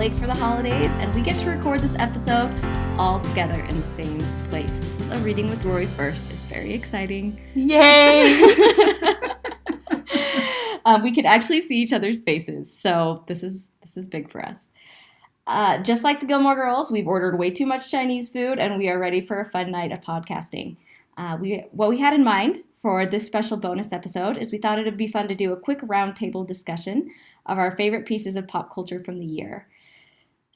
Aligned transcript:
Lake 0.00 0.14
for 0.14 0.26
the 0.26 0.34
holidays, 0.34 0.90
and 0.92 1.14
we 1.14 1.20
get 1.20 1.38
to 1.40 1.50
record 1.50 1.80
this 1.80 1.94
episode 1.98 2.50
all 2.96 3.20
together 3.20 3.60
in 3.68 3.78
the 3.78 3.86
same 3.86 4.18
place. 4.48 4.78
This 4.78 4.98
is 4.98 5.10
a 5.10 5.18
reading 5.18 5.44
with 5.44 5.62
Rory 5.62 5.88
first. 5.88 6.22
It's 6.30 6.46
very 6.46 6.72
exciting. 6.72 7.38
Yay! 7.54 8.42
um, 10.86 11.02
we 11.02 11.12
can 11.12 11.26
actually 11.26 11.60
see 11.60 11.82
each 11.82 11.92
other's 11.92 12.20
faces, 12.20 12.74
so 12.74 13.24
this 13.28 13.42
is 13.42 13.70
this 13.82 13.98
is 13.98 14.06
big 14.06 14.32
for 14.32 14.42
us. 14.42 14.70
Uh, 15.46 15.82
just 15.82 16.02
like 16.02 16.20
the 16.20 16.24
Gilmore 16.24 16.54
Girls, 16.54 16.90
we've 16.90 17.06
ordered 17.06 17.38
way 17.38 17.50
too 17.50 17.66
much 17.66 17.90
Chinese 17.90 18.30
food, 18.30 18.58
and 18.58 18.78
we 18.78 18.88
are 18.88 18.98
ready 18.98 19.20
for 19.20 19.38
a 19.38 19.50
fun 19.50 19.70
night 19.70 19.92
of 19.92 20.00
podcasting. 20.00 20.78
Uh, 21.18 21.36
we 21.38 21.66
what 21.72 21.90
we 21.90 21.98
had 21.98 22.14
in 22.14 22.24
mind 22.24 22.64
for 22.80 23.04
this 23.04 23.26
special 23.26 23.58
bonus 23.58 23.92
episode 23.92 24.38
is 24.38 24.50
we 24.50 24.56
thought 24.56 24.78
it'd 24.78 24.96
be 24.96 25.08
fun 25.08 25.28
to 25.28 25.34
do 25.34 25.52
a 25.52 25.60
quick 25.60 25.82
roundtable 25.82 26.46
discussion 26.46 27.10
of 27.44 27.58
our 27.58 27.76
favorite 27.76 28.06
pieces 28.06 28.34
of 28.34 28.48
pop 28.48 28.72
culture 28.72 29.04
from 29.04 29.18
the 29.18 29.26
year. 29.26 29.66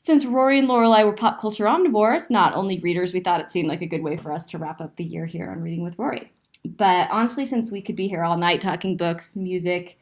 Since 0.05 0.27
Rory 0.27 0.59
and 0.59 0.69
Lorelai 0.69 1.03
were 1.07 1.15
pop 1.15 1.41
culture 1.41 1.65
omnivores, 1.65 2.29
not 2.29 2.53
only 2.53 2.79
readers, 2.81 3.15
we 3.15 3.21
thought 3.21 3.41
it 3.41 3.51
seemed 3.51 3.71
like 3.71 3.81
a 3.81 3.87
good 3.87 4.03
way 4.03 4.19
for 4.19 4.33
us 4.33 4.45
to 4.47 4.59
wrap 4.59 4.83
up 4.83 4.95
the 4.97 5.05
year 5.05 5.25
here 5.25 5.51
on 5.51 5.63
Reading 5.63 5.83
with 5.83 5.99
Rory. 5.99 6.31
But 6.63 7.09
honestly, 7.11 7.47
since 7.47 7.71
we 7.71 7.81
could 7.81 7.97
be 7.97 8.07
here 8.07 8.23
all 8.23 8.37
night 8.37 8.61
talking 8.61 8.99
books, 8.99 9.35
music, 9.35 9.99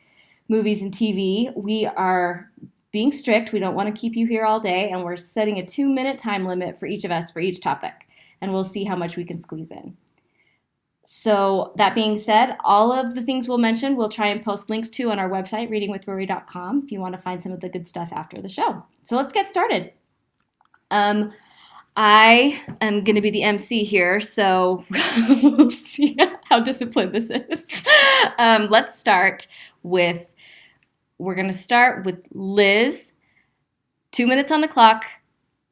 movies, 0.49 0.83
and 0.83 0.93
TV, 0.93 1.57
we 1.57 1.87
are 1.87 2.51
being 2.91 3.13
strict. 3.13 3.53
We 3.53 3.61
don't 3.61 3.77
want 3.77 3.95
to 3.95 4.01
keep 4.01 4.17
you 4.17 4.27
here 4.27 4.45
all 4.45 4.59
day, 4.59 4.91
and 4.91 5.05
we're 5.05 5.17
setting 5.17 5.59
a 5.59 5.67
two 5.67 5.89
minute 5.89 6.19
time 6.19 6.47
limit 6.47 6.81
for 6.81 6.87
each 6.87 7.05
of 7.05 7.13
us 7.13 7.31
for 7.31 7.39
each 7.39 7.61
topic, 7.61 8.09
and 8.41 8.53
we'll 8.53 8.65
see 8.65 8.83
how 8.83 8.97
much 8.97 9.17
we 9.17 9.25
can 9.25 9.41
squeeze 9.41 9.71
in. 9.71 9.97
So, 11.05 11.73
that 11.77 11.95
being 11.95 12.17
said, 12.17 12.57
all 12.63 12.93
of 12.93 13.15
the 13.15 13.23
things 13.23 13.49
we'll 13.49 13.59
mention, 13.59 13.97
we'll 13.97 14.09
try 14.09 14.29
and 14.29 14.45
post 14.45 14.71
links 14.71 14.89
to 14.91 15.11
on 15.11 15.19
our 15.19 15.29
website, 15.29 15.69
readingwithrory.com, 15.69 16.83
if 16.85 16.93
you 16.93 17.01
want 17.01 17.17
to 17.17 17.21
find 17.21 17.43
some 17.43 17.51
of 17.51 17.61
the 17.61 17.69
good 17.69 17.89
stuff 17.89 18.11
after 18.13 18.41
the 18.41 18.49
show. 18.49 18.85
So, 19.03 19.17
let's 19.17 19.33
get 19.33 19.49
started. 19.49 19.93
Um, 20.93 21.33
I 21.97 22.63
am 22.81 23.03
going 23.03 23.17
to 23.17 23.21
be 23.21 23.31
the 23.31 23.43
MC 23.43 23.83
here, 23.83 24.21
so 24.21 24.85
we'll 25.43 25.71
see 25.71 26.17
how 26.45 26.61
disciplined 26.61 27.15
this 27.15 27.31
is. 27.31 27.67
Um, 28.39 28.69
let's 28.71 28.97
start 28.97 29.47
with 29.83 30.33
we're 31.23 31.35
going 31.35 31.51
to 31.51 31.57
start 31.57 32.05
with 32.05 32.19
Liz. 32.33 33.13
Two 34.11 34.27
minutes 34.27 34.51
on 34.51 34.61
the 34.61 34.69
clock. 34.69 35.05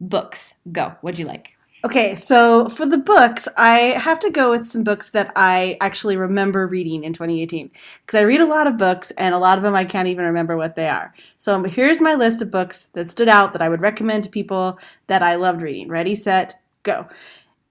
Books. 0.01 0.55
Go. 0.71 0.95
What'd 1.01 1.19
you 1.19 1.27
like? 1.27 1.57
Okay, 1.83 2.15
so 2.15 2.69
for 2.69 2.85
the 2.85 2.99
books, 2.99 3.49
I 3.57 3.79
have 3.79 4.21
to 4.21 4.31
go 4.31 4.51
with 4.51 4.67
some 4.67 4.85
books 4.85 5.09
that 5.11 5.33
I 5.35 5.79
actually 5.81 6.17
remember 6.17 6.67
reading 6.67 7.05
in 7.05 7.15
2018 7.15 7.71
because 8.05 8.19
I 8.19 8.23
read 8.23 8.43
a 8.43 8.47
lot 8.47 8.67
of 8.67 8.77
books 8.77 9.13
and 9.13 9.35
a 9.35 9.39
lot 9.39 9.57
of 9.57 9.65
them 9.65 9.75
I 9.75 9.85
can't 9.85 10.09
even 10.09 10.27
remember 10.27 10.59
what 10.59 10.77
they 10.77 10.91
are. 10.91 11.15
So 11.39 11.63
here's 11.63 11.99
my 11.99 12.15
list 12.15 12.43
of 12.43 12.51
books 12.51 12.89
that 12.93 13.09
stood 13.09 13.29
out 13.29 13.55
that 13.55 13.63
I 13.63 13.71
would 13.71 13.81
recommend 13.81 14.25
to 14.25 14.31
people 14.31 14.79
that 15.07 15.23
I 15.23 15.37
loved 15.37 15.63
reading. 15.63 15.89
Ready, 15.89 16.15
set, 16.15 16.61
go. 16.83 17.07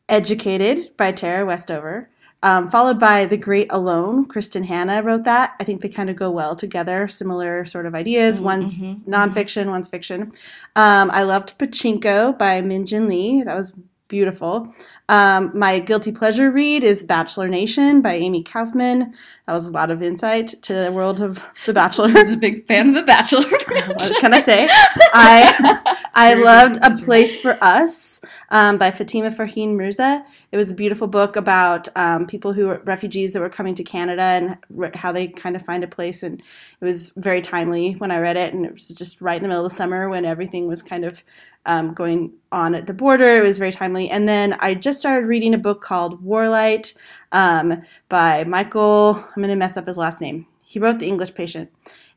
Educated 0.07 0.97
by 0.97 1.11
Tara 1.11 1.45
Westover. 1.45 2.09
Um, 2.41 2.69
followed 2.69 2.99
by 2.99 3.25
The 3.25 3.37
Great 3.37 3.67
Alone. 3.69 4.25
Kristin 4.25 4.65
Hannah 4.65 5.03
wrote 5.03 5.25
that. 5.25 5.55
I 5.59 5.65
think 5.65 5.81
they 5.81 5.89
kind 5.89 6.09
of 6.09 6.15
go 6.15 6.31
well 6.31 6.55
together, 6.55 7.07
similar 7.09 7.65
sort 7.65 7.85
of 7.85 7.93
ideas. 7.93 8.37
Mm-hmm, 8.37 8.45
one's 8.45 8.77
nonfiction, 8.77 9.67
one's 9.67 9.89
fiction. 9.89 10.31
Um, 10.75 11.11
I 11.11 11.23
loved 11.23 11.59
Pachinko 11.59 12.37
by 12.37 12.61
Min 12.61 12.85
Jin 12.85 13.07
Lee. 13.07 13.43
That 13.43 13.57
was 13.57 13.73
beautiful. 14.09 14.73
Um, 15.07 15.51
my 15.57 15.79
guilty 15.79 16.11
pleasure 16.11 16.51
read 16.51 16.83
is 16.83 17.03
Bachelor 17.03 17.47
Nation 17.47 18.01
by 18.01 18.15
Amy 18.15 18.43
Kaufman. 18.43 19.13
That 19.45 19.53
was 19.53 19.67
a 19.67 19.71
lot 19.71 19.91
of 19.91 20.01
insight 20.01 20.47
to 20.63 20.73
the 20.73 20.91
world 20.91 21.21
of 21.21 21.41
The 21.65 21.73
Bachelor. 21.73 22.09
I 22.09 22.23
was 22.23 22.33
a 22.33 22.37
big 22.37 22.67
fan 22.67 22.89
of 22.89 22.95
The 22.95 23.03
Bachelor. 23.03 23.47
what 23.87 24.19
can 24.19 24.33
I 24.33 24.39
say? 24.39 24.67
I 25.13 25.97
I 26.13 26.33
loved 26.43 26.77
A 26.81 26.97
Place 26.97 27.37
for 27.37 27.63
Us 27.63 28.19
um, 28.49 28.77
by 28.77 28.91
Fatima 28.91 29.29
Farheen 29.29 29.75
Mirza. 29.75 30.25
It 30.51 30.57
was 30.57 30.71
a 30.71 30.75
beautiful 30.75 31.07
book 31.07 31.35
about 31.35 31.87
um, 31.95 32.25
people 32.25 32.53
who 32.53 32.67
were 32.67 32.81
refugees 32.85 33.33
that 33.33 33.39
were 33.39 33.49
coming 33.49 33.75
to 33.75 33.83
Canada 33.83 34.23
and 34.23 34.57
re- 34.69 34.91
how 34.95 35.11
they 35.11 35.27
kind 35.27 35.55
of 35.55 35.63
find 35.63 35.83
a 35.83 35.87
place. 35.87 36.23
And 36.23 36.41
it 36.81 36.85
was 36.85 37.13
very 37.15 37.41
timely 37.41 37.93
when 37.93 38.09
I 38.09 38.17
read 38.17 38.37
it, 38.37 38.53
and 38.53 38.65
it 38.65 38.73
was 38.73 38.89
just 38.89 39.21
right 39.21 39.37
in 39.37 39.43
the 39.43 39.49
middle 39.49 39.65
of 39.65 39.71
the 39.71 39.75
summer 39.75 40.09
when 40.09 40.25
everything 40.25 40.67
was 40.67 40.81
kind 40.81 41.05
of 41.05 41.23
um, 41.65 41.93
going 41.93 42.33
on 42.51 42.73
at 42.75 42.87
the 42.87 42.93
border. 42.93 43.37
It 43.37 43.43
was 43.43 43.57
very 43.57 43.71
timely. 43.71 44.09
And 44.09 44.27
then 44.27 44.55
I 44.59 44.73
just 44.73 44.99
started 44.99 45.27
reading 45.27 45.53
a 45.53 45.57
book 45.57 45.81
called 45.81 46.23
Warlight 46.25 46.93
um, 47.31 47.83
by 48.07 48.43
Michael. 48.45 49.15
I'm 49.15 49.35
going 49.35 49.49
to 49.49 49.55
mess 49.55 49.77
up 49.77 49.87
his 49.87 49.97
last 49.97 50.21
name. 50.21 50.47
He 50.65 50.79
wrote 50.79 50.99
The 50.99 51.07
English 51.07 51.33
Patient, 51.35 51.71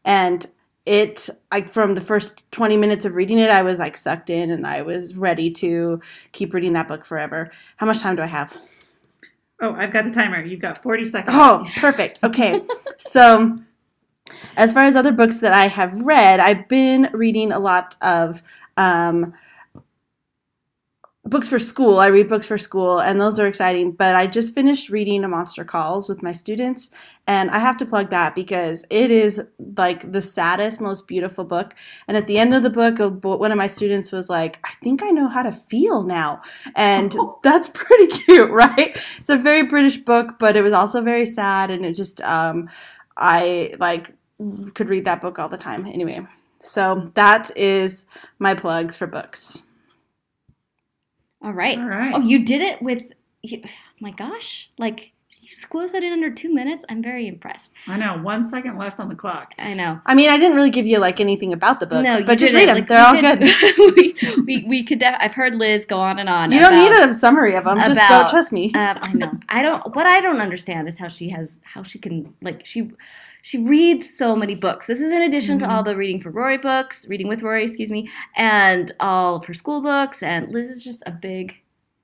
and 0.05 0.47
it 0.85 1.31
like 1.53 1.73
from 1.73 1.95
the 1.95 2.01
first 2.01 2.43
20 2.51 2.77
minutes 2.77 3.05
of 3.05 3.15
reading 3.15 3.39
it 3.39 3.49
i 3.51 3.63
was 3.63 3.79
like 3.79 3.97
sucked 3.97 4.29
in 4.29 4.51
and 4.51 4.67
i 4.67 4.83
was 4.83 5.15
ready 5.15 5.49
to 5.49 6.01
keep 6.33 6.53
reading 6.53 6.73
that 6.73 6.89
book 6.89 7.05
forever 7.05 7.53
how 7.77 7.87
much 7.87 8.01
time 8.01 8.17
do 8.17 8.23
i 8.23 8.27
have 8.27 8.57
Oh, 9.65 9.75
I've 9.75 9.93
got 9.93 10.05
the 10.05 10.11
timer. 10.11 10.43
You've 10.43 10.59
got 10.61 10.83
40 10.83 11.05
seconds. 11.05 11.37
oh 11.39 11.65
perfect 11.77 12.19
okay 12.25 12.63
so 12.97 13.61
as 14.57 14.73
far 14.73 14.83
as 14.83 14.97
other 14.97 15.13
books 15.13 15.39
that 15.39 15.53
i 15.53 15.69
have 15.69 16.01
read 16.01 16.41
i've 16.41 16.67
been 16.67 17.09
reading 17.13 17.53
a 17.53 17.61
lot 17.61 17.95
of 18.03 18.43
um, 18.77 19.35
books 21.25 21.49
for 21.49 21.59
school. 21.59 21.99
I 21.99 22.09
read 22.09 22.29
books 22.29 22.47
for 22.47 22.59
school, 22.59 23.01
and 23.01 23.21
those 23.21 23.39
are 23.39 23.47
exciting. 23.47 23.93
But 23.93 24.15
I 24.15 24.27
just 24.27 24.55
finished 24.55 24.91
reading 24.91 25.25
A 25.25 25.29
Monster 25.29 25.65
Calls 25.65 26.09
with 26.09 26.23
my 26.23 26.33
students, 26.33 26.91
and 27.27 27.51
I 27.51 27.59
have 27.59 27.77
to 27.79 27.87
plug 27.87 28.11
that 28.11 28.35
because 28.35 28.85
it 28.91 29.11
is 29.11 29.41
like 29.77 30.11
the 30.11 30.23
saddest, 30.23 30.81
most 30.81 31.07
beautiful 31.07 31.45
book. 31.45 31.75
And 32.09 32.17
at 32.17 32.27
the 32.27 32.39
end 32.39 32.55
of 32.55 32.63
the 32.63 32.71
book, 32.71 32.99
one 33.23 33.53
of 33.53 33.59
my 33.59 33.69
students 33.69 34.11
was 34.11 34.29
like, 34.29 34.59
I 34.65 34.73
think 34.83 35.03
I 35.03 35.11
know 35.11 35.29
how 35.29 35.43
to 35.43 35.53
feel 35.53 36.03
now. 36.03 36.43
And 36.75 37.15
that's 37.43 37.69
pretty 37.69 38.09
cute, 38.09 38.51
right? 38.53 38.97
It's 39.19 39.31
a 39.31 39.37
very 39.37 39.63
British 39.63 39.99
book, 39.99 40.39
but 40.39 40.57
it 40.57 40.63
was 40.63 40.73
also 40.73 41.01
very 41.03 41.27
sad, 41.27 41.71
and 41.71 41.85
it 41.87 41.95
just, 41.95 42.21
um, 42.23 42.69
I 43.17 43.75
like 43.79 44.13
could 44.75 44.89
read 44.89 45.05
that 45.05 45.21
book 45.21 45.39
all 45.39 45.49
the 45.49 45.57
time. 45.57 45.87
Anyway, 45.87 46.21
so 46.63 47.11
that 47.15 47.51
is 47.57 48.05
my 48.39 48.55
plugs 48.55 48.97
for 48.97 49.07
books. 49.07 49.63
All 51.43 51.53
right. 51.53 51.79
All 51.79 51.89
right. 51.89 52.13
Oh, 52.15 52.21
you 52.21 52.45
did 52.45 52.61
it 52.61 52.81
with. 52.81 53.05
You, 53.43 53.63
my 54.01 54.13
gosh. 54.13 54.71
Like, 54.79 55.11
you 55.41 55.49
squeezed 55.49 55.93
that 55.95 56.05
in 56.05 56.13
under 56.13 56.31
two 56.31 56.55
minutes. 56.55 56.85
I'm 56.89 57.03
very 57.03 57.27
impressed. 57.27 57.73
I 57.89 57.97
know. 57.97 58.17
One 58.23 58.41
second 58.43 58.79
left 58.79 59.01
on 59.01 59.09
the 59.09 59.17
clock. 59.17 59.53
I 59.59 59.75
know. 59.75 60.01
I 60.07 60.15
mean, 60.15 60.31
I 60.31 60.39
didn't 60.39 60.55
really 60.55 60.71
give 60.71 60.87
you 60.87 60.99
like 61.01 61.21
anything 61.21 61.53
about 61.53 61.81
the 61.81 61.87
books, 61.87 62.05
no, 62.05 62.23
but 62.25 62.39
just 62.39 62.55
read 62.55 62.69
them. 62.69 62.77
Like, 62.77 62.87
They're 62.87 63.05
all 63.05 63.15
we 63.15 63.21
good. 63.21 63.41
we, 63.97 64.43
we, 64.45 64.65
we 64.69 64.83
could. 64.85 65.01
Def- 65.01 65.17
I've 65.19 65.35
heard 65.35 65.57
Liz 65.57 65.85
go 65.85 65.99
on 65.99 66.21
and 66.21 66.29
on. 66.29 66.53
You 66.53 66.61
don't 66.61 66.77
need 66.77 66.93
a 66.93 67.13
summary 67.13 67.57
of 67.57 67.65
them. 67.65 67.79
Just 67.79 67.93
about- 67.93 68.09
don't 68.09 68.31
trust 68.31 68.53
me. 68.53 68.67
Um, 68.75 68.99
I 69.03 69.13
know. 69.15 69.33
I 69.49 69.63
don't. 69.63 69.97
What 69.97 70.07
I 70.07 70.21
don't 70.21 70.41
understand 70.41 70.87
is 70.87 70.97
how 70.97 71.09
she 71.09 71.29
has 71.31 71.61
how 71.65 71.83
she 71.83 71.99
can 71.99 72.33
like 72.41 72.65
she 72.65 72.93
she 73.43 73.59
reads 73.59 74.09
so 74.09 74.35
many 74.35 74.55
books. 74.55 74.87
This 74.87 75.01
is 75.01 75.13
in 75.13 75.21
addition 75.23 75.59
to 75.59 75.65
Mm-hmm. 75.67 75.75
all 75.75 75.83
the 75.83 75.97
reading 75.97 76.21
for 76.21 76.31
Rory 76.31 76.59
books, 76.59 77.07
reading 77.09 77.29
with 77.29 77.43
Rory, 77.43 77.65
excuse 77.65 77.91
me, 77.91 78.09
and 78.37 78.93
all 79.01 79.37
of 79.37 79.45
her 79.47 79.55
school 79.55 79.83
books. 79.83 80.23
And 80.23 80.51
Liz 80.53 80.69
is 80.71 80.83
just 80.83 81.03
a 81.07 81.11
big 81.11 81.55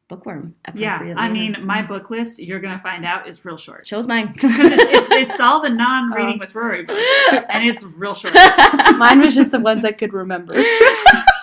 bookworm. 0.08 0.54
Yeah. 0.74 1.14
I 1.16 1.28
mean, 1.28 1.54
my 1.62 1.82
book 1.82 2.08
list, 2.10 2.38
you're 2.38 2.60
going 2.60 2.72
to 2.76 2.82
find 2.82 3.04
out, 3.04 3.28
is 3.28 3.44
real 3.44 3.56
short. 3.58 3.86
shows 3.86 4.06
mine. 4.06 4.32
It's, 4.36 4.44
it's, 4.44 5.32
it's 5.32 5.40
all 5.40 5.60
the 5.62 5.68
non 5.70 6.10
reading 6.12 6.34
Oh. 6.36 6.38
with 6.40 6.54
Rory 6.54 6.82
books, 6.84 7.02
and 7.50 7.68
it's 7.68 7.82
real 7.84 8.14
short. 8.14 8.34
Mine 8.98 9.20
was 9.20 9.34
just 9.34 9.50
the 9.52 9.60
ones 9.60 9.84
I 9.84 9.92
could 9.92 10.12
remember. 10.14 10.58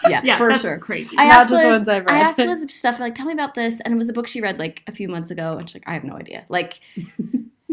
yeah, 0.09 0.21
Yeah, 0.23 0.37
for 0.37 0.49
that's 0.49 0.61
sure. 0.63 0.79
crazy. 0.79 1.15
I 1.17 1.27
Not 1.27 1.33
asked 1.41 1.49
just 1.51 1.61
the 1.61 1.69
ones 1.69 1.87
I've 1.87 2.05
read. 2.05 2.11
I 2.11 2.19
read. 2.21 2.27
asked 2.27 2.39
Liz 2.39 2.65
stuff 2.75 2.99
like, 2.99 3.13
"Tell 3.15 3.27
me 3.27 3.33
about 3.33 3.53
this," 3.53 3.79
and 3.81 3.93
it 3.93 3.97
was 3.97 4.09
a 4.09 4.13
book 4.13 4.27
she 4.27 4.41
read 4.41 4.57
like 4.59 4.81
a 4.87 4.91
few 4.91 5.07
months 5.09 5.29
ago, 5.31 5.57
and 5.59 5.69
she's 5.69 5.75
like, 5.75 5.87
"I 5.87 5.93
have 5.93 6.03
no 6.03 6.15
idea." 6.15 6.45
Like, 6.49 6.79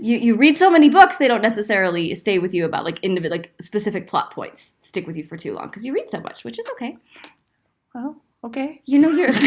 you 0.03 0.17
you 0.19 0.35
read 0.37 0.59
so 0.59 0.71
many 0.71 0.89
books, 0.89 1.17
they 1.17 1.29
don't 1.29 1.43
necessarily 1.43 2.15
stay 2.15 2.39
with 2.39 2.53
you 2.55 2.65
about 2.65 2.85
like 2.85 2.99
individual 3.01 3.37
like 3.39 3.53
specific 3.61 4.07
plot 4.09 4.33
points 4.35 4.75
stick 4.83 5.07
with 5.07 5.17
you 5.17 5.25
for 5.25 5.37
too 5.37 5.55
long 5.55 5.67
because 5.69 5.85
you 5.87 5.93
read 5.95 6.11
so 6.11 6.21
much, 6.21 6.45
which 6.45 6.59
is 6.59 6.69
okay. 6.73 6.97
well, 7.95 8.17
okay. 8.45 8.83
You 8.85 8.99
know, 8.99 9.11
you're 9.11 9.31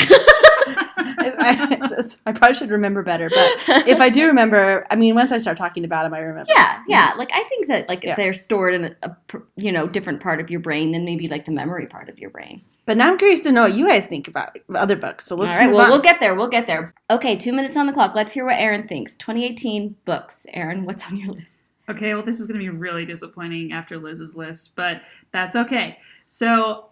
I, 0.67 2.17
I 2.25 2.31
probably 2.31 2.55
should 2.55 2.71
remember 2.71 3.03
better, 3.03 3.29
but 3.29 3.87
if 3.87 3.99
I 4.01 4.09
do 4.09 4.25
remember, 4.27 4.85
I 4.89 4.95
mean, 4.95 5.15
once 5.15 5.31
I 5.31 5.37
start 5.37 5.57
talking 5.57 5.85
about 5.85 6.03
them, 6.03 6.13
I 6.13 6.19
remember. 6.19 6.51
yeah, 6.55 6.81
yeah. 6.87 7.13
Like 7.17 7.29
I 7.33 7.43
think 7.43 7.67
that 7.67 7.87
like 7.89 8.03
Yeah. 8.03 8.15
they're 8.15 8.33
stored 8.33 8.73
in 8.73 8.85
a, 8.85 8.95
a 9.03 9.15
you 9.55 9.71
know 9.71 9.87
different 9.87 10.21
part 10.21 10.39
of 10.41 10.49
your 10.49 10.59
brain 10.59 10.91
than 10.91 11.05
maybe 11.05 11.27
like 11.27 11.45
the 11.45 11.51
memory 11.51 11.87
part 11.87 12.09
of 12.09 12.17
your 12.19 12.29
brain. 12.29 12.61
But 12.85 12.97
now 12.97 13.09
I'm 13.09 13.17
curious 13.17 13.39
to 13.41 13.51
know 13.51 13.63
what 13.63 13.73
you 13.73 13.87
guys 13.87 14.05
think 14.05 14.27
about 14.27 14.57
other 14.75 14.95
books. 14.95 15.25
So 15.25 15.35
let's 15.35 15.53
All 15.53 15.59
right, 15.59 15.67
move 15.67 15.75
well, 15.77 15.85
on. 15.85 15.91
we'll 15.91 16.01
get 16.01 16.19
there. 16.19 16.35
We'll 16.35 16.47
get 16.49 16.67
there. 16.67 16.93
Okay, 17.09 17.35
two 17.37 17.51
minutes 17.51 17.75
on 17.75 17.87
the 17.87 17.93
clock. 17.93 18.13
Let's 18.15 18.31
hear 18.31 18.45
what 18.45 18.55
Aaron 18.59 18.87
thinks. 18.87 19.17
2018 19.17 19.95
books. 20.05 20.45
Aaron, 20.49 20.85
what's 20.85 21.05
on 21.07 21.17
your 21.17 21.33
list? 21.33 21.63
Okay, 21.89 22.13
well, 22.13 22.23
this 22.23 22.39
is 22.39 22.47
going 22.47 22.59
to 22.59 22.63
be 22.63 22.69
really 22.69 23.05
disappointing 23.05 23.71
after 23.71 23.97
Liz's 23.97 24.35
list, 24.35 24.75
but 24.75 25.01
that's 25.31 25.55
okay. 25.55 25.99
So, 26.25 26.87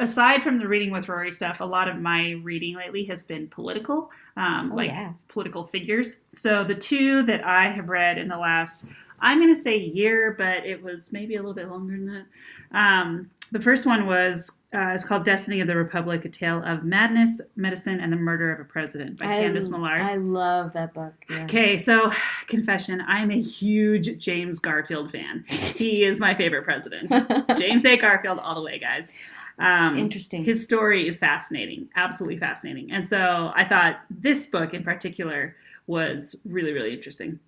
aside 0.00 0.42
from 0.42 0.58
the 0.58 0.68
reading 0.68 0.90
with 0.90 1.08
Rory 1.08 1.30
stuff, 1.30 1.60
a 1.60 1.64
lot 1.64 1.88
of 1.88 1.96
my 1.98 2.32
reading 2.42 2.76
lately 2.76 3.04
has 3.06 3.24
been 3.24 3.48
political, 3.48 4.10
um, 4.36 4.70
Oh, 4.72 4.76
like 4.76 4.90
yeah. 4.90 5.12
political 5.28 5.66
figures. 5.66 6.22
So 6.32 6.62
the 6.64 6.74
two 6.74 7.22
that 7.24 7.44
I 7.44 7.70
have 7.70 7.88
read 7.88 8.18
in 8.18 8.28
the 8.28 8.36
last, 8.36 8.86
I'm 9.20 9.38
going 9.38 9.48
to 9.48 9.54
say 9.56 9.78
year, 9.78 10.34
but 10.38 10.64
it 10.66 10.82
was 10.82 11.12
maybe 11.12 11.34
a 11.36 11.38
little 11.38 11.54
bit 11.54 11.68
longer 11.68 11.94
than 11.96 12.06
that. 12.06 12.78
Um, 12.78 13.30
the 13.50 13.60
first 13.60 13.86
one 13.86 14.06
was 14.06 14.52
uh, 14.74 14.92
it's 14.92 15.04
called 15.04 15.24
Destiny 15.24 15.60
of 15.60 15.66
the 15.66 15.76
Republic: 15.76 16.24
A 16.24 16.28
Tale 16.28 16.62
of 16.64 16.84
Madness, 16.84 17.40
Medicine, 17.56 18.00
and 18.00 18.12
the 18.12 18.16
Murder 18.16 18.52
of 18.52 18.60
a 18.60 18.64
President 18.64 19.18
by 19.18 19.26
I, 19.26 19.36
Candice 19.36 19.70
Millard. 19.70 20.00
I 20.00 20.16
love 20.16 20.72
that 20.74 20.92
book. 20.92 21.14
Yeah. 21.30 21.44
Okay, 21.44 21.76
so 21.78 22.10
confession, 22.46 23.00
I 23.00 23.20
am 23.20 23.30
a 23.30 23.40
huge 23.40 24.18
James 24.18 24.58
Garfield 24.58 25.10
fan. 25.10 25.44
He 25.48 26.04
is 26.04 26.20
my 26.20 26.34
favorite 26.34 26.64
president. 26.64 27.10
James 27.58 27.84
A. 27.84 27.96
Garfield, 27.96 28.38
all 28.38 28.54
the 28.54 28.62
way, 28.62 28.78
guys. 28.78 29.12
Um, 29.58 29.96
Interesting. 29.96 30.44
his 30.44 30.62
story 30.62 31.08
is 31.08 31.18
fascinating, 31.18 31.88
absolutely 31.96 32.36
fascinating. 32.36 32.92
And 32.92 33.06
so 33.06 33.50
I 33.54 33.64
thought 33.64 34.00
this 34.10 34.46
book 34.46 34.72
in 34.72 34.84
particular 34.84 35.56
was 35.86 36.36
really, 36.44 36.72
really 36.72 36.94
interesting. 36.94 37.40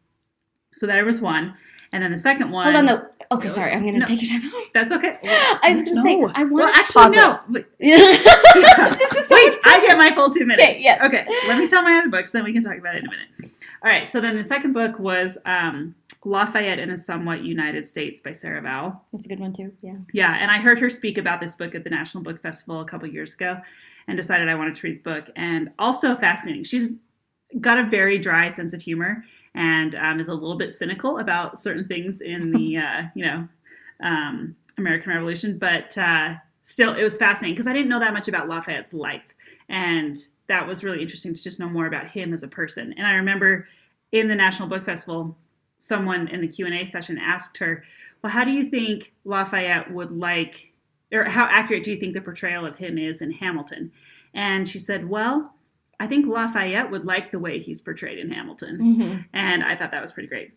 So 0.74 0.86
there 0.86 1.04
was 1.04 1.20
one. 1.20 1.54
And 1.92 2.02
then 2.02 2.12
the 2.12 2.18
second 2.18 2.50
one. 2.50 2.64
Hold 2.64 2.76
on, 2.76 2.86
though. 2.86 3.19
Okay, 3.32 3.48
sorry. 3.48 3.72
I'm 3.72 3.84
gonna 3.84 3.98
No. 3.98 4.06
take 4.06 4.22
your 4.22 4.40
time. 4.40 4.50
That's 4.74 4.90
okay. 4.90 5.18
I 5.62 5.70
was 5.72 5.82
gonna 5.84 6.02
say 6.02 6.16
No. 6.16 6.32
I 6.34 6.44
Well, 6.44 6.64
want. 6.64 6.76
actually, 6.78 7.02
Pause 7.02 7.12
no. 7.14 7.40
Wait, 7.50 7.66
this 7.78 8.24
so 9.28 9.34
Wait, 9.34 9.54
I 9.64 9.80
get 9.86 9.96
my 9.96 10.12
full 10.14 10.30
two 10.30 10.44
minutes. 10.46 10.68
Okay, 10.68 10.82
yes. 10.82 11.00
Okay, 11.02 11.24
let 11.46 11.58
me 11.58 11.68
tell 11.68 11.82
my 11.82 11.96
other 11.98 12.08
books, 12.08 12.32
then 12.32 12.42
we 12.42 12.52
can 12.52 12.62
talk 12.62 12.76
about 12.76 12.96
it 12.96 13.04
in 13.04 13.06
a 13.06 13.10
minute. 13.10 13.28
All 13.84 13.90
right, 13.90 14.06
so 14.06 14.20
then 14.20 14.36
the 14.36 14.42
second 14.42 14.72
book 14.72 14.98
was 14.98 15.38
um, 15.46 15.94
Lafayette 16.24 16.80
in 16.80 16.90
a 16.90 16.96
Somewhat 16.96 17.44
United 17.44 17.86
States 17.86 18.20
by 18.20 18.32
Sarah 18.32 18.60
Vowell. 18.62 19.00
That's 19.12 19.26
a 19.26 19.28
good 19.28 19.38
one 19.40 19.52
too. 19.52 19.72
Yeah. 19.80 19.94
Yeah, 20.12 20.36
and 20.38 20.50
I 20.50 20.58
heard 20.58 20.80
her 20.80 20.90
speak 20.90 21.16
about 21.16 21.40
this 21.40 21.54
book 21.54 21.76
at 21.76 21.84
the 21.84 21.90
National 21.90 22.24
Book 22.24 22.42
Festival 22.42 22.80
a 22.80 22.84
couple 22.84 23.06
years 23.08 23.32
ago 23.34 23.58
and 24.08 24.16
decided 24.16 24.48
I 24.48 24.56
wanted 24.56 24.74
to 24.74 24.86
read 24.88 25.04
the 25.04 25.08
book. 25.08 25.30
And 25.36 25.70
also 25.78 26.16
fascinating. 26.16 26.64
She's 26.64 26.88
got 27.60 27.78
a 27.78 27.84
very 27.84 28.18
dry 28.18 28.48
sense 28.48 28.72
of 28.72 28.82
humor 28.82 29.24
and 29.54 29.94
um, 29.94 30.20
is 30.20 30.28
a 30.28 30.34
little 30.34 30.56
bit 30.56 30.72
cynical 30.72 31.18
about 31.18 31.58
certain 31.58 31.86
things 31.86 32.20
in 32.20 32.52
the, 32.52 32.76
uh, 32.78 33.02
you 33.14 33.24
know, 33.24 33.48
um, 34.02 34.56
American 34.78 35.12
Revolution. 35.12 35.58
But 35.58 35.96
uh, 35.98 36.34
still, 36.62 36.94
it 36.94 37.02
was 37.02 37.16
fascinating 37.16 37.54
because 37.54 37.66
I 37.66 37.72
didn't 37.72 37.88
know 37.88 38.00
that 38.00 38.12
much 38.12 38.28
about 38.28 38.48
Lafayette's 38.48 38.94
life. 38.94 39.34
And 39.68 40.16
that 40.48 40.66
was 40.66 40.82
really 40.82 41.00
interesting 41.00 41.32
to 41.32 41.42
just 41.42 41.60
know 41.60 41.68
more 41.68 41.86
about 41.86 42.10
him 42.10 42.32
as 42.32 42.42
a 42.42 42.48
person. 42.48 42.92
And 42.96 43.06
I 43.06 43.12
remember 43.12 43.68
in 44.12 44.28
the 44.28 44.34
National 44.34 44.68
Book 44.68 44.84
Festival, 44.84 45.36
someone 45.78 46.28
in 46.28 46.40
the 46.40 46.48
Q&A 46.48 46.84
session 46.84 47.18
asked 47.18 47.58
her, 47.58 47.84
well, 48.22 48.32
how 48.32 48.44
do 48.44 48.50
you 48.50 48.64
think 48.64 49.14
Lafayette 49.24 49.90
would 49.92 50.10
like, 50.10 50.72
or 51.12 51.24
how 51.24 51.44
accurate 51.44 51.84
do 51.84 51.90
you 51.90 51.96
think 51.96 52.14
the 52.14 52.20
portrayal 52.20 52.66
of 52.66 52.76
him 52.76 52.98
is 52.98 53.22
in 53.22 53.30
Hamilton? 53.30 53.92
And 54.34 54.68
she 54.68 54.78
said, 54.78 55.08
well, 55.08 55.54
I 56.00 56.06
think 56.06 56.26
Lafayette 56.26 56.90
would 56.90 57.04
like 57.04 57.30
the 57.30 57.38
way 57.38 57.60
he's 57.60 57.80
portrayed 57.80 58.18
in 58.18 58.30
Hamilton. 58.30 58.78
Mm-hmm. 58.78 59.20
And 59.34 59.62
I 59.62 59.76
thought 59.76 59.92
that 59.92 60.00
was 60.00 60.12
pretty 60.12 60.28
great. 60.28 60.52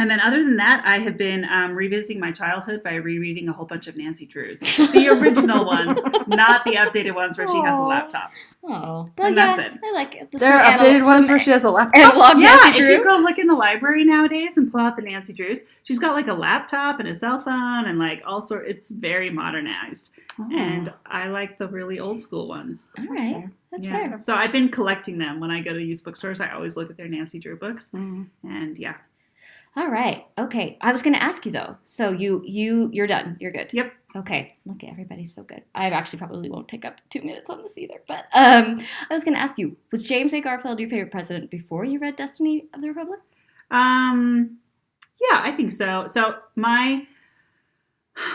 And 0.00 0.10
then, 0.10 0.18
other 0.20 0.42
than 0.42 0.56
that, 0.56 0.82
I 0.86 0.98
have 0.98 1.18
been 1.18 1.44
um, 1.44 1.74
revisiting 1.74 2.18
my 2.18 2.32
childhood 2.32 2.82
by 2.82 2.94
rereading 2.94 3.48
a 3.48 3.52
whole 3.52 3.66
bunch 3.66 3.86
of 3.86 3.96
Nancy 3.96 4.24
Drews, 4.26 4.60
the 4.92 5.08
original 5.08 5.64
ones, 5.66 5.98
not 6.26 6.64
the 6.64 6.72
updated 6.72 7.14
ones 7.14 7.36
where 7.36 7.46
she 7.46 7.60
has 7.60 7.78
a 7.78 7.82
laptop. 7.82 8.30
Oh, 8.62 9.10
And 9.18 9.36
yeah, 9.36 9.56
that's 9.56 9.74
it. 9.74 9.80
I 9.84 9.92
like 9.92 10.14
it. 10.14 10.28
There 10.32 10.54
are 10.54 10.62
updated 10.72 10.96
anal- 10.96 11.06
ones 11.06 11.28
where 11.28 11.38
she 11.38 11.50
has 11.50 11.64
a 11.64 11.70
laptop. 11.70 12.14
analog 12.14 12.38
yeah, 12.42 12.56
Nancy 12.62 12.68
if 12.80 12.86
Drew. 12.86 12.96
you 12.96 13.04
go 13.08 13.18
look 13.18 13.38
in 13.38 13.46
the 13.46 13.54
library 13.54 14.04
nowadays 14.04 14.56
and 14.56 14.70
pull 14.72 14.80
out 14.80 14.96
the 14.96 15.02
Nancy 15.02 15.32
Drews, 15.32 15.64
she's 15.84 15.98
got 15.98 16.14
like 16.14 16.28
a 16.28 16.34
laptop 16.34 16.98
and 17.00 17.08
a 17.08 17.14
cell 17.14 17.38
phone 17.40 17.86
and 17.86 17.98
like 17.98 18.22
all 18.26 18.40
sort. 18.40 18.66
It's 18.68 18.88
very 18.90 19.28
modernized, 19.30 20.12
Oh. 20.38 20.48
and 20.56 20.92
I 21.06 21.28
like 21.28 21.58
the 21.58 21.66
really 21.68 22.00
old 22.00 22.20
school 22.20 22.48
ones. 22.48 22.88
All 22.98 23.04
That's 23.04 23.10
right, 23.26 23.34
fair. 23.34 23.50
that's 23.72 23.86
Yeah. 23.86 24.08
fair. 24.08 24.20
So 24.20 24.34
I've 24.34 24.52
been 24.52 24.68
collecting 24.70 25.18
them 25.18 25.40
when 25.40 25.50
I 25.50 25.60
go 25.60 25.72
to 25.74 25.82
used 25.82 26.04
bookstores. 26.04 26.40
I 26.40 26.50
always 26.52 26.76
look 26.76 26.88
at 26.90 26.96
their 26.96 27.08
Nancy 27.08 27.38
Drew 27.38 27.56
books, 27.56 27.90
Mm. 27.94 28.26
and 28.44 28.78
yeah, 28.78 28.94
All 29.76 29.88
right. 29.88 30.26
Okay. 30.38 30.76
I 30.80 30.92
was 30.92 31.02
going 31.02 31.14
to 31.14 31.22
ask 31.22 31.46
you 31.46 31.52
though. 31.52 31.76
So 31.84 32.10
you 32.10 32.42
you 32.44 32.90
you're 32.92 33.06
done. 33.06 33.36
You're 33.40 33.52
good. 33.52 33.68
Yep. 33.72 33.92
Okay. 34.16 34.56
Look, 34.66 34.82
everybody's 34.82 35.32
so 35.34 35.42
good. 35.44 35.62
I 35.74 35.88
actually 35.90 36.18
probably 36.18 36.50
won't 36.50 36.68
take 36.68 36.84
up 36.84 37.00
two 37.10 37.22
minutes 37.22 37.48
on 37.48 37.62
this 37.62 37.78
either. 37.78 38.02
But 38.08 38.24
um, 38.32 38.80
I 39.08 39.14
was 39.14 39.22
going 39.22 39.34
to 39.34 39.40
ask 39.40 39.58
you: 39.58 39.76
Was 39.92 40.02
James 40.02 40.34
A. 40.34 40.40
Garfield 40.40 40.80
your 40.80 40.90
favorite 40.90 41.12
president 41.12 41.50
before 41.50 41.84
you 41.84 41.98
read 42.00 42.16
Destiny 42.16 42.66
of 42.74 42.80
the 42.80 42.88
Republic? 42.88 43.20
um, 43.70 44.58
yeah, 45.30 45.40
I 45.44 45.52
think 45.52 45.70
so. 45.70 46.06
So 46.06 46.36
my 46.56 47.06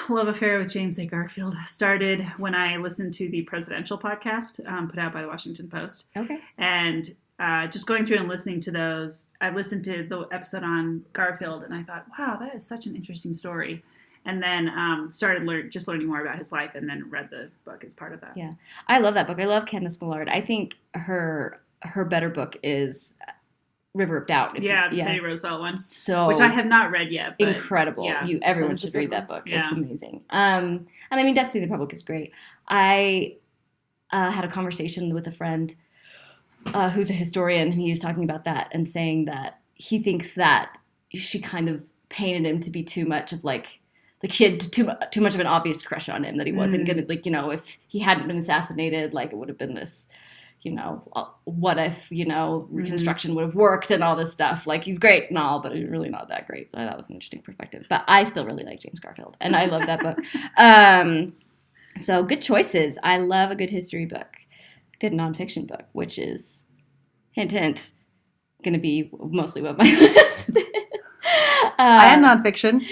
love 0.10 0.28
affair 0.28 0.58
with 0.60 0.72
James 0.72 0.98
A. 1.00 1.06
Garfield 1.06 1.56
started 1.66 2.22
when 2.38 2.56
I 2.56 2.78
listened 2.78 3.14
to 3.16 3.30
the 3.30 3.42
presidential 3.42 3.98
podcast 3.98 4.66
um, 4.70 4.88
put 4.88 5.00
out 5.00 5.12
by 5.14 5.22
the 5.24 5.28
Washington 5.28 5.68
Post. 5.68 6.06
Okay. 6.16 6.40
and 6.58 7.14
uh, 7.40 7.68
just 7.68 7.86
going 7.88 8.06
through 8.06 8.18
and 8.18 8.30
listening 8.30 8.62
to 8.62 8.72
those, 8.72 9.28
I 9.42 9.50
listened 9.50 9.84
to 9.86 10.04
the 10.08 10.28
episode 10.32 10.64
on 10.64 11.04
Garfield, 11.14 11.64
and 11.64 11.74
I 11.74 11.84
thought, 11.84 12.06
wow, 12.18 12.38
that 12.40 12.56
is 12.56 12.66
such 12.66 12.86
an 12.86 12.96
interesting 12.96 13.34
story. 13.34 13.84
And 14.28 14.42
then 14.42 14.70
um, 14.70 15.12
started 15.12 15.44
learn 15.44 15.70
just 15.70 15.88
learning 15.88 16.08
more 16.08 16.22
about 16.22 16.38
his 16.38 16.52
life, 16.52 16.72
and 16.76 16.90
then 16.90 17.10
read 17.10 17.30
the 17.30 17.50
book 17.66 17.84
as 17.84 17.94
part 17.94 18.14
of 18.14 18.22
that. 18.22 18.36
Yeah. 18.36 18.52
I 18.88 19.00
love 19.00 19.14
that 19.16 19.28
book. 19.28 19.40
I 19.40 19.46
love 19.46 19.66
Candice 19.66 20.02
Millard. 20.02 20.30
I 20.30 20.42
think 20.42 20.76
her 20.94 21.60
her 21.82 22.06
better 22.06 22.30
book 22.30 22.58
is 22.64 23.14
River 23.94 24.18
of 24.18 24.26
Doubt. 24.28 24.58
if 24.58 24.64
you- 24.64 24.70
Yeah, 24.70 24.90
the 24.90 24.98
Teddy 24.98 25.20
Roosevelt 25.20 25.60
one, 25.62 25.78
So 25.78 26.28
which 26.28 26.40
I 26.40 26.48
have 26.48 26.66
not 26.66 26.90
read 26.90 27.12
yet. 27.12 27.36
But 27.38 27.50
incredible. 27.50 28.06
yeah, 28.06 28.26
you 28.26 28.40
everyone 28.42 28.76
should 28.78 28.96
read 28.96 29.12
one. 29.12 29.20
that 29.20 29.28
book. 29.28 29.44
Yeah. 29.46 29.62
It's 29.64 29.72
amazing. 29.72 30.22
Um, 30.32 30.88
and 31.12 31.20
I 31.20 31.24
mean, 31.24 31.36
Destiny 31.36 31.64
of 31.64 31.70
the 31.70 31.74
Republic 31.74 31.94
is 31.94 32.02
great. 32.02 32.32
I 32.68 33.36
uh, 34.12 34.32
had 34.32 34.44
a 34.46 34.48
conversation 34.50 35.14
with 35.14 35.28
a 35.28 35.32
friend 35.32 35.74
uh, 36.74 36.90
who's 36.90 37.10
a 37.10 37.14
historian, 37.14 37.72
and 37.72 37.80
he 37.82 37.90
was 37.90 38.00
talking 38.00 38.24
about 38.24 38.46
that 38.46 38.70
and 38.72 38.90
saying 38.90 39.26
that 39.26 39.60
he 39.74 40.00
thinks 40.00 40.34
that 40.36 40.78
she 41.10 41.40
kind 41.40 41.70
of 41.70 41.84
painted 42.10 42.50
him 42.50 42.60
to 42.62 42.70
be 42.70 42.84
too 42.84 43.06
much 43.06 43.32
of 43.34 43.44
like. 43.44 43.80
Like 44.24 44.32
she 44.34 44.46
had 44.46 44.60
too 44.60 44.90
too 45.12 45.22
much 45.22 45.36
of 45.36 45.40
an 45.40 45.46
obvious 45.46 45.84
crush 45.84 46.10
on 46.10 46.24
him 46.24 46.38
that 46.38 46.48
he 46.48 46.54
wasn't 46.54 46.84
Mm. 46.84 46.88
gonna 46.88 47.04
like 47.08 47.26
you 47.28 47.32
know 47.32 47.52
if 47.52 47.78
he 47.88 48.00
hadn't 48.00 48.28
been 48.28 48.38
assassinated 48.38 49.14
like 49.14 49.32
it 49.32 49.36
would 49.36 49.50
have 49.50 49.58
been 49.60 49.76
this 49.76 50.08
you 50.64 50.72
know 50.72 51.04
uh, 51.16 51.26
what 51.44 51.78
if 51.78 52.12
you 52.12 52.26
know 52.26 52.68
Mhm. 52.72 52.78
reconstruction 52.78 53.36
would 53.36 53.44
have 53.44 53.54
worked 53.54 53.92
and 53.92 54.04
all 54.04 54.16
this 54.16 54.32
stuff 54.34 54.66
like 54.66 54.84
he's 54.84 54.98
great 54.98 55.30
and 55.30 55.38
all 55.38 55.60
but 55.62 55.76
he's 55.76 55.88
really 55.88 56.10
not 56.10 56.30
that 56.30 56.48
great 56.48 56.72
so 56.72 56.78
that 56.78 56.98
was 56.98 57.08
an 57.10 57.16
interesting 57.16 57.42
perspective 57.44 57.86
but 57.88 58.04
I 58.08 58.24
still 58.24 58.46
really 58.48 58.64
like 58.64 58.80
James 58.80 59.00
Garfield 59.00 59.38
and 59.42 59.56
I 59.56 59.66
love 59.66 59.86
that 59.86 60.02
book 60.02 60.18
um, 60.58 61.34
so 62.00 62.24
good 62.24 62.42
choices 62.42 62.98
I 63.04 63.18
love 63.18 63.52
a 63.52 63.56
good 63.56 63.70
history 63.70 64.06
book 64.08 64.38
good 65.00 65.12
nonfiction 65.14 65.68
book 65.68 65.84
which 65.94 66.18
is 66.18 66.64
hint 67.32 67.52
hint 67.52 67.92
gonna 68.64 68.80
be 68.80 69.10
mostly 69.20 69.62
what 69.62 69.78
my 69.78 69.84
list 70.00 70.58
is. 70.58 70.64
I 71.78 72.08
had 72.08 72.24
Um, 72.24 72.26
nonfiction. 72.44 72.86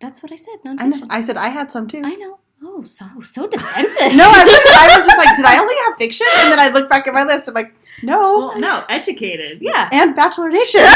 that's 0.00 0.22
what 0.22 0.32
I 0.32 0.36
said. 0.36 0.54
I 0.64 0.86
know. 0.86 0.96
Nonfiction. 0.96 1.06
I 1.10 1.20
said 1.20 1.36
I 1.36 1.48
had 1.48 1.70
some 1.70 1.86
too. 1.88 2.02
I 2.04 2.14
know. 2.14 2.38
Oh, 2.64 2.82
so 2.82 3.04
so 3.22 3.46
defensive. 3.46 4.14
No, 4.16 4.24
I 4.24 4.44
was. 4.44 4.60
I 4.92 4.96
was 4.98 5.06
just 5.06 5.18
like, 5.18 5.36
did 5.36 5.44
I 5.44 5.58
only 5.62 5.74
have 5.86 5.98
fiction? 5.98 6.26
And 6.38 6.52
then 6.52 6.58
I 6.58 6.68
look 6.68 6.88
back 6.88 7.06
at 7.06 7.12
my 7.14 7.24
list. 7.24 7.48
I'm 7.48 7.54
like, 7.54 7.74
no, 8.02 8.18
well, 8.38 8.58
no, 8.60 8.84
educated. 8.88 9.58
yeah. 9.60 9.88
and 9.92 10.14
Bachelor 10.16 10.48
Nation. 10.50 10.80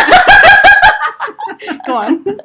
Go 1.86 1.96
on. 1.96 2.24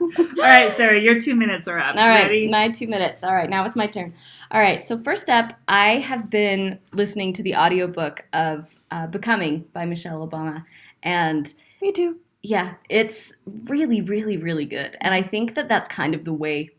All 0.00 0.34
right, 0.38 0.70
Sarah, 0.70 1.00
your 1.00 1.20
two 1.20 1.34
minutes 1.34 1.66
are 1.68 1.78
up. 1.78 1.96
All 1.96 2.06
right, 2.08 2.24
Ready? 2.24 2.48
my 2.48 2.68
two 2.68 2.86
minutes. 2.88 3.24
All 3.24 3.34
right, 3.34 3.48
now 3.48 3.64
it's 3.64 3.76
my 3.76 3.86
turn. 3.86 4.14
All 4.50 4.60
right, 4.60 4.84
so 4.84 4.98
first 4.98 5.28
up, 5.28 5.54
I 5.66 5.98
have 5.98 6.30
been 6.30 6.78
listening 6.92 7.32
to 7.34 7.42
the 7.42 7.56
audiobook 7.56 8.24
of 8.32 8.74
uh, 8.90 9.06
Becoming 9.06 9.64
by 9.72 9.86
Michelle 9.86 10.26
Obama. 10.26 10.64
And 11.02 11.52
Me 11.82 11.90
too. 11.92 12.18
yeah, 12.42 12.74
it's 12.88 13.32
really, 13.46 14.00
really, 14.02 14.36
really 14.36 14.66
good. 14.66 14.96
And 15.00 15.14
I 15.14 15.22
think 15.22 15.54
that 15.54 15.68
that's 15.68 15.88
kind 15.88 16.14
of 16.14 16.24
the 16.24 16.32
way 16.34 16.70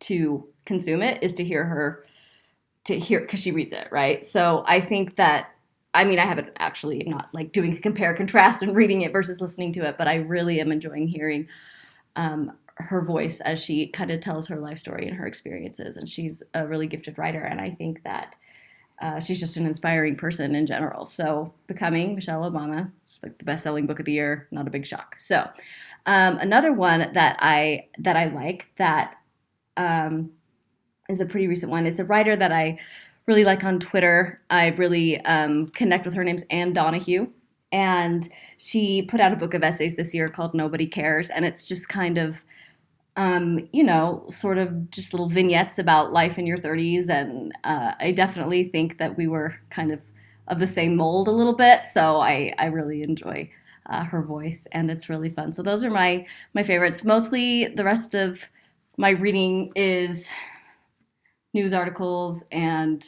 to 0.00 0.46
consume 0.64 1.02
it 1.02 1.22
is 1.22 1.34
to 1.34 1.44
hear 1.44 1.64
her, 1.64 2.04
to 2.84 2.98
hear, 2.98 3.20
because 3.20 3.40
she 3.40 3.50
reads 3.52 3.72
it, 3.72 3.88
right? 3.90 4.24
So 4.24 4.64
I 4.66 4.80
think 4.80 5.16
that, 5.16 5.48
I 5.96 6.04
mean, 6.04 6.18
I 6.18 6.26
haven't 6.26 6.50
actually, 6.58 7.02
not 7.06 7.28
like 7.32 7.52
doing 7.52 7.74
a 7.74 7.80
compare 7.80 8.14
contrast 8.14 8.62
and 8.62 8.76
reading 8.76 9.02
it 9.02 9.12
versus 9.12 9.40
listening 9.40 9.72
to 9.74 9.88
it, 9.88 9.96
but 9.98 10.06
I 10.06 10.16
really 10.16 10.60
am 10.60 10.70
enjoying 10.70 11.08
hearing 11.08 11.48
um, 12.16 12.52
her 12.76 13.00
voice 13.00 13.40
as 13.40 13.62
she 13.62 13.88
kind 13.88 14.10
of 14.10 14.20
tells 14.20 14.46
her 14.48 14.60
life 14.60 14.78
story 14.78 15.08
and 15.08 15.16
her 15.16 15.26
experiences. 15.26 15.96
And 15.96 16.08
she's 16.08 16.42
a 16.52 16.66
really 16.66 16.86
gifted 16.86 17.16
writer. 17.16 17.40
And 17.40 17.60
I 17.60 17.70
think 17.70 18.02
that 18.04 18.36
uh, 19.00 19.20
she's 19.20 19.40
just 19.40 19.56
an 19.56 19.66
inspiring 19.66 20.16
person 20.16 20.54
in 20.54 20.66
general. 20.66 21.06
So, 21.06 21.52
Becoming 21.66 22.14
Michelle 22.14 22.50
Obama, 22.50 22.90
like 23.22 23.38
the 23.38 23.44
best-selling 23.44 23.86
book 23.86 23.98
of 23.98 24.06
the 24.06 24.12
year. 24.12 24.48
Not 24.50 24.66
a 24.66 24.70
big 24.70 24.86
shock. 24.86 25.18
So, 25.18 25.48
um, 26.06 26.38
another 26.38 26.72
one 26.72 27.12
that 27.14 27.36
I 27.40 27.88
that 27.98 28.16
I 28.16 28.26
like 28.26 28.66
that 28.78 29.16
um, 29.76 30.30
is 31.08 31.20
a 31.20 31.26
pretty 31.26 31.46
recent 31.46 31.72
one. 31.72 31.86
It's 31.86 31.98
a 31.98 32.04
writer 32.04 32.36
that 32.36 32.52
I 32.52 32.78
really 33.26 33.44
like 33.44 33.64
on 33.64 33.80
Twitter. 33.80 34.40
I 34.50 34.68
really 34.68 35.20
um, 35.22 35.68
connect 35.68 36.04
with 36.04 36.14
her. 36.14 36.24
Name's 36.24 36.44
Anne 36.50 36.72
Donahue, 36.72 37.28
and 37.72 38.28
she 38.58 39.02
put 39.02 39.20
out 39.20 39.32
a 39.32 39.36
book 39.36 39.54
of 39.54 39.62
essays 39.62 39.96
this 39.96 40.14
year 40.14 40.28
called 40.28 40.54
Nobody 40.54 40.86
Cares, 40.86 41.30
and 41.30 41.44
it's 41.44 41.66
just 41.66 41.88
kind 41.88 42.18
of 42.18 42.44
um, 43.16 43.66
you 43.72 43.82
know, 43.82 44.24
sort 44.28 44.58
of 44.58 44.90
just 44.90 45.12
little 45.12 45.28
vignettes 45.28 45.78
about 45.78 46.12
life 46.12 46.38
in 46.38 46.46
your 46.46 46.58
30s. 46.58 47.08
And 47.08 47.52
uh, 47.64 47.92
I 47.98 48.12
definitely 48.12 48.64
think 48.68 48.98
that 48.98 49.16
we 49.16 49.26
were 49.26 49.56
kind 49.70 49.90
of 49.90 50.00
of 50.48 50.60
the 50.60 50.66
same 50.66 50.94
mold 50.94 51.26
a 51.26 51.32
little 51.32 51.54
bit. 51.54 51.80
So 51.90 52.20
I, 52.20 52.54
I 52.58 52.66
really 52.66 53.02
enjoy 53.02 53.50
uh, 53.86 54.04
her 54.04 54.22
voice, 54.22 54.68
and 54.72 54.90
it's 54.90 55.08
really 55.08 55.30
fun. 55.30 55.52
So 55.52 55.62
those 55.62 55.82
are 55.82 55.90
my 55.90 56.26
my 56.54 56.62
favorites. 56.62 57.04
Mostly 57.04 57.68
the 57.68 57.84
rest 57.84 58.14
of 58.14 58.44
my 58.96 59.10
reading 59.10 59.72
is 59.74 60.30
news 61.56 61.72
articles 61.72 62.44
and 62.52 63.04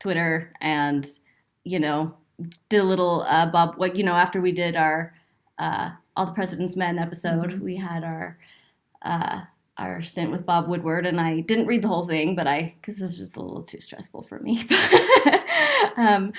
Twitter, 0.00 0.52
and 0.60 1.06
you 1.64 1.80
know, 1.80 2.14
did 2.68 2.80
a 2.80 2.84
little 2.84 3.22
uh, 3.28 3.50
Bob. 3.50 3.74
What 3.76 3.96
you 3.96 4.04
know, 4.04 4.14
after 4.14 4.40
we 4.40 4.52
did 4.52 4.76
our 4.76 5.14
uh, 5.58 5.90
All 6.16 6.26
the 6.26 6.32
President's 6.32 6.76
Men 6.76 6.98
episode, 6.98 7.50
Mhm. 7.52 7.60
we 7.60 7.76
had 7.76 8.04
our 8.04 8.38
uh, 9.02 9.40
our 9.78 10.02
stint 10.02 10.30
with 10.30 10.46
Bob 10.46 10.68
Woodward, 10.68 11.06
and 11.06 11.20
I 11.20 11.40
didn't 11.40 11.66
read 11.66 11.82
the 11.82 11.88
whole 11.88 12.06
thing, 12.06 12.36
but 12.36 12.46
I 12.46 12.74
because 12.80 13.00
is 13.02 13.18
just 13.18 13.36
a 13.36 13.42
little 13.42 13.62
too 13.62 13.80
stressful 13.80 14.22
for 14.22 14.38
me. 14.40 14.66
um, 15.96 16.32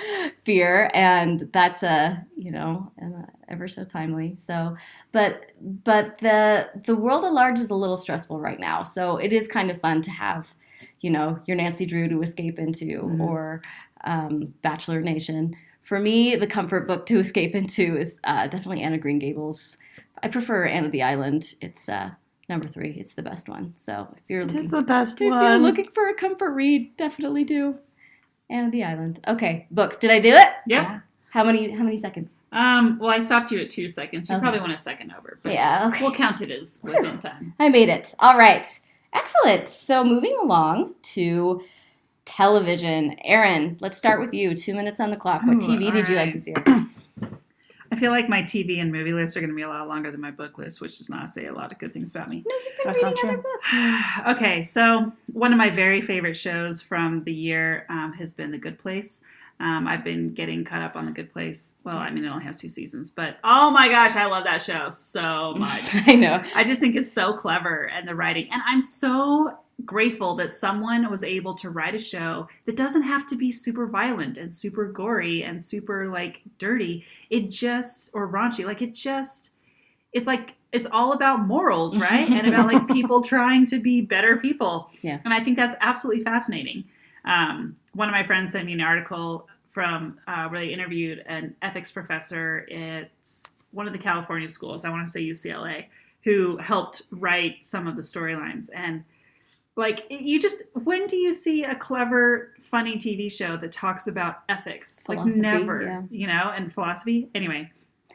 fear, 0.44 0.90
and 0.94 1.48
that's 1.52 1.82
a 1.82 2.24
you 2.36 2.50
know 2.52 2.92
uh, 3.02 3.26
ever 3.48 3.68
so 3.68 3.84
timely. 3.84 4.36
So, 4.36 4.76
but 5.12 5.52
but 5.84 6.18
the 6.18 6.68
the 6.86 6.96
world 6.96 7.24
at 7.24 7.32
large 7.32 7.58
is 7.58 7.70
a 7.70 7.74
little 7.74 7.96
stressful 7.96 8.40
right 8.40 8.60
now. 8.60 8.82
So 8.82 9.16
it 9.16 9.32
is 9.32 9.48
kind 9.48 9.70
of 9.70 9.80
fun 9.80 10.02
to 10.02 10.10
have 10.10 10.54
you 11.00 11.10
know 11.10 11.38
your 11.46 11.56
Nancy 11.56 11.86
Drew 11.86 12.08
to 12.08 12.22
escape 12.22 12.58
into, 12.58 12.84
Mhm. 13.02 13.20
or 13.20 13.62
um, 14.04 14.52
Bachelor 14.62 15.00
Nation. 15.00 15.54
For 15.82 15.98
me, 16.00 16.36
the 16.36 16.46
comfort 16.46 16.86
book 16.88 17.06
to 17.06 17.18
escape 17.20 17.54
into 17.54 17.96
is 17.96 18.18
uh, 18.24 18.46
definitely 18.48 18.82
Anne 18.82 18.94
of 18.94 19.00
Green 19.00 19.18
Gables. 19.18 19.76
I 20.22 20.28
prefer 20.28 20.64
Anne 20.66 20.84
of 20.86 20.92
the 20.92 21.02
Island. 21.02 21.54
It's 21.60 21.88
uh, 21.88 22.10
number 22.48 22.68
three. 22.68 22.90
It's 22.98 23.14
the 23.14 23.22
best 23.22 23.48
one. 23.48 23.72
So 23.76 24.06
if 24.16 24.22
you're 24.28 24.40
It 24.40 24.46
looking, 24.46 24.64
is 24.64 24.70
the 24.70 24.82
best 24.82 25.14
if 25.16 25.20
you're 25.20 25.30
one. 25.30 25.62
looking 25.62 25.88
for 25.94 26.08
a 26.08 26.14
comfort 26.14 26.52
read, 26.52 26.96
definitely 26.96 27.44
do 27.44 27.78
Anne 28.50 28.66
of 28.66 28.72
the 28.72 28.84
Island. 28.84 29.20
Okay, 29.28 29.66
books. 29.70 29.96
Did 29.98 30.10
I 30.10 30.20
do 30.20 30.30
it? 30.34 30.48
Yeah. 30.66 31.00
How 31.30 31.42
many? 31.42 31.70
How 31.72 31.82
many 31.82 32.00
seconds? 32.00 32.36
Um, 32.52 32.98
well, 33.00 33.10
I 33.10 33.18
stopped 33.18 33.50
you 33.50 33.58
at 33.60 33.68
two 33.68 33.88
seconds. 33.88 34.28
You 34.30 34.36
Okay. 34.36 34.42
probably 34.42 34.60
went 34.60 34.72
a 34.72 34.78
second 34.78 35.12
over, 35.18 35.40
but 35.42 35.52
Yeah. 35.52 35.88
Okay. 35.92 36.04
we'll 36.04 36.12
count 36.14 36.40
it 36.42 36.50
as 36.52 36.80
within 36.84 37.18
time. 37.20 37.54
I 37.58 37.68
made 37.70 37.88
it. 37.88 38.14
All 38.20 38.38
right. 38.38 38.66
Excellent. 39.14 39.70
So 39.70 40.04
moving 40.04 40.36
along 40.42 40.94
to 41.14 41.62
television. 42.24 43.16
Erin, 43.24 43.76
let's 43.80 43.98
start 43.98 44.20
with 44.20 44.34
you. 44.34 44.54
Two 44.54 44.74
minutes 44.74 45.00
on 45.00 45.10
the 45.10 45.16
clock. 45.16 45.42
What 45.44 45.56
Ooh, 45.56 45.66
TV 45.66 45.92
did 45.92 46.08
you 46.08 46.18
all 46.18 46.24
like 46.24 46.34
this 46.34 46.46
year? 46.46 46.56
I 47.92 47.96
feel 47.96 48.10
like 48.10 48.28
my 48.28 48.42
TV 48.42 48.80
and 48.80 48.90
movie 48.90 49.12
lists 49.12 49.36
are 49.36 49.40
going 49.40 49.50
to 49.50 49.56
be 49.56 49.62
a 49.62 49.68
lot 49.68 49.86
longer 49.86 50.10
than 50.10 50.20
my 50.20 50.32
book 50.32 50.58
list, 50.58 50.80
which 50.80 50.98
does 50.98 51.08
not 51.08 51.30
say 51.30 51.46
a 51.46 51.52
lot 51.52 51.70
of 51.70 51.78
good 51.78 51.92
things 51.92 52.10
about 52.10 52.28
me. 52.28 52.42
No, 52.44 52.56
you've 52.56 52.76
been 52.76 52.86
That's 52.86 53.02
not 53.02 53.14
reading 53.22 53.30
other 53.30 53.42
books. 53.42 54.26
okay, 54.36 54.62
so 54.62 55.12
one 55.32 55.52
of 55.52 55.58
my 55.58 55.70
very 55.70 56.00
favorite 56.00 56.34
shows 56.34 56.82
from 56.82 57.22
the 57.22 57.32
year 57.32 57.86
um, 57.88 58.12
has 58.14 58.32
been 58.32 58.50
The 58.50 58.58
Good 58.58 58.80
Place. 58.80 59.22
Um, 59.60 59.86
I've 59.86 60.02
been 60.04 60.34
getting 60.34 60.64
caught 60.64 60.82
up 60.82 60.96
on 60.96 61.06
The 61.06 61.12
Good 61.12 61.32
Place. 61.32 61.76
Well, 61.84 61.96
I 61.96 62.10
mean, 62.10 62.24
it 62.24 62.28
only 62.28 62.44
has 62.44 62.56
two 62.56 62.68
seasons, 62.68 63.10
but 63.10 63.38
oh 63.44 63.70
my 63.70 63.88
gosh, 63.88 64.16
I 64.16 64.26
love 64.26 64.44
that 64.44 64.62
show 64.62 64.90
so 64.90 65.54
much. 65.58 65.88
I 66.06 66.16
know. 66.16 66.42
I 66.54 66.64
just 66.64 66.80
think 66.80 66.96
it's 66.96 67.12
so 67.12 67.32
clever 67.32 67.88
and 67.88 68.08
the 68.08 68.14
writing. 68.14 68.48
And 68.52 68.60
I'm 68.66 68.80
so 68.80 69.58
grateful 69.84 70.34
that 70.36 70.50
someone 70.52 71.10
was 71.10 71.24
able 71.24 71.54
to 71.54 71.70
write 71.70 71.94
a 71.94 71.98
show 71.98 72.48
that 72.66 72.76
doesn't 72.76 73.02
have 73.02 73.26
to 73.26 73.36
be 73.36 73.50
super 73.50 73.86
violent 73.86 74.38
and 74.38 74.52
super 74.52 74.86
gory 74.86 75.42
and 75.42 75.62
super 75.62 76.08
like 76.08 76.42
dirty. 76.58 77.04
It 77.30 77.50
just 77.50 78.10
or 78.12 78.28
raunchy. 78.30 78.64
Like 78.64 78.82
it 78.82 78.92
just 78.94 79.50
it's 80.12 80.26
like 80.26 80.54
it's 80.72 80.86
all 80.90 81.12
about 81.12 81.40
morals, 81.46 81.96
right? 81.98 82.28
and 82.28 82.48
about 82.48 82.66
like 82.66 82.88
people 82.92 83.22
trying 83.22 83.66
to 83.66 83.78
be 83.78 84.00
better 84.00 84.36
people. 84.36 84.90
Yeah. 85.02 85.20
And 85.24 85.32
I 85.32 85.40
think 85.40 85.56
that's 85.56 85.74
absolutely 85.80 86.22
fascinating. 86.24 86.84
Um, 87.24 87.76
one 87.94 88.08
of 88.08 88.12
my 88.12 88.24
friends 88.24 88.52
sent 88.52 88.66
me 88.66 88.72
an 88.72 88.80
article 88.80 89.48
from 89.70 90.18
uh, 90.28 90.48
where 90.48 90.60
they 90.60 90.68
interviewed 90.68 91.22
an 91.26 91.56
ethics 91.62 91.90
professor 91.90 92.66
at 92.70 93.10
one 93.72 93.86
of 93.86 93.92
the 93.92 93.98
California 93.98 94.48
schools. 94.48 94.84
I 94.84 94.90
want 94.90 95.06
to 95.06 95.10
say 95.10 95.20
UCLA, 95.22 95.86
who 96.22 96.56
helped 96.58 97.02
write 97.10 97.64
some 97.64 97.86
of 97.86 97.96
the 97.96 98.02
storylines 98.02 98.68
and 98.74 99.04
like 99.76 100.06
you 100.08 100.40
just 100.40 100.62
when 100.84 101.06
do 101.06 101.16
you 101.16 101.32
see 101.32 101.64
a 101.64 101.74
clever 101.74 102.54
funny 102.60 102.96
tv 102.96 103.30
show 103.30 103.56
that 103.56 103.72
talks 103.72 104.06
about 104.06 104.42
ethics 104.48 105.00
Philosophy, 105.04 105.30
like 105.30 105.40
never 105.40 105.82
yeah. 105.82 106.02
you 106.10 106.26
know 106.26 106.52
and 106.54 106.72
philosophy 106.72 107.28
anyway 107.34 107.68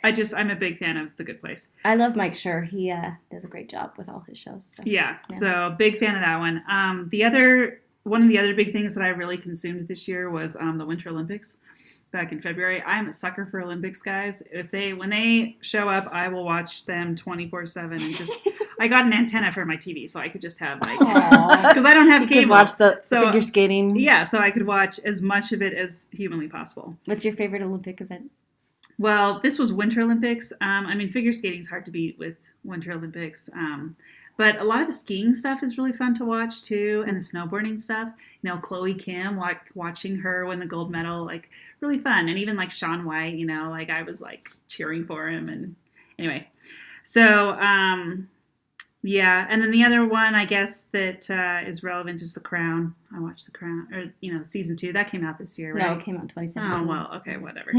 i 0.04 0.12
just 0.12 0.34
i'm 0.36 0.50
a 0.50 0.56
big 0.56 0.78
fan 0.78 0.96
of 0.98 1.16
the 1.18 1.24
good 1.24 1.42
place 1.42 1.70
I 1.84 1.96
love 1.96 2.16
Mike 2.16 2.34
Schur. 2.34 2.68
He 2.68 2.92
uh, 2.92 3.12
does 3.30 3.44
a 3.44 3.48
great 3.48 3.70
job 3.70 3.94
with 3.98 4.08
all 4.08 4.24
his 4.28 4.38
shows. 4.38 4.70
So. 4.72 4.84
yeah, 4.86 5.18
Yeah. 5.30 5.38
so 5.38 5.76
big 5.78 5.98
fan 5.98 6.16
of 6.16 6.22
that 6.22 6.40
one 6.40 6.64
um 6.70 7.10
the 7.10 7.26
other 7.26 7.82
one 8.10 8.22
of 8.24 8.30
the 8.30 8.38
other 8.38 8.54
big 8.54 8.72
things 8.72 8.96
that 8.96 9.04
i 9.04 9.08
really 9.10 9.38
consumed 9.38 9.88
this 9.88 10.08
year 10.08 10.30
was 10.30 10.56
um 10.58 10.78
the 10.78 10.86
winter 10.86 11.10
olympics 11.10 11.58
back 12.12 12.32
in 12.32 12.42
february 12.42 12.82
i'm 12.84 13.08
a 13.08 13.14
sucker 13.14 13.46
for 13.46 13.62
olympics 13.62 14.02
guys 14.02 14.42
if 14.52 14.72
they 14.72 14.94
when 14.94 15.10
they 15.12 15.56
show 15.62 15.88
up 15.88 16.08
i 16.12 16.28
will 16.28 16.44
watch 16.44 16.86
them 16.86 17.16
24 17.16 17.68
7 17.68 18.02
and 18.02 18.16
just 18.16 18.48
i 18.80 18.88
got 18.88 19.06
an 19.06 19.14
antenna 19.14 19.52
for 19.52 19.64
my 19.66 19.76
tv 19.78 20.10
so 20.10 20.20
i 20.20 20.28
could 20.28 20.42
just 20.42 20.58
have 20.60 20.82
like 20.82 20.98
because 21.00 21.86
i 21.92 21.94
don't 21.94 22.08
have 22.08 22.24
You 22.24 22.28
cable 22.28 22.42
could 22.42 22.50
watch 22.50 22.78
the 22.78 23.00
So, 23.04 23.26
figure 23.26 23.42
skating. 23.44 23.96
Yeah, 23.96 24.28
so 24.28 24.40
I 24.40 24.50
could 24.52 24.66
watch 24.66 25.00
as 25.06 25.22
much 25.22 25.52
of 25.52 25.62
it 25.62 25.74
as 25.74 26.08
humanly 26.12 26.48
possible. 26.48 26.98
What's 27.06 27.24
your 27.24 27.36
favorite 27.36 27.62
Olympic 27.62 28.02
event? 28.02 28.32
Well, 28.98 29.40
this 29.40 29.58
was 29.60 29.72
Winter 29.72 30.02
Olympics. 30.02 30.52
Um, 30.62 30.86
I 30.86 30.96
mean, 30.96 31.10
figure 31.12 31.32
skating 31.32 31.60
is 31.62 31.68
hard 31.68 31.86
to 31.86 31.92
beat 31.92 32.18
with 32.20 32.36
Winter 32.64 32.92
Olympics. 32.92 33.50
Um, 33.54 33.96
but 34.40 34.58
a 34.62 34.64
lot 34.64 34.80
of 34.80 34.88
the 34.88 34.94
skiing 34.94 35.34
stuff 35.34 35.62
is 35.64 35.78
really 35.78 35.92
fun 35.92 36.14
to 36.14 36.24
watch 36.24 36.62
too, 36.62 37.04
and 37.06 37.18
the 37.18 37.22
snowboarding 37.22 37.78
stuff. 37.78 38.14
You 38.42 38.50
know, 38.50 38.56
Chloe 38.56 38.94
Kim, 38.94 39.38
like 39.38 39.60
watching 39.76 40.16
her 40.16 40.46
win 40.46 40.60
the 40.60 40.66
gold 40.66 40.90
medal, 40.90 41.26
like 41.26 41.50
really 41.82 42.00
fun. 42.00 42.30
And 42.30 42.40
even 42.40 42.56
like 42.56 42.72
Shaun 42.72 43.04
White, 43.04 43.34
you 43.34 43.46
know, 43.46 43.68
like 43.70 43.90
I 43.90 44.04
was 44.04 44.22
like 44.22 44.50
cheering 44.70 45.06
for 45.06 45.28
him. 45.28 45.50
And 45.50 45.76
anyway, 46.18 46.48
so 47.04 47.50
um, 47.50 48.30
yeah. 49.04 49.46
And 49.50 49.62
then 49.62 49.72
the 49.72 49.84
other 49.84 50.06
one, 50.06 50.36
I 50.36 50.46
guess 50.46 50.84
that 50.94 51.30
uh, 51.30 51.70
is 51.70 51.84
relevant 51.84 52.22
is 52.22 52.34
The 52.34 52.40
Crown. 52.40 52.96
I 53.14 53.20
watched 53.20 53.46
The 53.46 53.52
Crown, 53.52 53.90
or 53.94 54.14
you 54.22 54.34
know, 54.34 54.42
season 54.44 54.78
two 54.78 54.94
that 54.94 55.12
came 55.12 55.26
out 55.26 55.38
this 55.38 55.60
year, 55.60 55.74
right? 55.74 55.86
No, 55.86 55.98
it 56.00 56.06
came 56.06 56.16
out 56.16 56.22
in 56.22 56.30
2017. 56.30 56.80
Oh 56.80 56.88
well, 56.88 57.12
okay, 57.18 57.36
whatever. 57.36 57.72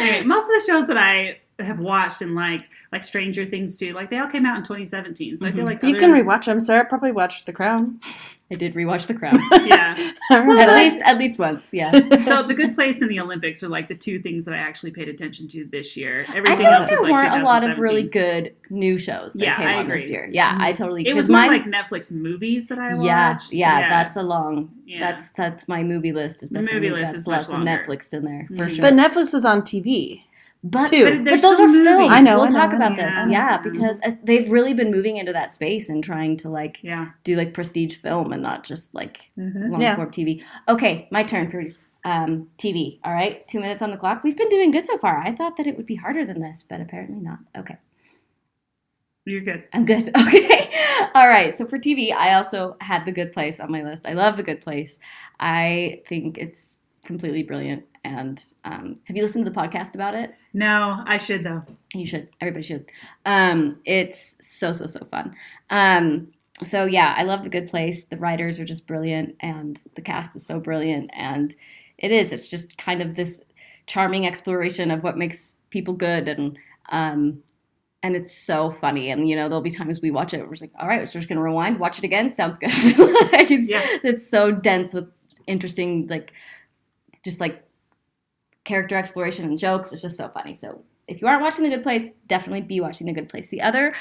anyway, 0.00 0.22
most 0.24 0.44
of 0.44 0.48
the 0.48 0.64
shows 0.66 0.86
that 0.86 0.96
I 0.96 1.40
have 1.60 1.78
watched 1.80 2.22
and 2.22 2.34
liked, 2.34 2.68
like 2.92 3.02
Stranger 3.02 3.44
Things 3.44 3.76
too, 3.76 3.92
like 3.92 4.10
they 4.10 4.18
all 4.18 4.28
came 4.28 4.46
out 4.46 4.56
in 4.56 4.62
2017. 4.62 5.36
So 5.36 5.46
I 5.46 5.52
feel 5.52 5.64
Mhm. 5.64 5.68
like 5.68 5.82
You 5.82 5.96
can 5.96 6.12
than- 6.12 6.24
rewatch 6.24 6.44
them. 6.44 6.60
Sarah 6.60 6.84
probably 6.84 7.12
watched 7.12 7.46
The 7.46 7.52
Crown. 7.52 8.00
I 8.50 8.56
did 8.56 8.72
rewatch 8.74 9.06
The 9.08 9.12
Crown. 9.14 9.38
Yeah. 9.66 10.12
at 10.30 10.74
least 10.74 10.96
at 11.04 11.18
least 11.18 11.38
once, 11.38 11.68
yeah. 11.72 11.90
So 12.22 12.42
the 12.44 12.54
Good 12.54 12.74
Place 12.74 13.02
and 13.02 13.10
the 13.10 13.20
Olympics 13.20 13.62
are 13.62 13.68
like 13.68 13.88
the 13.88 13.94
two 13.94 14.20
things 14.20 14.44
that 14.46 14.54
I 14.54 14.58
actually 14.58 14.92
paid 14.92 15.08
attention 15.08 15.48
to 15.48 15.66
this 15.70 15.96
year. 15.96 16.24
I 16.28 16.36
Everything 16.38 16.56
think 16.58 16.68
else 16.70 16.88
there 16.88 16.98
was 17.00 17.10
like 17.10 17.22
weren't 17.24 17.42
a 17.42 17.44
lot 17.44 17.68
of 17.68 17.78
really 17.78 18.04
good 18.04 18.54
new 18.70 18.96
shows 18.96 19.34
that 19.34 19.42
Yeah, 19.42 19.56
came 19.56 19.68
I 19.68 19.74
on 19.74 19.88
this 19.88 20.08
year. 20.08 20.30
Yeah, 20.32 20.56
I 20.58 20.72
totally. 20.72 21.06
It 21.06 21.14
was 21.14 21.28
more 21.28 21.40
mine- 21.40 21.50
like 21.50 21.64
Netflix 21.64 22.10
movies 22.12 22.68
that 22.68 22.78
I 22.78 22.90
yeah, 23.02 23.32
watched. 23.32 23.52
yeah, 23.52 23.88
that's 23.90 24.16
a 24.16 24.22
long. 24.22 24.70
Yeah. 24.86 25.00
That's 25.00 25.28
that's 25.36 25.68
my 25.68 25.82
movie 25.82 26.12
list. 26.12 26.42
Is 26.42 26.50
The 26.50 26.62
movie 26.62 26.90
list 26.90 27.14
is 27.14 27.26
much 27.26 27.32
lots 27.38 27.48
of 27.48 27.54
longer. 27.54 27.70
Netflix 27.86 28.14
in 28.14 28.24
there 28.24 28.46
for 28.56 28.64
Mhm. 28.66 28.76
sure. 28.76 28.82
But 28.82 28.94
Netflix 28.94 29.34
is 29.34 29.44
on 29.44 29.60
TV. 29.62 30.22
But, 30.64 30.88
too. 30.88 31.04
But 31.04 31.24
but 31.24 31.40
those 31.40 31.54
still 31.56 31.66
are 31.70 31.84
films. 31.84 32.12
I 32.12 32.20
know, 32.20 32.38
We'll 32.38 32.46
I 32.46 32.48
know, 32.48 32.54
talk 32.54 32.72
I 32.72 32.76
about 32.76 32.90
know. 32.96 32.96
this. 32.96 33.14
Yeah. 33.14 33.28
Yeah, 33.30 33.58
because 33.62 34.00
uh, 34.02 34.12
they've 34.24 34.50
really 34.50 34.74
been 34.74 34.90
moving 34.90 35.16
into 35.16 35.32
that 35.32 35.52
space 35.52 35.88
and 35.88 36.02
trying 36.02 36.36
to 36.38 36.48
like 36.48 36.80
yeah. 36.82 37.10
do 37.24 37.36
like 37.36 37.54
prestige 37.54 37.94
film 37.96 38.32
and 38.32 38.42
not 38.42 38.64
just 38.64 38.92
like 38.94 39.30
Mhm. 39.38 39.70
long 39.70 39.80
Yeah. 39.80 39.94
form 39.96 40.10
TV. 40.10 40.42
Okay, 40.68 41.06
my 41.12 41.22
turn 41.22 41.50
for 41.50 41.62
um, 42.04 42.48
TV. 42.58 42.98
All 43.04 43.12
right, 43.12 43.46
two 43.48 43.60
minutes 43.60 43.82
on 43.82 43.90
the 43.92 43.96
clock. 43.96 44.24
We've 44.24 44.36
been 44.36 44.48
doing 44.48 44.70
good 44.72 44.86
so 44.86 44.98
far. 44.98 45.18
I 45.18 45.34
thought 45.34 45.56
that 45.58 45.66
it 45.66 45.76
would 45.76 45.86
be 45.86 45.94
harder 45.96 46.24
than 46.24 46.40
this, 46.40 46.64
but 46.68 46.80
apparently 46.80 47.20
not. 47.20 47.38
Okay. 47.56 47.76
You're 49.26 49.42
good. 49.42 49.64
I'm 49.72 49.84
good. 49.84 50.10
Okay. 50.26 50.70
All 51.14 51.28
right. 51.28 51.54
So 51.54 51.66
for 51.66 51.78
TV, 51.78 52.12
I 52.12 52.34
also 52.34 52.76
had 52.80 53.04
The 53.04 53.12
Good 53.12 53.32
Place 53.32 53.60
on 53.60 53.70
my 53.70 53.82
list. 53.82 54.06
I 54.06 54.14
love 54.14 54.36
The 54.36 54.42
Good 54.42 54.60
Place. 54.62 54.98
I 55.38 56.02
think 56.08 56.38
it's 56.38 56.76
completely 57.08 57.42
brilliant. 57.42 57.84
And 58.04 58.40
um, 58.64 59.00
have 59.04 59.16
you 59.16 59.22
listened 59.24 59.44
to 59.44 59.50
the 59.50 59.56
podcast 59.56 59.94
about 59.96 60.14
it? 60.14 60.32
No, 60.52 61.02
I 61.06 61.16
should 61.16 61.42
though. 61.42 61.64
You 61.92 62.06
should. 62.06 62.28
Everybody 62.40 62.62
should. 62.64 62.86
Um, 63.26 63.80
it's 63.84 64.36
so 64.40 64.72
so 64.72 64.86
so 64.86 65.04
fun. 65.10 65.34
Um, 65.70 66.28
so 66.62 66.84
yeah, 66.84 67.14
I 67.18 67.24
love 67.24 67.42
The 67.42 67.50
Good 67.50 67.68
Place. 67.68 68.04
The 68.04 68.16
writers 68.16 68.60
are 68.60 68.64
just 68.64 68.86
brilliant, 68.86 69.34
and 69.40 69.80
the 69.96 70.02
cast 70.02 70.36
is 70.36 70.46
so 70.46 70.60
brilliant. 70.60 71.10
And 71.14 71.54
it 71.98 72.12
is. 72.12 72.32
It's 72.32 72.48
just 72.48 72.78
kind 72.78 73.02
of 73.02 73.16
this 73.16 73.44
charming 73.86 74.26
exploration 74.26 74.90
of 74.90 75.02
what 75.02 75.16
makes 75.18 75.56
people 75.70 75.94
good, 75.94 76.28
and 76.28 76.56
um, 76.90 77.42
and 78.02 78.14
it's 78.14 78.32
so 78.32 78.70
funny. 78.70 79.10
And 79.10 79.28
you 79.28 79.34
know, 79.34 79.48
there'll 79.48 79.60
be 79.62 79.70
times 79.70 80.00
we 80.00 80.10
watch 80.12 80.32
it, 80.34 80.40
we're 80.42 80.50
just 80.50 80.62
like, 80.62 80.72
all 80.78 80.86
right, 80.88 81.00
we're 81.00 81.06
just 81.06 81.28
gonna 81.28 81.42
rewind, 81.42 81.78
watch 81.80 81.98
it 81.98 82.04
again. 82.04 82.34
Sounds 82.34 82.58
good. 82.58 82.70
like, 83.32 83.50
it's, 83.50 83.68
Yeah. 83.68 83.82
it's 84.04 84.28
so 84.28 84.52
dense 84.52 84.94
with 84.94 85.10
interesting, 85.46 86.06
like, 86.08 86.32
just 87.28 87.40
like 87.40 87.64
character 88.64 88.96
exploration 88.96 89.44
and 89.44 89.58
jokes. 89.58 89.92
It's 89.92 90.02
just 90.02 90.16
so 90.16 90.28
funny. 90.28 90.54
So 90.54 90.82
if 91.06 91.20
you 91.20 91.28
aren't 91.28 91.42
watching 91.42 91.64
The 91.64 91.70
Good 91.70 91.82
Place, 91.82 92.08
definitely 92.26 92.62
be 92.62 92.80
watching 92.80 93.06
The 93.06 93.12
Good 93.12 93.28
Place. 93.28 93.48
The 93.48 93.62
other 93.62 93.94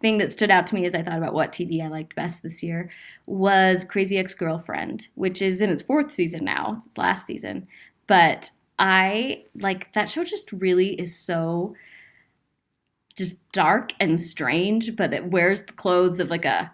thing 0.00 0.18
that 0.18 0.32
stood 0.32 0.50
out 0.50 0.66
to 0.66 0.74
me 0.74 0.84
as 0.84 0.94
I 0.94 1.02
thought 1.02 1.18
about 1.18 1.34
what 1.34 1.52
TV 1.52 1.82
I 1.82 1.88
liked 1.88 2.14
best 2.16 2.42
this 2.42 2.62
year 2.62 2.90
was 3.26 3.84
Crazy 3.84 4.18
Ex 4.18 4.34
Girlfriend, 4.34 5.08
which 5.14 5.40
is 5.40 5.60
in 5.60 5.70
its 5.70 5.82
fourth 5.82 6.12
season 6.12 6.44
now. 6.44 6.74
It's 6.76 6.86
its 6.86 6.98
last 6.98 7.26
season. 7.26 7.66
But 8.06 8.50
I 8.78 9.44
like 9.54 9.92
that 9.94 10.08
show 10.08 10.24
just 10.24 10.52
really 10.52 11.00
is 11.00 11.16
so 11.16 11.74
just 13.16 13.36
dark 13.52 13.92
and 14.00 14.18
strange, 14.18 14.96
but 14.96 15.12
it 15.12 15.30
wears 15.30 15.62
the 15.62 15.72
clothes 15.72 16.20
of 16.20 16.30
like 16.30 16.44
a 16.44 16.72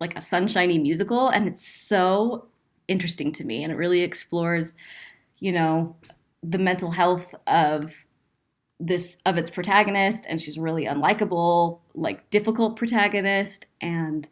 like 0.00 0.16
a 0.16 0.20
sunshiny 0.20 0.78
musical 0.78 1.28
and 1.28 1.48
it's 1.48 1.66
so 1.66 2.46
interesting 2.86 3.32
to 3.32 3.44
me 3.44 3.62
and 3.62 3.72
it 3.72 3.76
really 3.76 4.02
explores, 4.02 4.76
you 5.38 5.52
know, 5.52 5.96
the 6.42 6.58
mental 6.58 6.90
health 6.90 7.34
of 7.46 7.92
this 8.78 9.16
of 9.24 9.38
its 9.38 9.48
protagonist 9.48 10.26
and 10.28 10.38
she's 10.40 10.58
really 10.58 10.84
unlikable 10.84 11.78
like 11.94 12.28
difficult 12.28 12.76
protagonist 12.76 13.64
and 13.80 14.28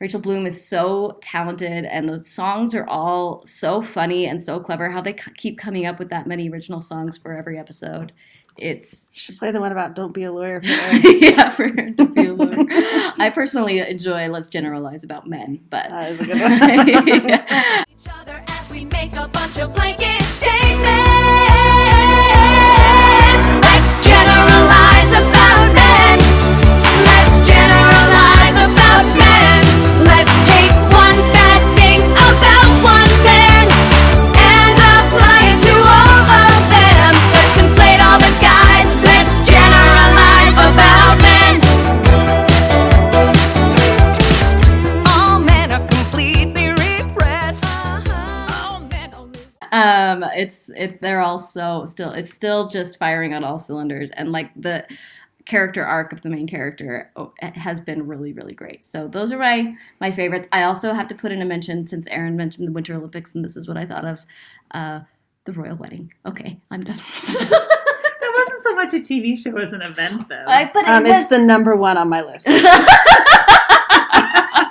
rachel 0.00 0.20
bloom 0.20 0.46
is 0.46 0.66
so 0.66 1.16
talented 1.22 1.84
and 1.84 2.08
the 2.08 2.18
songs 2.24 2.74
are 2.74 2.84
all 2.88 3.46
so 3.46 3.82
funny 3.82 4.26
and 4.26 4.42
so 4.42 4.58
clever 4.58 4.90
how 4.90 5.00
they 5.00 5.12
c- 5.12 5.30
keep 5.36 5.56
coming 5.58 5.86
up 5.86 6.00
with 6.00 6.10
that 6.10 6.26
many 6.26 6.50
original 6.50 6.80
songs 6.82 7.16
for 7.16 7.36
every 7.36 7.56
episode 7.56 8.10
it's 8.58 9.08
you 9.12 9.20
Should 9.20 9.38
play 9.38 9.52
the 9.52 9.60
one 9.60 9.70
about 9.70 9.94
don't 9.94 10.12
be 10.12 10.24
a 10.24 10.32
lawyer. 10.32 10.60
For 10.64 10.96
yeah 11.06 11.50
for 11.50 11.68
her 11.68 11.90
to 11.92 12.04
be 12.06 12.26
a 12.26 12.34
lawyer. 12.34 12.56
i 13.20 13.30
personally 13.32 13.78
enjoy 13.78 14.26
let's 14.28 14.48
generalize 14.48 15.04
about 15.04 15.28
men 15.28 15.60
but 15.70 15.88
That 15.90 16.10
is 16.10 16.20
a 16.20 16.24
good 16.24 16.40
one. 16.40 17.28
Yeah. 20.08 20.23
It's 50.44 50.70
it 50.76 51.00
they're 51.00 51.20
all 51.20 51.38
so 51.38 51.86
still 51.86 52.10
it's 52.12 52.32
still 52.34 52.68
just 52.68 52.98
firing 52.98 53.34
on 53.34 53.44
all 53.44 53.58
cylinders. 53.58 54.10
And 54.12 54.32
like 54.32 54.50
the 54.56 54.86
character 55.46 55.84
arc 55.84 56.12
of 56.12 56.22
the 56.22 56.30
main 56.30 56.46
character 56.46 57.10
oh, 57.16 57.32
has 57.40 57.80
been 57.80 58.06
really 58.06 58.32
really 58.32 58.54
great. 58.54 58.84
So 58.84 59.08
those 59.08 59.32
are 59.32 59.38
my 59.38 59.74
my 60.00 60.10
favorites. 60.10 60.48
I 60.52 60.64
also 60.64 60.92
have 60.92 61.08
to 61.08 61.14
put 61.14 61.32
in 61.32 61.42
a 61.42 61.44
mention 61.44 61.86
since 61.86 62.06
aaron 62.08 62.36
mentioned 62.36 62.68
the 62.68 62.72
winter 62.72 62.94
olympics 62.94 63.34
and 63.34 63.44
this 63.44 63.56
is 63.56 63.68
what 63.68 63.76
i 63.76 63.84
thought 63.86 64.04
of 64.04 64.20
uh 64.72 65.00
the 65.44 65.52
royal 65.52 65.76
wedding. 65.76 66.12
Okay 66.24 66.58
i'm 66.70 66.84
done. 66.84 67.00
That 68.24 68.32
wasn't 68.38 68.62
so 68.62 68.74
much 68.74 68.94
a 68.94 69.00
TV 69.00 69.38
show 69.38 69.56
as 69.58 69.72
an 69.74 69.82
event, 69.82 70.28
though. 70.30 70.44
I, 70.46 70.70
but 70.72 70.84
it 70.84 70.88
Um, 70.88 71.02
was, 71.04 71.12
it's 71.12 71.28
the 71.30 71.38
number 71.38 71.76
one 71.76 71.98
on 71.98 72.08
my 72.08 72.22
list. 72.22 72.48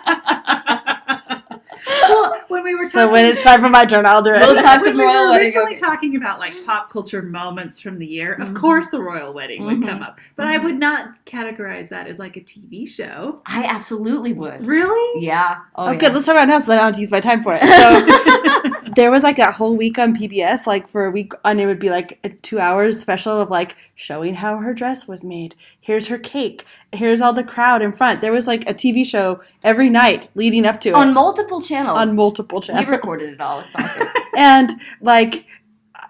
well, 2.53 2.63
when 2.63 2.73
we 2.73 2.75
were 2.75 2.85
talking, 2.85 2.99
So 3.01 3.11
when 3.11 3.25
it's 3.25 3.43
time 3.43 3.61
for 3.61 3.69
my 3.69 3.85
turn, 3.85 4.05
I'll 4.05 4.21
do 4.21 4.33
it. 4.33 4.39
We'll 4.39 4.55
talk 4.55 4.81
some 4.83 4.95
we 4.97 5.03
royal 5.03 5.31
were 5.31 5.37
originally 5.39 5.73
okay. 5.73 5.75
talking 5.75 6.15
about 6.15 6.39
like 6.39 6.53
pop 6.65 6.89
culture 6.89 7.21
moments 7.21 7.79
from 7.79 7.97
the 7.99 8.05
year, 8.07 8.33
of 8.33 8.49
Mhm. 8.49 8.55
course 8.55 8.89
the 8.89 9.01
royal 9.01 9.33
wedding 9.33 9.65
would 9.65 9.77
Mhm. 9.81 9.87
come 9.87 10.01
up. 10.03 10.19
But 10.35 10.47
I 10.47 10.57
Mhm. 10.57 10.63
would 10.65 10.79
not 10.79 11.25
categorize 11.25 11.89
that 11.89 12.07
as 12.07 12.19
like 12.19 12.37
a 12.37 12.41
TV 12.41 12.85
show. 12.85 13.41
i 13.45 13.63
absolutely 13.63 14.33
would 14.33 14.65
Really? 14.65 15.23
yeah 15.25 15.57
oh, 15.75 15.87
Oh, 15.87 15.91
yeah. 15.91 15.97
good. 15.97 16.13
Let's 16.13 16.25
talk 16.25 16.35
about 16.35 16.43
it 16.47 16.51
now 16.51 16.59
so 16.59 16.65
that 16.67 16.73
I 16.73 16.75
don't 16.75 16.85
have 16.85 16.95
to 16.95 17.01
use 17.01 17.11
my 17.11 17.19
time 17.19 17.43
for 17.43 17.57
it. 17.59 17.61
So 17.63 18.89
there 18.95 19.09
was 19.11 19.23
like 19.23 19.39
a 19.39 19.51
whole 19.51 19.75
week 19.75 19.97
on 19.97 20.15
PBS, 20.15 20.67
like 20.67 20.87
for 20.87 21.05
a 21.05 21.11
week, 21.11 21.33
and 21.43 21.59
it 21.59 21.65
would 21.65 21.79
be 21.79 21.89
like 21.89 22.19
a 22.23 22.29
two 22.29 22.59
hours 22.59 22.99
special 22.99 23.39
of 23.41 23.49
like 23.49 23.75
showing 23.95 24.35
how 24.35 24.57
her 24.57 24.73
dress 24.73 25.07
was 25.07 25.23
made. 25.23 25.55
Here's 25.79 26.07
her 26.07 26.17
cake. 26.17 26.65
Here's 26.91 27.21
all 27.21 27.33
the 27.33 27.43
crowd 27.43 27.81
in 27.81 27.91
front. 27.91 28.21
There 28.21 28.31
was 28.31 28.45
like 28.47 28.69
a 28.69 28.73
TV 28.73 29.03
show 29.03 29.41
every 29.63 29.89
night 29.89 30.27
leading 30.35 30.65
up 30.65 30.79
to 30.81 30.89
it 30.89 30.95
on 30.95 31.13
multiple 31.13 31.61
channels 31.61 31.97
on 31.97 32.15
multiple 32.15 32.42
we 32.51 32.59
channels. 32.61 32.87
recorded 32.87 33.29
it 33.29 33.41
all 33.41 33.59
it's 33.59 33.75
all 33.75 33.87
good 33.97 34.07
and 34.37 34.71
like 35.01 35.45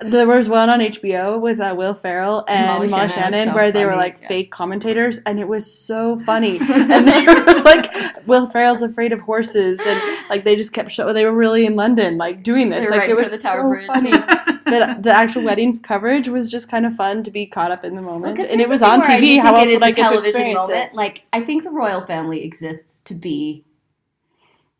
there 0.02 0.28
was 0.28 0.50
one 0.50 0.70
on 0.70 0.80
HBO 0.80 1.40
with 1.40 1.60
uh, 1.60 1.74
Will 1.78 1.94
Ferrell 1.94 2.44
and 2.48 2.68
Molly 2.68 2.88
Molly, 2.88 3.10
Shannon 3.10 3.32
Shannon, 3.32 3.48
so 3.50 3.56
where 3.56 3.72
they 3.72 3.86
were 3.86 3.96
like 3.96 4.22
yeah. 4.22 4.28
fake 4.28 4.52
commentators, 4.52 5.20
and 5.26 5.40
it 5.40 5.48
was 5.48 5.72
so 5.72 6.20
funny. 6.20 6.58
and 6.62 7.08
they 7.08 7.26
were 7.26 7.62
like, 7.64 7.92
Will 8.26 8.50
Ferrell's 8.50 8.82
afraid 8.82 9.14
of 9.14 9.22
horses, 9.22 9.80
and 9.86 10.02
like 10.30 10.44
they 10.44 10.56
just 10.56 10.74
kept 10.74 10.92
showing 10.92 11.14
they 11.14 11.26
were 11.26 11.34
really 11.34 11.66
in 11.66 11.76
London, 11.76 12.18
like 12.18 12.44
doing 12.44 12.70
this. 12.70 12.90
Like 12.90 13.08
it 13.08 13.16
was 13.16 13.30
front 13.30 13.34
of 13.34 13.42
the 13.42 13.48
Tower 13.48 13.62
so 13.62 13.70
Bridge. 13.70 13.88
funny. 13.88 14.60
but 14.66 15.04
the 15.04 15.12
actual 15.12 15.44
wedding 15.44 15.80
coverage 15.80 16.28
was 16.28 16.50
just 16.50 16.70
kind 16.70 16.86
of 16.86 16.96
fun 16.96 17.24
to 17.24 17.32
be 17.32 17.46
caught 17.46 17.72
up 17.72 17.84
in 17.84 17.96
the 17.96 18.02
moment, 18.02 18.38
Well, 18.38 18.48
and 18.52 18.62
it 18.62 18.70
was 18.70 18.82
on 18.82 19.02
where 19.02 19.12
I 19.12 19.20
do 19.20 19.26
TV. 19.26 19.42
How 19.42 19.56
else 19.56 19.72
would 19.72 19.84
I 19.84 19.92
get 19.92 20.10
to 20.10 20.18
experience 20.18 20.56
moment. 20.58 20.92
it? 20.92 20.94
Like 20.94 21.24
I 21.32 21.42
think 21.42 21.64
the 21.64 21.72
royal 21.72 22.06
family 22.06 22.44
exists 22.44 23.02
to 23.06 23.14
be 23.14 23.64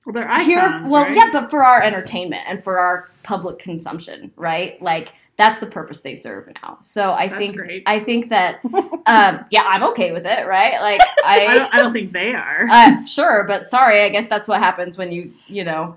Well, 0.06 0.14
they're 0.14 0.30
icons. 0.30 0.46
here. 0.48 0.84
Well, 0.88 1.04
right? 1.04 1.16
yeah, 1.16 1.30
but 1.32 1.50
for 1.50 1.64
our 1.64 1.82
entertainment 1.82 2.44
and 2.48 2.64
for 2.64 2.78
our 2.80 3.10
public 3.24 3.60
consumption, 3.60 4.32
right? 4.36 4.82
Like 4.82 5.14
that's 5.38 5.60
the 5.60 5.66
purpose 5.66 6.00
they 6.00 6.14
serve 6.14 6.48
now. 6.62 6.78
So 6.84 7.14
I 7.14 7.28
That's 7.28 7.40
think 7.44 7.56
great. 7.56 7.84
I 7.88 8.00
think 8.00 8.30
that 8.30 8.60
um, 9.08 9.46
yeah, 9.50 9.64
I'm 9.64 9.84
okay 9.86 10.12
with 10.12 10.26
it, 10.26 10.46
right? 10.46 10.80
Like 10.82 11.02
I 11.26 11.48
I. 11.48 11.54
don't, 11.56 11.74
I 11.74 11.80
don't 11.82 11.94
think 11.94 12.12
they 12.14 12.34
are. 12.36 12.68
Uh, 12.70 13.04
sure, 13.06 13.46
but 13.48 13.66
sorry. 13.70 14.04
I 14.04 14.10
guess 14.10 14.28
that's 14.28 14.48
what 14.48 14.60
happens 14.60 14.98
when 14.98 15.12
you, 15.12 15.32
you 15.48 15.64
know, 15.64 15.96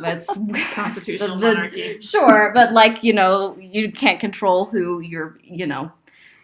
that's 0.00 0.28
Constitutional 0.74 1.38
the- 1.38 1.46
the- 1.48 1.54
monarchy. 1.54 2.00
sure, 2.00 2.52
but 2.54 2.72
like 2.72 3.02
you 3.04 3.12
know, 3.12 3.56
you 3.60 3.90
can't 3.92 4.20
control 4.20 4.64
who 4.66 5.00
your 5.00 5.38
you 5.42 5.66
know 5.66 5.90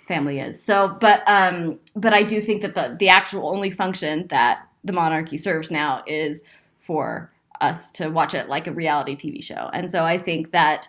family 0.09 0.41
is. 0.41 0.61
So, 0.63 0.97
but 1.01 1.23
um, 1.27 1.79
but 1.95 2.13
I 2.13 2.23
do 2.23 2.41
think 2.41 2.63
that 2.63 2.75
the 2.75 2.97
the 2.99 3.09
actual 3.09 3.49
only 3.49 3.71
function 3.71 4.27
that 4.29 4.67
the 4.85 4.93
monarchy 4.93 5.37
serves 5.37 5.71
now 5.71 6.03
is 6.07 6.43
for 6.91 7.31
us 7.61 7.93
to 7.93 8.09
watch 8.09 8.35
it 8.35 8.49
like 8.49 8.67
a 8.67 8.73
reality 8.73 9.15
TV 9.15 9.45
show, 9.45 9.71
and 9.73 9.89
so 9.89 10.05
I 10.05 10.19
think 10.19 10.51
that. 10.51 10.89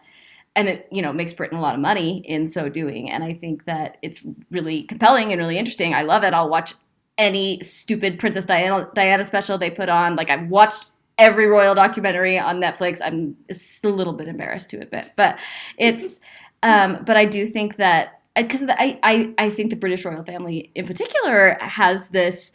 And 0.54 0.68
it, 0.68 0.90
you 0.92 1.02
know, 1.02 1.14
makes 1.14 1.32
Britain 1.32 1.58
a 1.58 1.62
lot 1.62 1.76
of 1.76 1.80
money 1.80 2.26
in 2.28 2.50
so 2.50 2.68
doing, 2.68 3.10
and 3.10 3.24
I 3.24 3.34
think 3.34 3.64
that 3.66 3.98
it's 4.02 4.26
really 4.50 4.84
compelling 4.84 5.32
and 5.32 5.40
really 5.40 5.58
interesting. 5.58 5.94
I 5.94 6.02
love 6.02 6.26
it. 6.26 6.34
I'll 6.34 6.50
watch 6.50 6.74
any 7.18 7.62
stupid 7.62 8.20
Princess 8.20 8.44
Diana 8.44 8.90
Diana 8.94 9.24
special 9.24 9.58
they 9.58 9.72
put 9.72 9.88
on. 9.88 10.18
Like 10.18 10.30
I've 10.30 10.50
watched 10.50 10.90
every 11.18 11.46
royal 11.46 11.74
documentary 11.74 12.38
on 12.38 12.60
Netflix. 12.60 13.00
I'm 13.02 13.38
a 13.50 13.88
little 13.88 14.12
bit 14.12 14.28
embarrassed 14.28 14.70
to 14.72 14.82
admit, 14.82 15.12
but 15.16 15.40
it's. 15.78 16.20
Um, 16.64 17.04
but 17.06 17.18
I 17.18 17.26
do 17.26 17.48
think 17.48 17.78
that 17.78 18.22
because 18.36 18.64
I, 18.70 19.00
I 19.04 19.34
I 19.38 19.50
think 19.50 19.72
the 19.72 19.76
British 19.76 20.06
royal 20.06 20.24
family 20.24 20.72
in 20.76 20.86
particular 20.86 21.58
has 21.60 22.10
this 22.10 22.52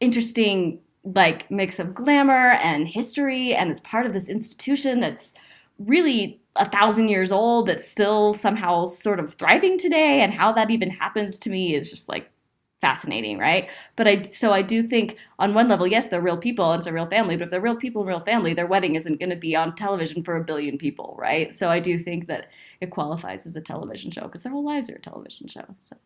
interesting 0.00 0.80
like 1.14 1.50
mix 1.50 1.78
of 1.78 1.94
glamour 1.94 2.52
and 2.52 2.88
history, 2.88 3.54
and 3.54 3.70
it's 3.70 3.80
part 3.80 4.06
of 4.06 4.12
this 4.12 4.28
institution 4.28 5.00
that's 5.00 5.34
really 5.78 6.40
a 6.56 6.68
thousand 6.68 7.08
years 7.08 7.30
old 7.30 7.66
that's 7.66 7.86
still 7.86 8.32
somehow 8.34 8.84
sort 8.86 9.20
of 9.20 9.34
thriving 9.34 9.78
today 9.78 10.20
and 10.20 10.34
how 10.34 10.52
that 10.52 10.70
even 10.70 10.90
happens 10.90 11.38
to 11.38 11.50
me 11.50 11.74
is 11.74 11.90
just 11.90 12.08
like 12.08 12.30
fascinating 12.80 13.38
right? 13.38 13.68
But 13.96 14.08
i 14.08 14.22
so 14.22 14.52
i 14.52 14.62
do 14.62 14.82
think 14.82 15.16
on 15.38 15.54
one 15.54 15.68
level 15.68 15.86
yes 15.86 16.08
they're 16.08 16.20
real 16.20 16.36
people 16.36 16.72
and 16.72 16.80
it's 16.80 16.86
a 16.86 16.92
real 16.92 17.06
family 17.06 17.36
but 17.36 17.44
if 17.44 17.50
they're 17.50 17.60
real 17.60 17.76
people 17.76 18.02
and 18.02 18.08
real 18.08 18.20
family 18.20 18.54
their 18.54 18.66
wedding 18.66 18.94
isn't 18.94 19.18
going 19.18 19.30
to 19.30 19.36
be 19.36 19.56
on 19.56 19.74
television 19.74 20.22
for 20.22 20.36
a 20.36 20.44
billion 20.44 20.78
people 20.78 21.16
right? 21.18 21.54
So 21.54 21.70
i 21.70 21.80
do 21.80 21.98
think 21.98 22.26
that 22.28 22.50
it 22.80 22.90
qualifies 22.90 23.46
as 23.46 23.56
a 23.56 23.60
television 23.60 24.10
show 24.10 24.22
because 24.22 24.42
their 24.42 24.52
whole 24.52 24.64
lives 24.64 24.90
are 24.90 24.96
a 24.96 25.00
television 25.00 25.48
show 25.48 25.64
so 25.78 25.96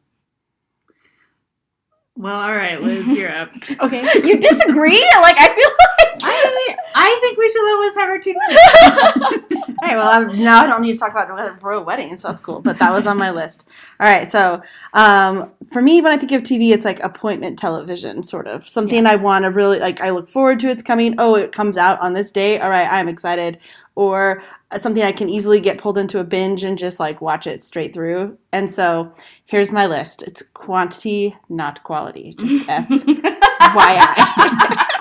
Well, 2.17 2.35
all 2.37 2.55
right, 2.55 2.81
Liz, 2.81 3.09
you're 3.09 3.35
up. 3.35 3.51
Okay. 3.81 4.03
you 4.23 4.39
disagree 4.39 5.01
like 5.23 5.37
i 5.41 5.49
feel 5.49 5.71
like 5.99 6.23
I, 6.25 6.77
I 6.95 7.19
think 7.21 7.39
we 7.39 7.49
should 7.49 7.65
let 7.65 7.79
Liz 7.81 7.95
have 7.97 8.09
her 8.09 8.19
two 8.21 8.35
minutes. 8.49 9.72
All 9.83 9.89
right, 9.89 9.97
well, 9.97 10.09
I'm, 10.09 10.45
now 10.45 10.63
I 10.63 10.67
don't 10.69 10.81
need 10.81 10.93
to 10.93 10.99
talk 10.99 11.11
about 11.11 11.27
the 11.27 11.59
royal 11.61 11.85
weddings. 11.85 12.23
So 12.23 12.29
that's 12.29 12.41
cool. 12.41 12.61
But 12.61 12.79
that 12.79 12.93
was 12.93 13.05
on 13.05 13.19
my 13.19 13.33
list. 13.33 13.67
All 14.01 14.09
right, 14.09 14.29
so 14.29 14.63
um, 14.93 15.51
for 15.73 15.83
me, 15.83 16.01
when 16.01 16.13
I 16.13 16.17
think 16.17 16.31
of 16.31 16.43
TV, 16.43 16.73
it's 16.73 16.85
like 16.85 17.01
appointment 17.01 17.59
television, 17.59 18.23
sort 18.23 18.47
of 18.47 18.65
something 18.65 19.07
I 19.07 19.17
want 19.17 19.43
to 19.43 19.51
really 19.51 19.81
like. 19.81 20.01
I 20.01 20.11
look 20.11 20.29
forward 20.29 20.61
to 20.61 20.69
it's 20.69 20.85
coming. 20.85 21.17
Oh, 21.19 21.35
it 21.35 21.51
comes 21.51 21.77
out 21.77 22.01
on 22.01 22.13
this 22.13 22.31
day. 22.31 22.61
All 22.61 22.71
right, 22.71 22.87
I'm 22.89 23.09
excited. 23.09 23.59
Or 23.97 24.41
uh, 24.71 24.79
something 24.79 25.03
I 25.03 25.11
can 25.11 25.29
easily 25.29 25.59
get 25.59 25.79
pulled 25.79 25.99
into 25.99 26.21
a 26.21 26.25
binge 26.25 26.63
and 26.63 26.79
just 26.79 27.01
like 27.01 27.21
watch 27.21 27.49
it 27.49 27.61
straight 27.61 27.93
through. 27.93 28.39
And 28.53 28.71
so 28.71 29.13
here's 29.47 29.73
my 29.73 29.87
list. 29.87 30.23
It's 30.23 30.45
quantity, 30.55 31.37
not 31.49 31.83
quality. 31.83 32.35
Just 32.39 32.67
FYI. 32.69 34.87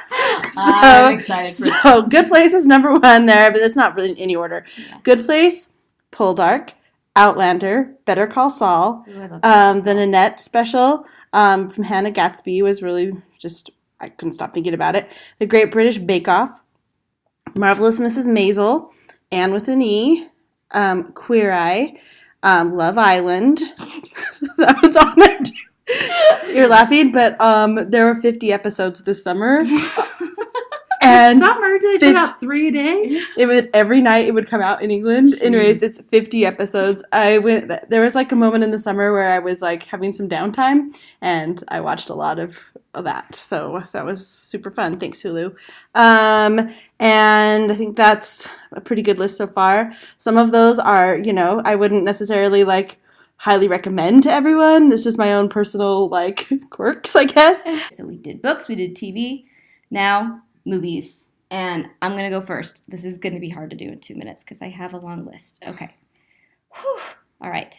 i'm 0.82 1.14
excited 1.16 1.54
for 1.54 1.66
So 1.84 2.02
Good 2.04 2.28
Place 2.28 2.54
is 2.54 2.66
number 2.66 2.94
one 2.94 3.26
there, 3.26 3.52
but 3.52 3.62
it's 3.62 3.76
not 3.76 3.96
really 3.96 4.12
in 4.12 4.18
any 4.18 4.36
order. 4.36 4.66
Yeah. 4.78 5.00
Good 5.04 5.26
Place, 5.26 5.70
Poldark, 6.12 6.72
Outlander, 7.16 7.94
Better 8.06 8.28
Call 8.28 8.50
Saul, 8.50 9.06
Ooh, 9.10 9.40
um, 9.44 9.82
the 9.82 9.94
Nanette 9.94 10.40
special 10.40 11.06
um, 11.34 11.70
from 11.70 11.86
Hannah 11.86 12.12
Gadsby 12.12 12.62
was 12.62 12.82
really 12.82 13.12
just 13.40 13.72
I 14.00 14.10
couldn't 14.10 14.34
stop 14.34 14.54
thinking 14.54 14.74
about 14.74 14.96
it. 14.96 15.10
The 15.40 15.46
Great 15.46 15.72
British 15.72 16.00
Bake 16.00 16.28
Off, 16.28 16.62
Marvelous 17.54 18.00
Mrs. 18.00 18.28
Maisel, 18.28 18.92
Anne 19.32 19.54
with 19.54 19.68
an 19.68 19.82
E, 19.82 20.28
um, 20.72 21.12
Queer 21.14 21.52
Eye, 21.52 22.00
um, 22.44 22.76
Love 22.76 22.98
Island. 22.98 23.60
that 24.58 24.80
was 24.82 24.98
on 24.98 25.14
there 25.18 25.40
too. 25.40 26.54
You're 26.54 26.68
laughing, 26.68 27.12
but 27.12 27.40
um, 27.42 27.90
there 27.90 28.06
were 28.06 28.16
50 28.16 28.52
episodes 28.52 29.04
this 29.04 29.24
summer. 29.24 29.64
and 31.02 31.44
Summer, 31.44 31.80
did 31.80 32.02
they 32.02 32.06
fif- 32.08 32.16
put 32.16 32.24
out 32.24 32.40
three 32.40 32.68
a 32.68 32.72
day? 32.72 33.22
it 33.38 33.48
would 33.48 33.70
every 33.74 34.02
night 34.02 34.28
it 34.28 34.34
would 34.34 34.48
come 34.48 34.62
out 34.62 34.82
in 34.82 34.92
England. 34.92 35.34
Anyways, 35.42 35.82
it's 35.82 36.00
50 36.00 36.46
episodes. 36.46 37.04
I 37.12 37.40
went 37.40 37.90
there 37.90 38.02
was 38.02 38.16
like 38.16 38.32
a 38.32 38.36
moment 38.36 38.64
in 38.64 38.72
the 38.72 38.80
summer 38.80 39.12
where 39.12 39.32
I 39.32 39.40
was 39.40 39.62
like 39.62 39.84
having 39.84 40.14
some 40.14 40.30
downtime 40.30 40.96
and 41.22 41.64
I 41.68 41.82
watched 41.82 42.10
a 42.10 42.14
lot 42.14 42.40
of, 42.40 42.60
of 42.94 43.04
that. 43.06 43.34
So 43.34 43.84
that 43.94 44.06
was 44.06 44.28
super 44.28 44.70
fun. 44.70 45.00
Thanks 45.00 45.22
Hulu. 45.24 45.56
Um 45.96 46.74
and 47.00 47.72
I 47.72 47.76
think 47.76 47.96
that's 47.96 48.48
a 48.72 48.82
pretty 48.82 49.02
good 49.02 49.18
list 49.18 49.38
so 49.38 49.48
far. 49.48 49.94
Some 50.18 50.38
of 50.38 50.52
those 50.52 50.78
are, 50.78 51.18
you 51.18 51.34
know, 51.34 51.62
I 51.66 51.76
wouldn't 51.76 52.04
necessarily 52.04 52.64
like 52.64 53.00
highly 53.38 53.68
recommend 53.68 54.22
to 54.22 54.32
everyone. 54.32 54.92
It's 54.92 55.04
just 55.04 55.18
my 55.18 55.34
own 55.34 55.50
personal 55.50 56.10
like 56.10 56.48
quirks, 56.70 57.16
I 57.16 57.26
guess. 57.26 57.68
So 57.96 58.06
we 58.06 58.18
did 58.18 58.42
books, 58.42 58.68
we 58.68 58.76
did 58.76 58.96
TV, 58.96 59.46
now 59.90 60.44
movies. 60.66 61.30
And 61.50 61.88
I'm 62.02 62.14
going 62.14 62.30
to 62.30 62.40
go 62.40 62.46
first. 62.46 62.84
This 62.88 63.04
is 63.04 63.18
going 63.18 63.34
to 63.34 63.40
be 63.40 63.50
hard 63.50 63.70
to 63.72 63.76
do 63.76 63.90
in 63.90 64.00
two 64.00 64.16
minutes 64.16 64.44
because 64.44 64.62
I 64.62 64.70
have 64.70 64.94
a 64.94 64.98
long 64.98 65.26
list. 65.26 65.62
Okay. 65.68 65.94
Whew. 66.76 67.00
All 67.42 67.50
right. 67.50 67.76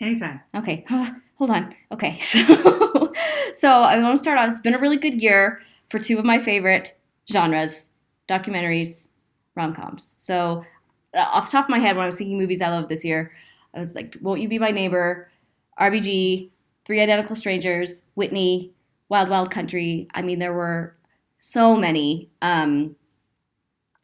Anytime. 0.00 0.40
Okay. 0.54 0.84
Hold 1.36 1.50
on. 1.50 1.74
Okay. 1.90 2.20
So, 2.32 3.12
so 3.54 3.68
I 3.82 4.00
want 4.02 4.16
to 4.16 4.22
start 4.22 4.38
off. 4.38 4.50
It's 4.50 4.60
been 4.60 4.74
a 4.74 4.78
really 4.78 4.96
good 4.96 5.20
year 5.20 5.60
for 5.90 5.98
two 5.98 6.18
of 6.18 6.24
my 6.24 6.38
favorite 6.42 6.96
genres 7.30 7.90
documentaries, 8.28 9.08
rom 9.54 9.74
coms. 9.74 10.14
So, 10.16 10.64
uh, 11.14 11.20
off 11.20 11.46
the 11.46 11.52
top 11.52 11.66
of 11.66 11.70
my 11.70 11.78
head, 11.78 11.96
when 11.96 12.04
I 12.04 12.06
was 12.06 12.16
thinking 12.16 12.38
movies 12.38 12.62
I 12.62 12.68
loved 12.68 12.88
this 12.88 13.04
year, 13.04 13.32
I 13.74 13.78
was 13.78 13.94
like, 13.94 14.16
Won't 14.20 14.40
You 14.40 14.48
Be 14.48 14.58
My 14.58 14.70
Neighbor, 14.70 15.30
RBG, 15.78 16.50
Three 16.84 17.00
Identical 17.00 17.36
Strangers, 17.36 18.04
Whitney, 18.14 18.72
Wild 19.08 19.28
Wild 19.28 19.50
Country. 19.50 20.08
I 20.14 20.22
mean, 20.22 20.38
there 20.38 20.54
were 20.54 20.96
so 21.44 21.76
many, 21.76 22.30
um, 22.40 22.94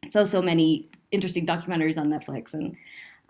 so, 0.05 0.25
so 0.25 0.41
many 0.41 0.89
interesting 1.11 1.47
documentaries 1.47 1.97
on 1.97 2.09
Netflix. 2.09 2.53
And 2.53 2.75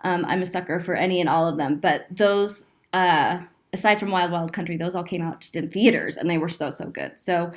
um, 0.00 0.24
I'm 0.24 0.42
a 0.42 0.46
sucker 0.46 0.80
for 0.80 0.96
any 0.96 1.20
and 1.20 1.28
all 1.28 1.46
of 1.46 1.56
them. 1.56 1.76
But 1.76 2.06
those, 2.10 2.66
uh, 2.92 3.38
aside 3.72 4.00
from 4.00 4.10
Wild 4.10 4.32
Wild 4.32 4.52
Country, 4.52 4.76
those 4.76 4.96
all 4.96 5.04
came 5.04 5.22
out 5.22 5.40
just 5.40 5.54
in 5.54 5.70
theaters 5.70 6.16
and 6.16 6.28
they 6.28 6.38
were 6.38 6.48
so, 6.48 6.70
so 6.70 6.88
good. 6.90 7.12
So, 7.20 7.52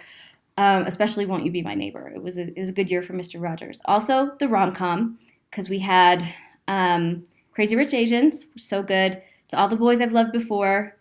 um, 0.58 0.86
especially 0.86 1.26
Won't 1.26 1.44
You 1.44 1.52
Be 1.52 1.64
My 1.64 1.74
Neighbor? 1.74 2.12
It 2.14 2.22
was 2.22 2.38
a, 2.38 2.44
it 2.44 2.60
was 2.60 2.70
a 2.70 2.74
good 2.74 2.92
year 2.92 3.02
for 3.02 3.14
Mr. 3.14 3.42
Rogers. 3.42 3.80
Also, 3.86 4.36
the 4.38 4.48
rom 4.48 4.76
com, 4.76 5.18
because 5.50 5.70
we 5.70 5.80
had 5.80 6.24
um, 6.68 7.24
Crazy 7.52 7.76
Rich 7.76 7.96
Asians, 7.96 8.46
so 8.58 8.84
good. 8.84 9.24
To 9.48 9.58
All 9.58 9.68
the 9.68 9.76
Boys 9.76 10.02
I've 10.02 10.14
Loved 10.14 10.32
Before. 10.32 10.96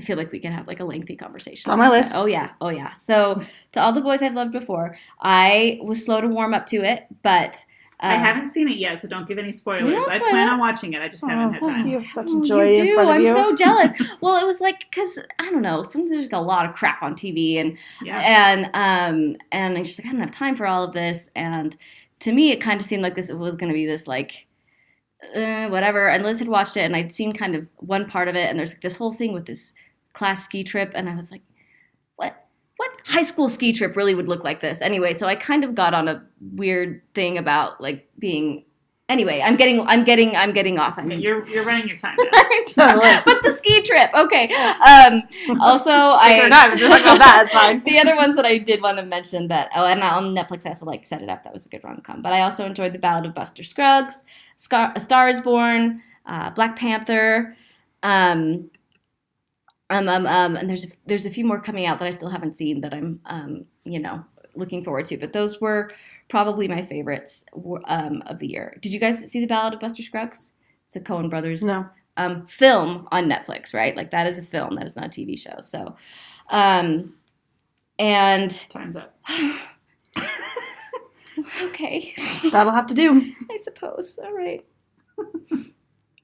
I 0.00 0.04
feel 0.06 0.16
like 0.16 0.32
we 0.32 0.40
could 0.40 0.52
have 0.52 0.66
like 0.66 0.80
a 0.80 0.84
lengthy 0.84 1.14
conversation. 1.16 1.60
It's 1.62 1.68
on 1.68 1.78
my 1.78 1.90
list. 1.90 2.12
that. 2.12 2.18
Oh 2.20 2.26
yeah, 2.26 2.50
oh 2.60 2.70
yeah. 2.70 2.92
So 2.94 3.42
to 3.72 3.80
all 3.80 3.92
the 3.92 4.00
boys 4.00 4.22
I've 4.22 4.34
loved 4.34 4.52
before, 4.52 4.96
I 5.20 5.78
was 5.82 6.04
slow 6.04 6.20
to 6.20 6.28
warm 6.28 6.54
up 6.54 6.66
to 6.66 6.76
it, 6.78 7.06
but 7.22 7.56
uh, 8.02 8.06
I 8.06 8.14
haven't 8.14 8.46
seen 8.46 8.66
it 8.66 8.78
yet, 8.78 8.98
so 8.98 9.08
don't 9.08 9.28
give 9.28 9.36
any 9.36 9.52
spoilers. 9.52 10.04
don't 10.06 10.10
I 10.14 10.18
plan 10.18 10.48
it. 10.48 10.52
on 10.52 10.58
watching 10.58 10.94
it. 10.94 11.02
I 11.02 11.08
just 11.08 11.28
haven't 11.28 11.52
had 11.52 11.62
time. 11.62 11.86
you 11.86 11.98
have 11.98 12.06
such 12.08 12.28
Oh, 12.30 12.42
joy 12.42 12.70
you 12.72 12.80
in 12.80 12.86
do. 12.86 12.94
front 12.94 13.08
of 13.10 13.14
I'm 13.16 13.20
you. 13.20 13.34
so 13.34 13.54
jealous. 13.54 13.90
well, 14.22 14.36
it 14.42 14.46
was 14.46 14.58
like 14.60 14.80
because 14.90 15.18
I 15.38 15.50
don't 15.50 15.60
know. 15.60 15.82
Sometimes 15.82 16.10
there's 16.10 16.24
like 16.24 16.32
a 16.32 16.38
lot 16.38 16.64
of 16.66 16.74
crap 16.74 17.02
on 17.02 17.14
TV, 17.14 17.56
and 17.60 17.76
Yeah. 18.02 18.18
and 18.20 18.64
um 18.72 19.36
and 19.52 19.76
I 19.76 19.82
just 19.82 19.98
like 19.98 20.08
I 20.08 20.12
don't 20.12 20.20
have 20.22 20.30
time 20.30 20.56
for 20.56 20.66
all 20.66 20.82
of 20.82 20.94
this. 20.94 21.28
And 21.36 21.76
to 22.20 22.32
me, 22.32 22.50
it 22.52 22.60
kind 22.62 22.80
of 22.80 22.86
seemed 22.86 23.02
like 23.02 23.16
this 23.16 23.30
was 23.30 23.54
going 23.56 23.70
to 23.70 23.74
be 23.74 23.84
this 23.84 24.06
like 24.06 24.46
uh, 25.34 25.68
whatever. 25.68 26.08
And 26.08 26.24
Liz 26.24 26.38
had 26.38 26.48
watched 26.48 26.76
it, 26.78 26.80
and 26.82 26.96
I'd 26.96 27.12
seen 27.12 27.32
kind 27.34 27.54
of 27.54 27.66
one 27.76 28.06
part 28.06 28.28
of 28.28 28.34
it, 28.34 28.48
and 28.48 28.58
there's 28.58 28.70
like 28.72 28.80
this 28.80 28.96
whole 28.96 29.12
thing 29.12 29.32
with 29.34 29.44
this 29.46 29.72
class 30.20 30.44
ski 30.44 30.62
trip, 30.62 30.92
and 30.94 31.08
I 31.08 31.14
was 31.16 31.30
like, 31.30 31.40
what? 32.16 32.46
What 32.76 32.90
high 33.06 33.22
school 33.22 33.48
ski 33.48 33.72
trip 33.72 33.96
really 33.96 34.14
would 34.14 34.28
look 34.28 34.44
like 34.44 34.60
this? 34.60 34.82
Anyway, 34.82 35.14
so 35.14 35.26
I 35.26 35.34
kind 35.34 35.64
of 35.64 35.74
got 35.74 35.94
on 35.94 36.08
a 36.08 36.22
weird 36.54 37.00
thing 37.14 37.38
about 37.38 37.80
like 37.80 38.06
being. 38.18 38.64
Anyway, 39.08 39.40
I'm 39.42 39.56
getting, 39.56 39.80
I'm 39.88 40.04
getting, 40.04 40.36
I'm 40.36 40.52
getting 40.52 40.78
off. 40.78 40.96
I 40.96 41.02
mean, 41.02 41.20
You're 41.20 41.44
you're 41.48 41.64
running 41.64 41.88
your 41.88 41.96
time 41.96 42.16
down. 42.24 42.28
I'm 42.32 42.64
sorry. 42.68 42.92
on 42.92 42.98
the 42.98 43.02
list. 43.02 43.24
but 43.24 43.42
the 43.42 43.50
ski 43.50 43.80
trip, 43.82 44.10
okay. 44.14 44.44
Um, 44.86 45.22
also, 45.60 45.90
Take 46.22 46.52
I 46.52 46.68
our. 46.68 46.76
Just 46.76 47.00
about 47.00 47.18
that. 47.18 47.42
It's 47.46 47.52
fine. 47.54 47.82
the 47.84 47.98
other 47.98 48.14
ones 48.14 48.36
that 48.36 48.44
I 48.44 48.58
did 48.58 48.82
want 48.82 48.98
to 48.98 49.02
mention 49.02 49.48
that 49.48 49.70
oh, 49.74 49.86
and 49.86 50.00
on 50.02 50.32
Netflix 50.34 50.64
I 50.66 50.68
also 50.68 50.84
like 50.84 51.04
Set 51.06 51.22
It 51.22 51.28
Up. 51.30 51.42
That 51.44 51.52
was 51.52 51.64
a 51.66 51.68
good 51.70 51.82
rom 51.82 52.02
com. 52.02 52.20
But 52.22 52.34
I 52.34 52.42
also 52.42 52.64
enjoyed 52.66 52.92
The 52.92 52.98
Ballad 53.00 53.24
of 53.26 53.34
Buster 53.34 53.64
Scruggs, 53.64 54.22
Scar- 54.58 54.92
A 54.94 55.00
Star 55.00 55.28
Is 55.30 55.40
Born, 55.40 56.02
uh, 56.26 56.50
Black 56.50 56.76
Panther. 56.76 57.56
Um, 58.04 58.70
um, 59.90 60.08
um, 60.08 60.26
um, 60.26 60.56
and 60.56 60.68
there's 60.68 60.86
there's 61.06 61.26
a 61.26 61.30
few 61.30 61.44
more 61.44 61.60
coming 61.60 61.86
out 61.86 61.98
that 61.98 62.08
I 62.08 62.10
still 62.10 62.28
haven't 62.30 62.56
seen 62.56 62.80
that 62.80 62.94
I'm 62.94 63.16
um, 63.26 63.64
you 63.84 63.98
know 63.98 64.24
looking 64.56 64.82
forward 64.84 65.06
to. 65.06 65.16
But 65.18 65.32
those 65.32 65.60
were 65.60 65.92
probably 66.28 66.68
my 66.68 66.84
favorites 66.86 67.44
um, 67.86 68.22
of 68.26 68.38
the 68.38 68.46
year. 68.46 68.78
Did 68.80 68.92
you 68.92 69.00
guys 69.00 69.18
see 69.30 69.40
The 69.40 69.46
Ballad 69.46 69.74
of 69.74 69.80
Buster 69.80 70.02
Scruggs? 70.02 70.52
It's 70.86 70.96
a 70.96 71.00
Coen 71.00 71.28
Brothers 71.30 71.62
No. 71.62 71.88
um, 72.16 72.46
film 72.46 73.06
on 73.12 73.28
Netflix, 73.28 73.74
right? 73.74 73.96
Like 73.96 74.10
that 74.12 74.26
is 74.26 74.38
a 74.38 74.42
film, 74.42 74.76
that 74.76 74.86
is 74.86 74.96
not 74.96 75.06
a 75.06 75.08
TV 75.08 75.38
show. 75.38 75.60
So, 75.60 75.96
um, 76.50 77.14
and 77.98 78.50
Time's 78.70 78.96
up. 78.96 79.16
okay, 81.62 82.14
That'll 82.50 82.72
have 82.72 82.86
to 82.88 82.94
do. 82.94 83.32
I 83.50 83.58
suppose. 83.62 84.18
All 84.22 84.32
right, 84.34 84.64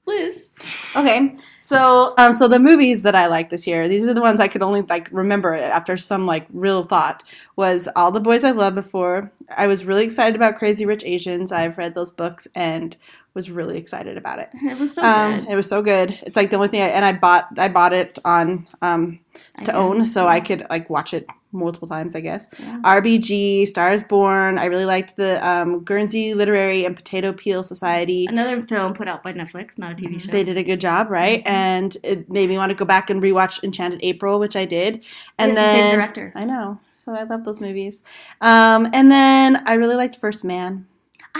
Liz. 0.07 0.53
Okay, 0.95 1.35
so 1.61 2.13
um, 2.17 2.33
so 2.33 2.47
the 2.47 2.59
movies 2.59 3.01
that 3.03 3.13
I 3.13 3.27
like 3.27 3.49
this 3.49 3.67
year, 3.67 3.87
these 3.87 4.07
are 4.07 4.13
the 4.13 4.21
ones 4.21 4.39
I 4.39 4.47
could 4.47 4.63
only 4.63 4.81
like 4.83 5.09
remember 5.11 5.53
after 5.53 5.97
some 5.97 6.25
like 6.25 6.47
real 6.51 6.83
thought. 6.83 7.23
Was 7.57 7.87
All 7.95 8.11
the 8.11 8.19
Boys 8.21 8.43
I've 8.43 8.55
Loved 8.57 8.75
Before. 8.75 9.31
I 9.55 9.67
was 9.67 9.85
really 9.85 10.03
excited 10.05 10.35
about 10.35 10.55
Crazy 10.57 10.85
Rich 10.85 11.03
Asians. 11.05 11.51
I've 11.51 11.77
read 11.77 11.93
those 11.93 12.11
books 12.11 12.47
and 12.55 12.95
was 13.33 13.51
really 13.51 13.77
excited 13.77 14.17
about 14.17 14.39
it. 14.39 14.49
It 14.63 14.79
was 14.79 14.95
so 14.95 15.03
Um, 15.03 15.41
good. 15.41 15.49
it 15.51 15.55
was 15.55 15.67
so 15.67 15.81
good. 15.83 16.17
It's 16.23 16.35
like 16.35 16.49
the 16.49 16.55
only 16.55 16.69
thing, 16.69 16.81
I, 16.81 16.87
and 16.87 17.05
I 17.05 17.11
bought 17.11 17.47
I 17.59 17.67
bought 17.67 17.93
it 17.93 18.17
on 18.25 18.65
um, 18.81 19.19
to 19.65 19.73
own, 19.73 20.05
so 20.05 20.27
I 20.27 20.39
could 20.39 20.65
like 20.69 20.89
watch 20.89 21.13
it 21.13 21.27
multiple 21.57 21.87
times, 21.87 22.15
I 22.15 22.21
guess. 22.21 22.47
Yeah. 22.59 22.79
RBG, 22.83 23.67
Stars 23.67 24.03
Born. 24.03 24.57
I 24.57 24.65
really 24.65 24.85
liked 24.85 25.17
the 25.17 25.45
um, 25.47 25.83
Guernsey 25.83 26.33
Literary 26.33 26.85
and 26.85 26.95
Potato 26.95 27.33
Peel 27.33 27.63
Society. 27.63 28.25
Another 28.27 28.61
film 28.65 28.93
put 28.93 29.07
out 29.07 29.23
by 29.23 29.33
Netflix, 29.33 29.77
not 29.77 29.91
a 29.93 29.95
TV 29.95 30.21
show. 30.21 30.31
They 30.31 30.43
did 30.43 30.57
a 30.57 30.63
good 30.63 30.81
job, 30.81 31.09
right? 31.09 31.39
Mm-hmm. 31.39 31.53
And 31.53 31.97
it 32.03 32.29
made 32.29 32.49
me 32.49 32.57
want 32.57 32.69
to 32.69 32.75
go 32.75 32.85
back 32.85 33.09
and 33.09 33.21
rewatch 33.21 33.63
Enchanted 33.63 33.99
April, 34.03 34.39
which 34.39 34.55
I 34.55 34.65
did. 34.65 35.03
And 35.37 35.51
It's 35.51 35.59
the 35.59 35.65
then 35.65 35.95
director. 35.95 36.31
I 36.35 36.45
know, 36.45 36.79
so 36.91 37.13
I 37.13 37.23
love 37.23 37.43
those 37.43 37.59
movies. 37.59 38.03
Um, 38.41 38.89
and 38.93 39.11
then 39.11 39.63
I 39.67 39.73
really 39.73 39.95
liked 39.95 40.15
First 40.15 40.43
Man. 40.43 40.87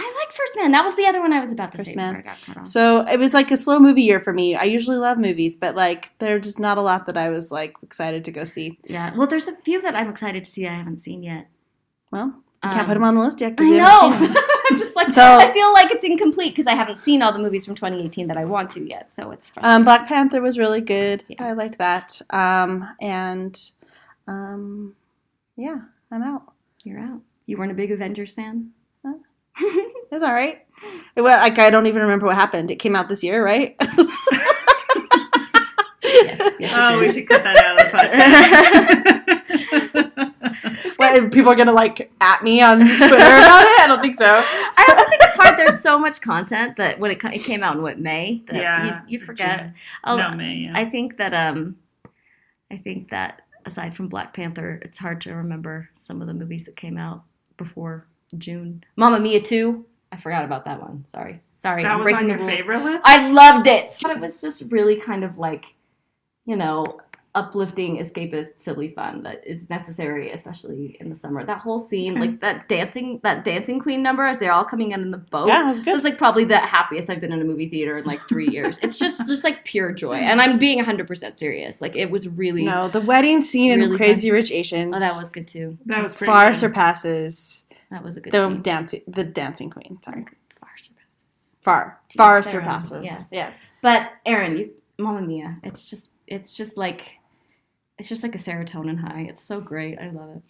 I 0.00 0.14
like 0.24 0.32
First 0.34 0.54
Man. 0.56 0.70
That 0.72 0.84
was 0.84 0.94
the 0.96 1.06
other 1.06 1.20
one 1.20 1.32
I 1.32 1.40
was 1.40 1.50
about 1.52 1.72
to 1.72 1.78
First 1.78 1.90
say 1.90 1.96
Man. 1.96 2.16
I 2.16 2.20
got 2.22 2.38
cut 2.44 2.56
off. 2.58 2.66
So 2.66 3.04
it 3.06 3.18
was 3.18 3.34
like 3.34 3.50
a 3.50 3.56
slow 3.56 3.78
movie 3.80 4.02
year 4.02 4.20
for 4.20 4.32
me. 4.32 4.54
I 4.54 4.62
usually 4.64 4.96
love 4.96 5.18
movies, 5.18 5.56
but 5.56 5.74
like 5.74 6.16
there's 6.18 6.44
just 6.44 6.60
not 6.60 6.78
a 6.78 6.82
lot 6.82 7.06
that 7.06 7.16
I 7.16 7.28
was 7.30 7.50
like 7.50 7.74
excited 7.82 8.24
to 8.26 8.30
go 8.32 8.44
see. 8.44 8.78
yeah. 8.84 9.14
Well, 9.16 9.26
there's 9.26 9.48
a 9.48 9.56
few 9.56 9.82
that 9.82 9.94
I'm 9.96 10.08
excited 10.08 10.44
to 10.44 10.50
see 10.50 10.66
I 10.66 10.74
haven't 10.74 11.02
seen 11.02 11.22
yet. 11.22 11.48
Well, 12.12 12.26
you 12.62 12.70
Um, 12.70 12.74
can't 12.74 12.86
put 12.86 12.94
them 12.94 13.04
on 13.04 13.14
the 13.16 13.20
list 13.20 13.40
yet 13.40 13.48
I 13.48 13.50
because 13.50 13.68
you 13.68 13.78
haven't 13.78 14.12
seen 14.18 14.20
know. 14.28 14.32
them. 14.34 14.42
I'm 14.70 14.78
just 14.78 14.94
like 14.96 15.08
So- 15.10 15.38
I 15.38 15.52
feel 15.52 15.72
like 15.72 15.90
it's 15.90 16.04
incomplete 16.04 16.54
because 16.54 16.66
I 16.66 16.74
haven't 16.76 17.00
seen 17.02 17.20
all 17.22 17.32
the 17.32 17.38
movies 17.38 17.64
from 17.66 17.74
2018 17.74 18.28
that 18.28 18.36
I 18.36 18.44
want 18.44 18.70
to 18.70 18.88
yet. 18.88 19.12
So 19.12 19.30
it's. 19.32 19.50
Um, 19.58 19.82
Black 19.84 20.06
Panther 20.06 20.40
was 20.40 20.58
really 20.58 20.80
good. 20.80 21.24
Yeah. 21.28 21.44
I 21.44 21.52
liked 21.52 21.78
that. 21.78 22.20
Um, 22.30 22.88
and 23.00 23.60
um, 24.26 24.94
yeah, 25.56 25.78
I'm 26.12 26.22
out. 26.22 26.52
You're 26.84 27.00
out. 27.00 27.20
You 27.46 27.56
weren't 27.58 27.72
a 27.72 27.74
big 27.74 27.90
Avengers 27.90 28.30
fan. 28.32 28.70
Huh? 29.58 29.82
It's 30.10 30.24
all 30.24 30.32
right. 30.32 30.64
It 31.16 31.20
was, 31.20 31.32
like 31.32 31.58
I 31.58 31.68
don't 31.68 31.86
even 31.86 32.00
remember 32.00 32.24
what 32.24 32.34
happened. 32.34 32.70
It 32.70 32.76
came 32.76 32.96
out 32.96 33.10
this 33.10 33.22
year, 33.22 33.44
right? 33.44 33.76
yes, 36.02 36.52
yes, 36.58 36.72
Oh, 36.74 36.98
we 36.98 37.10
should 37.10 37.28
cut 37.28 37.44
that 37.44 37.58
out 37.58 37.78
of 37.78 37.84
the 37.84 37.98
podcast. 40.24 40.96
what, 40.96 41.30
people 41.30 41.52
are 41.52 41.56
gonna 41.56 41.72
like 41.72 42.10
at 42.22 42.42
me 42.42 42.62
on 42.62 42.78
Twitter 42.78 43.16
about 43.16 43.64
it? 43.64 43.80
I 43.80 43.84
don't 43.86 44.00
think 44.00 44.14
so. 44.14 44.24
I 44.24 44.86
also 44.88 45.04
think 45.10 45.22
it's 45.22 45.36
hard. 45.36 45.58
There's 45.58 45.80
so 45.80 45.98
much 45.98 46.22
content 46.22 46.78
that 46.78 46.98
when 46.98 47.10
it, 47.10 47.22
it 47.22 47.40
came 47.40 47.62
out 47.62 47.76
in 47.76 47.82
what 47.82 47.98
May 47.98 48.42
that 48.46 48.56
yeah, 48.56 49.02
you, 49.06 49.18
you 49.18 49.26
forget. 49.26 49.60
June. 49.60 49.74
Oh, 50.04 50.16
no, 50.16 50.30
May. 50.30 50.54
Yeah. 50.54 50.72
I 50.74 50.86
think 50.88 51.18
that 51.18 51.34
um, 51.34 51.76
I 52.70 52.78
think 52.78 53.10
that 53.10 53.42
aside 53.66 53.94
from 53.94 54.08
Black 54.08 54.32
Panther, 54.32 54.80
it's 54.82 54.98
hard 54.98 55.20
to 55.22 55.34
remember 55.34 55.90
some 55.96 56.22
of 56.22 56.28
the 56.28 56.34
movies 56.34 56.64
that 56.64 56.76
came 56.76 56.96
out 56.96 57.24
before 57.58 58.06
June. 58.36 58.84
Mamma 58.96 59.20
Mia 59.20 59.40
2. 59.40 59.84
I 60.12 60.16
forgot 60.16 60.44
about 60.44 60.64
that 60.64 60.80
one. 60.80 61.04
Sorry, 61.06 61.40
sorry. 61.56 61.82
that 61.82 61.92
I'm 61.92 62.00
was 62.00 62.12
on 62.12 62.28
your 62.28 62.38
rules. 62.38 62.50
favorite 62.50 62.84
list. 62.84 63.06
I 63.06 63.28
loved 63.28 63.66
it. 63.66 63.90
But 64.02 64.12
it 64.12 64.20
was 64.20 64.40
just 64.40 64.70
really 64.70 64.96
kind 64.96 65.22
of 65.24 65.38
like, 65.38 65.66
you 66.46 66.56
know, 66.56 66.84
uplifting, 67.34 67.98
escapist, 67.98 68.48
silly 68.58 68.88
fun 68.88 69.22
that 69.22 69.46
is 69.46 69.68
necessary, 69.68 70.30
especially 70.32 70.96
in 70.98 71.08
the 71.08 71.14
summer. 71.14 71.44
That 71.44 71.58
whole 71.58 71.78
scene, 71.78 72.18
like 72.18 72.40
that 72.40 72.68
dancing, 72.68 73.20
that 73.22 73.44
dancing 73.44 73.78
queen 73.80 74.02
number 74.02 74.24
as 74.24 74.38
they're 74.38 74.52
all 74.52 74.64
coming 74.64 74.92
in 74.92 75.02
in 75.02 75.10
the 75.10 75.18
boat. 75.18 75.48
Yeah, 75.48 75.66
it 75.66 75.68
was 75.68 75.80
good. 75.80 75.94
It's 75.94 76.04
like 76.04 76.18
probably 76.18 76.44
the 76.44 76.58
happiest 76.58 77.10
I've 77.10 77.20
been 77.20 77.32
in 77.32 77.40
a 77.40 77.44
movie 77.44 77.68
theater 77.68 77.98
in 77.98 78.04
like 78.06 78.26
three 78.28 78.48
years. 78.48 78.78
It's 78.82 78.98
just 78.98 79.18
just 79.26 79.44
like 79.44 79.64
pure 79.64 79.92
joy, 79.92 80.14
and 80.16 80.40
I'm 80.40 80.58
being 80.58 80.78
100 80.78 81.06
percent 81.06 81.38
serious. 81.38 81.80
Like 81.80 81.96
it 81.96 82.10
was 82.10 82.28
really. 82.28 82.64
No, 82.64 82.88
the 82.88 83.02
wedding 83.02 83.42
scene 83.42 83.72
in 83.72 83.80
Really 83.80 83.96
Crazy 83.96 84.30
Rich 84.30 84.50
Asians. 84.50 84.94
Oh, 84.96 84.98
that 84.98 85.16
was 85.16 85.30
good 85.30 85.46
too. 85.46 85.78
That 85.86 86.02
was 86.02 86.14
pretty 86.14 86.32
far 86.32 86.48
good. 86.48 86.56
surpasses 86.56 87.62
That 87.90 88.04
was 88.04 88.16
a 88.16 88.20
good 88.20 88.32
the 88.32 88.48
scene. 88.48 88.62
dancing 88.62 89.00
the 89.08 89.24
dancing 89.24 89.70
queen. 89.70 89.98
Sorry, 90.04 90.24
Far 90.60 90.70
surpasses. 90.76 91.24
far 91.62 92.00
far 92.16 92.38
each 92.40 92.44
their 92.46 92.60
own. 92.60 92.66
surpasses. 92.66 93.02
Yeah. 93.04 93.24
yeah. 93.30 93.52
But 93.82 94.10
Aaron, 94.26 94.56
you, 94.56 94.70
Mamma 94.98 95.22
Mia, 95.22 95.58
it's 95.62 95.86
just 95.86 96.08
it's 96.26 96.52
just 96.52 96.76
like 96.76 97.02
it's 97.98 98.08
just 98.08 98.22
like 98.22 98.34
a 98.34 98.38
serotonin 98.38 98.98
high. 98.98 99.26
It's 99.28 99.42
so 99.44 99.60
great. 99.60 99.98
I 99.98 100.10
love 100.10 100.30
it. 100.36 100.42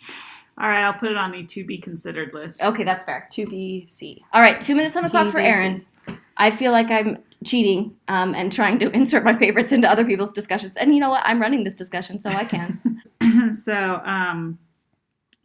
All 0.61 0.69
right, 0.69 0.83
I'll 0.83 0.93
put 0.95 1.13
it 1.13 1.17
on 1.17 1.31
the 1.31 1.45
to 1.45 1.65
be 1.65 1.79
considered 1.79 2.35
list. 2.35 2.63
Okay, 2.63 2.83
that's 2.83 3.05
fair. 3.05 3.29
To 3.31 3.47
be 3.47 3.87
C. 3.87 4.25
All 4.33 4.41
right, 4.41 4.61
two 4.61 4.75
minutes 4.75 4.97
on 4.97 5.05
the 5.05 5.11
clock 5.11 5.31
for 5.31 5.39
TBC. 5.39 5.45
Aaron. 5.45 5.87
I 6.37 6.51
feel 6.53 6.73
like 6.73 6.91
I'm 6.91 7.19
cheating 7.45 7.97
um, 8.09 8.35
and 8.35 8.53
trying 8.53 8.79
to 8.81 8.91
insert 8.97 9.25
my 9.25 9.35
favorites 9.37 9.73
into 9.73 9.89
other 9.91 10.05
people's 10.05 10.31
discussions. 10.33 10.77
And 10.77 10.95
you 10.95 11.01
know 11.01 11.11
what? 11.11 11.23
I'm 11.25 11.41
running 11.41 11.65
this 11.65 11.75
discussion, 11.75 12.21
so 12.21 12.31
I 12.31 12.45
can. 12.45 13.03
so, 13.53 14.01
um, 14.05 14.59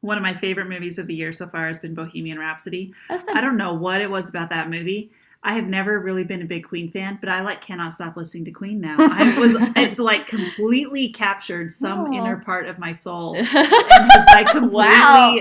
one 0.03 0.17
of 0.17 0.21
my 0.21 0.33
favorite 0.33 0.67
movies 0.67 0.99
of 0.99 1.07
the 1.07 1.15
year 1.15 1.31
so 1.31 1.47
far 1.47 1.67
has 1.67 1.79
been 1.79 1.95
Bohemian 1.95 2.37
Rhapsody. 2.37 2.93
I 3.09 3.39
don't 3.39 3.55
know 3.55 3.73
what 3.73 4.01
it 4.01 4.11
was 4.11 4.27
about 4.27 4.49
that 4.49 4.69
movie. 4.69 5.11
I 5.45 5.53
have 5.53 5.65
never 5.65 5.99
really 5.99 6.25
been 6.25 6.41
a 6.41 6.45
big 6.45 6.65
Queen 6.67 6.91
fan, 6.91 7.19
but 7.21 7.29
I 7.29 7.41
like 7.41 7.61
cannot 7.61 7.93
stop 7.93 8.17
listening 8.17 8.43
to 8.45 8.51
Queen 8.51 8.81
now. 8.81 8.97
I 8.99 9.37
was 9.39 9.55
it 9.77 9.97
like 9.99 10.27
completely 10.27 11.07
captured 11.07 11.71
some 11.71 12.07
Aw. 12.07 12.17
inner 12.17 12.37
part 12.37 12.67
of 12.67 12.79
my 12.79 12.91
soul 12.91 13.35
and 13.37 13.47
has 13.47 14.25
like 14.27 14.47
completely 14.47 14.87
wow. 14.87 15.37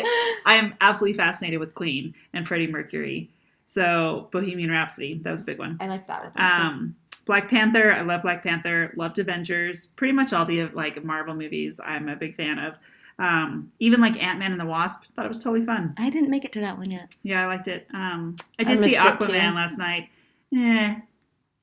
I 0.47 0.55
am 0.55 0.73
absolutely 0.81 1.17
fascinated 1.17 1.59
with 1.59 1.75
Queen 1.75 2.15
and 2.33 2.47
Freddie 2.47 2.69
Mercury. 2.69 3.31
So 3.65 4.29
Bohemian 4.31 4.71
Rhapsody, 4.71 5.21
that 5.23 5.31
was 5.31 5.43
a 5.43 5.45
big 5.45 5.59
one. 5.59 5.77
I 5.81 5.89
like 5.89 6.07
that 6.07 6.23
one. 6.23 6.33
That's. 6.37 6.53
Um, 6.53 6.97
Black 7.25 7.49
Panther, 7.49 7.93
I 7.93 8.03
love 8.03 8.23
Black 8.23 8.43
Panther. 8.45 8.93
Loved 8.97 9.19
Avengers. 9.19 9.87
Pretty 9.89 10.13
much 10.13 10.33
all 10.33 10.45
the 10.45 10.67
like 10.69 11.03
Marvel 11.05 11.35
movies, 11.35 11.81
I'm 11.85 12.09
a 12.09 12.17
big 12.17 12.37
fan 12.37 12.59
of. 12.59 12.75
Um, 13.19 13.73
even 13.79 14.01
like 14.01 14.21
Ant 14.23 14.39
Man 14.39 14.53
and 14.53 14.61
the 14.61 14.65
Wasp, 14.67 15.05
thought 15.15 15.25
it 15.25 15.29
was 15.29 15.43
totally 15.43 15.65
fun. 15.65 15.95
I 15.99 16.11
didn't 16.11 16.31
make 16.31 16.45
it 16.45 16.53
to 16.53 16.61
that 16.61 16.77
one 16.79 16.91
yet. 16.91 17.15
Yeah, 17.23 17.45
I 17.45 17.47
liked 17.47 17.69
it. 17.69 17.87
Um, 17.95 18.37
I 18.59 18.63
I 18.63 18.65
did 18.65 18.79
see 18.79 18.87
missed 18.87 18.99
it, 18.99 19.21
too. 19.21 19.27
Aquaman 19.33 19.55
last 19.55 19.79
night. 19.79 20.09
Eh, 20.55 20.97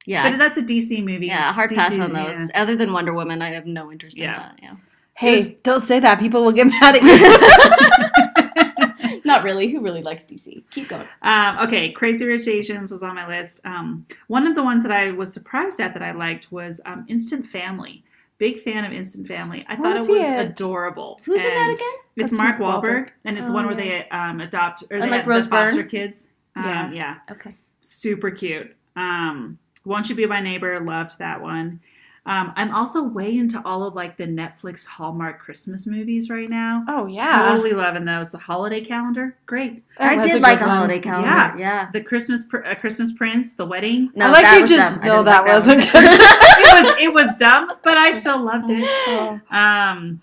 Yeah. 0.06 0.30
but 0.32 0.38
that's 0.38 0.58
a 0.58 0.62
DC 0.62 1.04
movie. 1.04 1.28
yeah, 1.28 1.52
hard 1.54 1.72
pass 1.72 1.92
on 1.92 2.00
those. 2.14 2.14
yeah. 2.14 2.48
Other 2.56 2.76
than 2.76 2.94
Wonder 2.94 3.14
Woman, 3.14 3.42
I 3.42 3.52
have 3.52 3.66
no 3.66 3.92
interest 3.92 4.18
Yeah. 4.18 4.36
in 4.36 4.42
that. 4.42 4.60
Yeah. 4.62 4.74
Hey, 5.16 5.58
don't 5.64 5.82
say 5.82 6.00
that. 6.00 6.20
People 6.20 6.44
will 6.46 6.52
get 6.54 6.68
mad 6.68 6.96
at 6.96 7.04
you. 7.04 9.20
Not 9.26 9.44
really. 9.44 9.68
Who 9.68 9.82
really 9.82 10.02
likes 10.02 10.24
DC? 10.24 10.64
Keep 10.72 10.88
going. 10.90 11.08
Um, 11.22 11.60
okay, 11.60 11.92
Crazy 11.92 12.26
Rich 12.26 12.48
Asians 12.48 12.92
was 12.92 13.04
on 13.04 13.14
my 13.16 13.28
list. 13.28 13.60
Um, 13.66 14.06
one 14.28 14.48
of 14.48 14.56
the 14.56 14.64
ones 14.64 14.82
that 14.84 14.92
I 14.92 15.12
was 15.12 15.32
surprised 15.34 15.80
at 15.82 15.94
that 15.94 16.02
I 16.02 16.12
liked 16.14 16.52
was 16.52 16.82
um, 16.86 17.06
Instant 17.10 17.46
Family. 17.46 18.04
Big 18.40 18.58
fan 18.60 18.86
of 18.86 18.92
Instant 18.92 19.28
Family. 19.28 19.64
I 19.68 19.76
thought 19.76 19.98
it 19.98 20.10
was 20.10 20.26
it. 20.26 20.50
adorable. 20.50 21.20
Who's 21.26 21.40
in 21.40 21.46
that 21.46 21.54
And 21.56 21.76
again? 21.78 21.88
It's 22.16 22.32
That's 22.32 22.42
Mark 22.42 22.58
Wahlberg, 22.58 22.84
Wahlberg. 22.84 23.10
and 23.26 23.38
it's 23.38 23.46
the 23.46 23.52
one 23.52 23.68
where 23.68 23.80
yeah. 23.80 24.04
they 24.04 24.10
um, 24.10 24.40
adopt 24.42 24.84
or 24.90 25.00
they 25.00 25.10
like, 25.10 25.28
Rose 25.28 25.44
the 25.44 25.50
foster 25.50 25.76
Byrne? 25.82 25.90
kids. 25.90 26.34
Um, 26.56 26.64
Yeah. 26.66 26.92
yeah, 26.92 27.16
Okay. 27.32 27.54
super 27.82 28.32
cute. 28.32 28.76
Um, 28.96 29.60
Won't 29.86 30.10
You 30.10 30.16
Be 30.16 30.26
My 30.26 30.42
Neighbor? 30.42 30.80
Loved 30.80 31.20
that 31.20 31.42
one. 31.42 31.80
Um, 32.26 32.54
I'm 32.56 32.74
also 32.76 33.02
way 33.04 33.36
into 33.38 33.62
all 33.66 33.84
of 33.84 33.96
like 33.96 34.18
the 34.18 34.26
Netflix 34.28 34.86
Hallmark 34.86 35.40
Christmas 35.40 35.88
movies 35.88 36.30
right 36.30 36.50
now. 36.50 36.84
Oh 36.88 37.08
yeah. 37.08 37.50
Totally 37.50 37.72
loving 37.72 38.06
those. 38.06 38.32
The 38.32 38.38
holiday 38.38 38.82
calendar, 38.84 39.36
great. 39.46 39.84
That 39.98 40.20
I 40.20 40.28
did 40.28 40.42
like 40.42 40.60
the 40.60 40.66
one. 40.66 40.76
holiday 40.76 41.00
calendar. 41.00 41.28
Yeah. 41.30 41.58
Yeah. 41.58 41.90
The 41.92 42.02
Christmas 42.02 42.46
Pr- 42.46 42.66
uh, 42.66 42.76
Christmas 42.76 43.12
Prince, 43.14 43.56
The 43.56 43.66
Wedding. 43.66 44.12
No, 44.16 44.28
I 44.28 44.30
like 44.30 44.44
that 44.44 44.56
you 44.56 44.62
was 44.64 44.70
just 44.72 44.96
dumb. 44.96 45.04
I 45.04 45.08
know 45.08 45.14
didn't 45.14 45.26
that 45.26 45.44
like 45.44 45.54
wasn't 45.54 45.82
one. 45.82 45.92
good. 45.92 46.04
it 46.14 46.84
was 46.84 47.02
it 47.02 47.14
was 47.14 47.36
dumb, 47.38 47.72
but 47.84 47.98
I 47.98 48.12
still 48.12 48.40
loved 48.44 48.70
it. 48.70 48.90
Oh. 49.10 49.40
Um, 49.56 50.22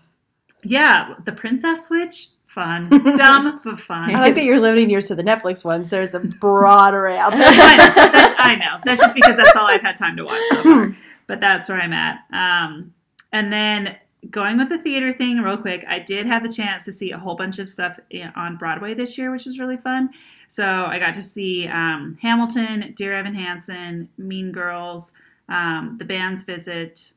yeah, 0.63 1.15
the 1.25 1.33
Princess 1.33 1.87
Switch, 1.87 2.29
fun, 2.47 2.89
dumb 3.17 3.61
but 3.65 3.79
fun. 3.81 4.15
I 4.15 4.21
like 4.21 4.35
that 4.37 4.45
you're 4.45 4.61
limiting 4.61 4.91
yours 4.91 5.09
to 5.09 5.15
the 5.15 5.23
Netflix 5.25 5.65
ones. 5.65 5.91
There's 5.91 6.15
a 6.15 6.21
broad 6.21 6.95
array 6.95 7.19
out 7.19 7.33
I 7.35 7.37
there. 7.39 7.51
know, 7.51 8.35
I 8.39 8.55
know. 8.57 8.79
That's 8.85 9.01
just 9.01 9.15
because 9.15 9.37
that's 9.37 9.55
all 9.57 9.67
I've 9.67 9.81
had 9.81 9.97
time 9.97 10.17
to 10.17 10.25
watch 10.25 10.41
so 10.51 10.63
far. 10.63 10.97
But 11.27 11.41
that's 11.41 11.69
where 11.69 11.81
I'm 11.81 11.93
at. 11.93 12.21
Um, 12.33 12.95
and 13.33 13.53
then 13.53 13.97
going 14.31 14.59
with 14.59 14.69
the 14.69 14.79
theater 14.79 15.13
thing 15.13 15.39
real 15.39 15.57
quick, 15.57 15.85
I 15.89 15.99
did 15.99 16.27
have 16.27 16.43
the 16.43 16.53
chance 16.53 16.85
to 16.85 16.93
see 16.93 17.11
a 17.13 17.19
whole 17.19 17.37
bunch 17.37 17.59
of 17.59 17.69
stuff 17.71 17.99
on 18.35 18.57
Broadway 18.57 18.95
this 18.95 19.19
year, 19.19 19.31
which 19.31 19.45
was 19.45 19.59
really 19.59 19.77
fun. 19.77 20.11
So 20.49 20.65
I 20.87 20.99
got 20.99 21.15
to 21.15 21.23
see 21.23 21.67
um, 21.69 22.17
Hamilton, 22.23 22.95
Dear 22.97 23.15
Evan 23.15 23.35
Hansen, 23.35 24.09
Mean 24.17 24.53
Girls, 24.53 25.13
um, 25.49 25.97
The 25.99 26.05
Band's 26.05 26.43
Visit, 26.45 27.13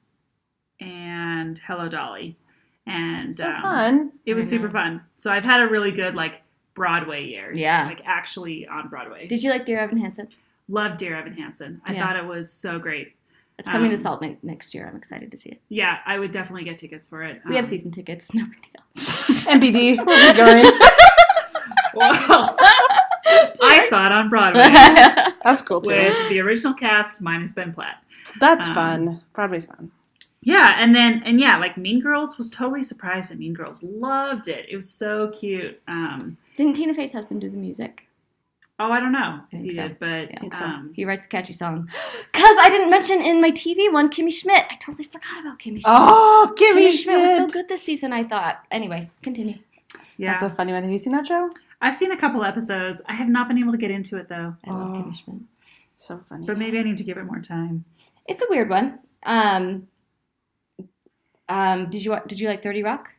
and 0.79 1.59
Hello 1.59 1.87
Dolly. 1.89 2.37
And 2.85 3.37
so 3.37 3.45
um, 3.45 3.61
fun. 3.61 4.11
it 4.25 4.33
was 4.33 4.49
super 4.49 4.69
fun. 4.69 5.01
So 5.15 5.31
I've 5.31 5.43
had 5.43 5.61
a 5.61 5.67
really 5.67 5.91
good 5.91 6.15
like 6.15 6.41
Broadway 6.73 7.25
year. 7.27 7.53
Yeah. 7.53 7.85
Like 7.85 8.01
actually 8.05 8.67
on 8.67 8.87
Broadway. 8.87 9.27
Did 9.27 9.43
you 9.43 9.49
like 9.51 9.65
Dear 9.65 9.79
Evan 9.79 9.99
Hansen? 9.99 10.29
Love 10.67 10.97
Dear 10.97 11.15
Evan 11.15 11.33
Hansen. 11.33 11.81
I 11.85 11.93
Yeah. 11.93 12.05
thought 12.07 12.15
it 12.15 12.25
was 12.25 12.51
so 12.51 12.79
great. 12.79 13.13
It's 13.59 13.69
coming 13.69 13.91
Um, 13.91 13.97
to 13.97 14.01
Salt 14.01 14.21
Lake 14.21 14.43
next 14.43 14.73
year. 14.73 14.87
I'm 14.87 14.95
excited 14.95 15.29
to 15.31 15.37
see 15.37 15.49
it. 15.49 15.61
Yeah, 15.69 15.97
I 16.05 16.17
would 16.17 16.31
definitely 16.31 16.63
get 16.63 16.77
tickets 16.79 17.07
for 17.07 17.21
it. 17.21 17.41
We 17.47 17.55
have 17.55 17.65
Um, 17.65 17.69
season 17.69 17.91
tickets. 17.91 18.33
No 18.33 18.45
big 18.45 18.61
deal. 18.63 19.05
MBD, 19.45 20.05
We'll 20.05 20.31
be 20.31 20.37
going. 20.37 20.79
Well, 21.93 22.55
I 23.61 23.85
saw 23.89 24.05
it 24.05 24.11
on 24.11 24.29
Broadway 24.29 24.63
That's 25.43 25.61
cool 25.61 25.81
too. 25.81 25.89
with 25.89 26.29
the 26.29 26.39
original 26.39 26.73
cast 26.73 27.21
minus 27.21 27.51
Ben 27.51 27.71
Platt. 27.73 27.97
That's 28.39 28.67
um, 28.67 28.73
fun. 28.73 29.21
Broadway's 29.33 29.65
fun. 29.65 29.91
Yeah, 30.41 30.75
and 30.77 30.95
then 30.95 31.21
and 31.25 31.39
yeah, 31.39 31.57
like 31.57 31.77
Mean 31.77 31.99
Girls 31.99 32.37
was 32.37 32.49
totally 32.49 32.83
surprised 32.83 33.31
at 33.31 33.37
Mean 33.39 33.53
Girls. 33.53 33.83
Loved 33.83 34.47
it. 34.47 34.67
It 34.69 34.75
was 34.75 34.89
so 34.89 35.29
cute. 35.37 35.81
Um, 35.87 36.37
Didn't 36.57 36.75
Tina 36.75 36.93
Fey's 36.93 37.11
husband 37.11 37.41
do 37.41 37.49
the 37.49 37.57
music? 37.57 38.07
Oh, 38.79 38.91
I 38.91 38.99
don't 38.99 39.11
know 39.11 39.41
if 39.45 39.49
think 39.51 39.63
he 39.65 39.75
so. 39.75 39.87
did, 39.87 39.99
but 39.99 40.31
Yeah. 40.31 40.49
so. 40.57 40.65
um, 40.65 40.91
He 40.95 41.05
writes 41.05 41.25
a 41.25 41.29
catchy 41.29 41.53
song. 41.53 41.89
Cause 42.33 42.57
I 42.61 42.69
didn't 42.69 42.89
mention 42.89 43.21
in 43.21 43.41
my 43.41 43.51
TV 43.51 43.91
one 43.91 44.09
Kimmy 44.09 44.31
Schmidt. 44.33 44.65
I 44.71 44.75
totally 44.77 45.03
forgot 45.03 45.39
about 45.41 45.59
Kimmy 45.59 45.81
Schmidt. 45.81 45.85
Oh, 45.87 46.53
Kimmy, 46.57 46.87
Kimmy 46.87 46.97
Schmidt 47.03 47.19
was 47.19 47.37
so 47.37 47.47
good 47.47 47.67
this 47.67 47.83
season. 47.83 48.13
I 48.13 48.23
thought. 48.23 48.63
Anyway, 48.71 49.09
continue. 49.21 49.59
yeah, 50.17 50.31
That's 50.39 50.43
a 50.51 50.55
funny 50.55 50.73
one. 50.73 50.83
Have 50.83 50.91
you 50.91 50.97
seen 50.97 51.13
that 51.13 51.27
show? 51.27 51.49
I've 51.81 51.95
seen 51.95 52.11
a 52.11 52.17
couple 52.17 52.43
episodes. 52.43 53.01
I 53.07 53.13
have 53.13 53.29
not 53.29 53.47
been 53.47 53.57
able 53.57 53.71
to 53.71 53.77
get 53.77 53.91
into 53.91 54.17
it 54.17 54.27
though, 54.29 54.55
I 54.65 54.69
love 54.71 54.89
Oh. 54.95 54.99
Kimmy 55.01 55.15
Schmidt. 55.15 55.41
So 55.97 56.21
funny. 56.29 56.45
but 56.45 56.57
maybe 56.57 56.79
I 56.79 56.83
need 56.83 56.97
to 56.97 57.03
give 57.03 57.17
it 57.17 57.25
more 57.25 57.39
time. 57.41 57.83
It's 58.25 58.41
a 58.41 58.45
weird 58.49 58.69
one. 58.69 58.99
Um, 59.23 59.87
um, 61.47 61.89
did 61.89 62.03
you 62.05 62.11
wa- 62.11 62.21
did 62.27 62.39
you 62.39 62.47
like 62.47 62.61
Thirty 62.63 62.83
Rock? 62.83 63.09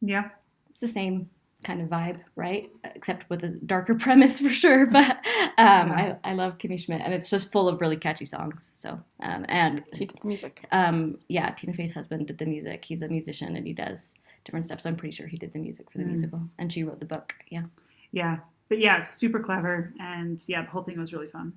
Yeah, 0.00 0.30
It's 0.70 0.80
the 0.80 0.88
same 0.88 1.30
kind 1.64 1.80
of 1.80 1.88
vibe, 1.88 2.20
right? 2.36 2.70
Except 2.84 3.28
with 3.30 3.44
a 3.44 3.48
darker 3.48 3.94
premise 4.04 4.40
for 4.40 4.48
sure. 4.50 4.86
But 4.86 5.10
um, 5.58 5.92
I, 5.92 6.16
I 6.24 6.32
love 6.34 6.58
Kimmy 6.58 6.78
Schmidt, 6.80 7.00
and 7.04 7.12
it's 7.14 7.30
just 7.30 7.52
full 7.52 7.68
of 7.68 7.80
really 7.80 7.96
catchy 7.96 8.24
songs. 8.24 8.72
So 8.74 9.00
um, 9.20 9.44
and 9.48 9.82
He 9.92 10.06
did 10.06 10.18
the 10.20 10.26
music. 10.26 10.66
um, 10.72 11.18
yeah, 11.28 11.50
Tina 11.50 11.72
Fey's 11.72 11.92
husband 11.92 12.26
did 12.26 12.38
the 12.38 12.46
music. 12.46 12.84
He's 12.84 13.02
a 13.02 13.08
musician 13.08 13.56
and 13.56 13.66
he 13.66 13.72
does 13.72 14.14
different 14.44 14.66
stuff. 14.66 14.80
So 14.80 14.88
I'm 14.90 14.96
pretty 14.96 15.14
sure 15.14 15.26
he 15.26 15.36
did 15.38 15.52
the 15.52 15.58
music 15.60 15.90
for 15.90 15.98
the 15.98 16.04
Mm. 16.04 16.08
musical, 16.08 16.40
and 16.58 16.72
she 16.72 16.82
wrote 16.84 16.98
the 17.00 17.06
book. 17.06 17.34
Yeah, 17.48 17.62
yeah, 18.10 18.38
but 18.68 18.78
yeah, 18.80 19.02
super 19.02 19.38
clever, 19.40 19.92
and 20.00 20.42
yeah, 20.48 20.62
the 20.62 20.70
whole 20.70 20.82
thing 20.82 20.98
was 20.98 21.12
really 21.12 21.28
fun. 21.28 21.52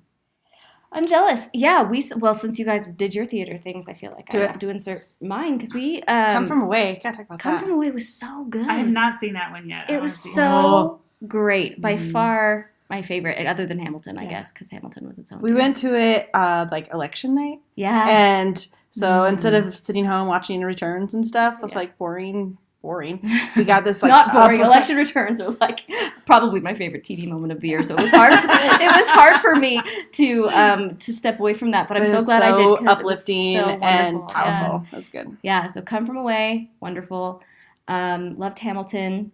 I'm 0.92 1.04
jealous. 1.06 1.48
Yeah, 1.52 1.82
we 1.82 2.08
well 2.16 2.34
since 2.34 2.58
you 2.58 2.64
guys 2.64 2.86
did 2.86 3.14
your 3.14 3.26
theater 3.26 3.58
things, 3.58 3.88
I 3.88 3.92
feel 3.92 4.12
like 4.12 4.28
Do 4.28 4.38
I 4.38 4.42
it. 4.44 4.46
have 4.50 4.58
to 4.60 4.68
insert 4.70 5.06
mine 5.20 5.56
because 5.58 5.74
we 5.74 6.02
um, 6.04 6.32
Come 6.32 6.46
from 6.46 6.62
away. 6.62 7.00
Gotta 7.02 7.18
talk 7.18 7.26
about 7.26 7.38
Come 7.40 7.54
that. 7.54 7.62
from 7.62 7.72
away 7.72 7.90
was 7.90 8.08
so 8.08 8.44
good. 8.44 8.68
I 8.68 8.74
have 8.74 8.88
not 8.88 9.14
seen 9.16 9.34
that 9.34 9.50
one 9.50 9.68
yet. 9.68 9.90
It 9.90 10.00
was 10.00 10.18
so 10.18 10.42
Oh. 10.46 11.00
great, 11.26 11.80
by 11.80 11.96
Mm. 11.96 12.12
far 12.12 12.70
my 12.88 13.02
favorite, 13.02 13.44
other 13.48 13.66
than 13.66 13.80
Hamilton, 13.80 14.16
I 14.16 14.22
Yeah. 14.24 14.30
guess, 14.30 14.52
because 14.52 14.70
Hamilton 14.70 15.06
was 15.08 15.18
its 15.18 15.32
own. 15.32 15.40
we 15.42 15.50
thing. 15.50 15.58
went 15.58 15.76
to 15.78 15.94
it 15.98 16.30
uh, 16.34 16.66
like 16.70 16.92
election 16.94 17.34
night, 17.34 17.58
yeah, 17.74 18.06
and 18.08 18.66
so 18.90 19.08
Mm. 19.22 19.30
instead 19.32 19.54
of 19.54 19.74
sitting 19.74 20.04
home 20.04 20.28
watching 20.28 20.60
returns 20.62 21.12
and 21.12 21.26
stuff 21.26 21.60
with 21.60 21.72
Yeah. 21.72 21.78
like 21.78 21.98
boring, 21.98 22.58
boring, 22.82 23.20
we 23.56 23.64
got 23.64 23.84
this 23.84 24.02
like 24.02 24.10
not 24.10 24.32
boring. 24.32 24.60
up- 24.60 24.66
Election 24.68 24.96
returns 24.96 25.40
are 25.40 25.50
like 25.60 25.80
probably 26.24 26.60
my 26.60 26.74
favorite 26.74 27.02
TV 27.04 27.26
moment 27.28 27.52
of 27.52 27.60
the 27.60 27.68
year. 27.68 27.82
So 27.82 27.94
it 27.96 28.02
was 28.02 28.10
hard. 28.10 28.32
it 28.32 28.96
was 28.96 29.08
hard 29.08 29.40
for 29.40 29.56
me 29.56 29.80
to 30.12 30.48
um 30.50 30.96
to 30.98 31.12
step 31.12 31.40
away 31.40 31.54
from 31.54 31.72
that, 31.72 31.88
but 31.88 31.96
I'm 31.96 32.06
so 32.06 32.22
glad 32.24 32.42
I 32.42 32.56
did. 32.56 32.64
'cause 32.64 32.76
it 32.78 32.82
was 32.84 32.98
uplifting 33.00 33.54
so 33.56 33.68
and 33.82 34.28
powerful. 34.28 34.86
It 34.92 34.96
was 34.96 35.08
good. 35.08 35.26
Yeah. 35.42 35.62
yeah, 35.62 35.66
so 35.68 35.82
come 35.82 36.06
from 36.06 36.16
away, 36.16 36.70
wonderful. 36.80 37.42
Um, 37.88 38.36
loved 38.38 38.58
Hamilton. 38.60 39.32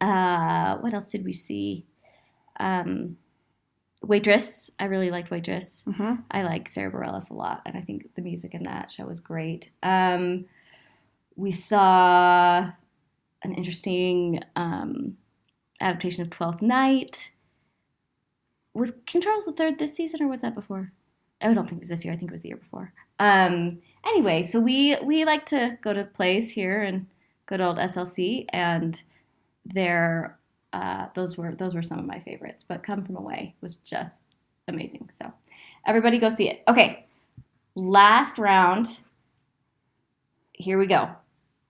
Uh, 0.00 0.76
what 0.78 0.94
else 0.94 1.08
did 1.08 1.24
we 1.24 1.32
see? 1.32 1.84
Um, 2.60 3.16
Waitress. 4.02 4.70
I 4.78 4.84
really 4.86 5.10
liked 5.10 5.30
Waitress. 5.30 5.84
hmm 5.86 6.14
I 6.30 6.42
like 6.42 6.68
Sara 6.70 6.90
Bareilles 6.90 7.30
a 7.30 7.34
lot, 7.34 7.62
and 7.66 7.76
I 7.76 7.80
think 7.80 8.14
the 8.14 8.22
music 8.22 8.54
in 8.54 8.64
that 8.64 8.90
show 8.90 9.04
was 9.06 9.20
great. 9.20 9.70
Um, 9.82 10.44
we 11.36 11.52
saw 11.52 12.70
an 13.42 13.54
interesting 13.54 14.40
um, 14.56 15.16
adaptation 15.80 16.22
of 16.22 16.30
Twelfth 16.30 16.62
Night. 16.62 17.32
Was 18.72 18.92
King 19.06 19.20
Charles 19.20 19.48
III 19.48 19.72
this 19.72 19.94
season 19.94 20.22
or 20.22 20.28
was 20.28 20.40
that 20.40 20.54
before? 20.54 20.92
I 21.40 21.52
don't 21.52 21.68
think 21.68 21.78
it 21.78 21.82
was 21.82 21.90
this 21.90 22.04
year. 22.04 22.14
I 22.14 22.16
think 22.16 22.30
it 22.30 22.34
was 22.34 22.42
the 22.42 22.48
year 22.48 22.56
before. 22.56 22.92
Um, 23.18 23.80
anyway, 24.06 24.42
so 24.42 24.60
we 24.60 24.96
we 25.02 25.24
like 25.24 25.46
to 25.46 25.78
go 25.82 25.92
to 25.92 26.04
plays 26.04 26.50
here 26.50 26.82
and 26.82 27.06
good 27.46 27.60
old 27.60 27.76
SLC, 27.76 28.46
and 28.50 29.00
there 29.64 30.38
uh, 30.72 31.06
those 31.14 31.36
were 31.36 31.54
those 31.54 31.74
were 31.74 31.82
some 31.82 31.98
of 31.98 32.06
my 32.06 32.20
favorites. 32.20 32.64
But 32.66 32.82
Come 32.82 33.04
From 33.04 33.16
Away 33.16 33.54
was 33.60 33.76
just 33.76 34.22
amazing. 34.68 35.08
So 35.12 35.32
everybody 35.86 36.18
go 36.18 36.28
see 36.28 36.48
it. 36.48 36.64
Okay, 36.66 37.06
last 37.74 38.38
round. 38.38 39.00
Here 40.52 40.78
we 40.78 40.86
go. 40.86 41.10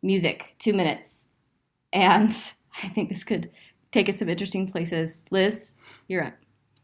Music, 0.05 0.55
two 0.59 0.75
minutes, 0.75 1.27
and 1.93 2.31
I 2.83 2.89
think 2.89 3.09
this 3.09 3.25
could 3.25 3.51
take 3.93 4.09
us 4.09 4.19
some 4.19 4.29
interesting 4.29 4.71
places. 4.71 5.25
Liz, 5.31 5.75
you're 6.09 6.25
up. 6.25 6.35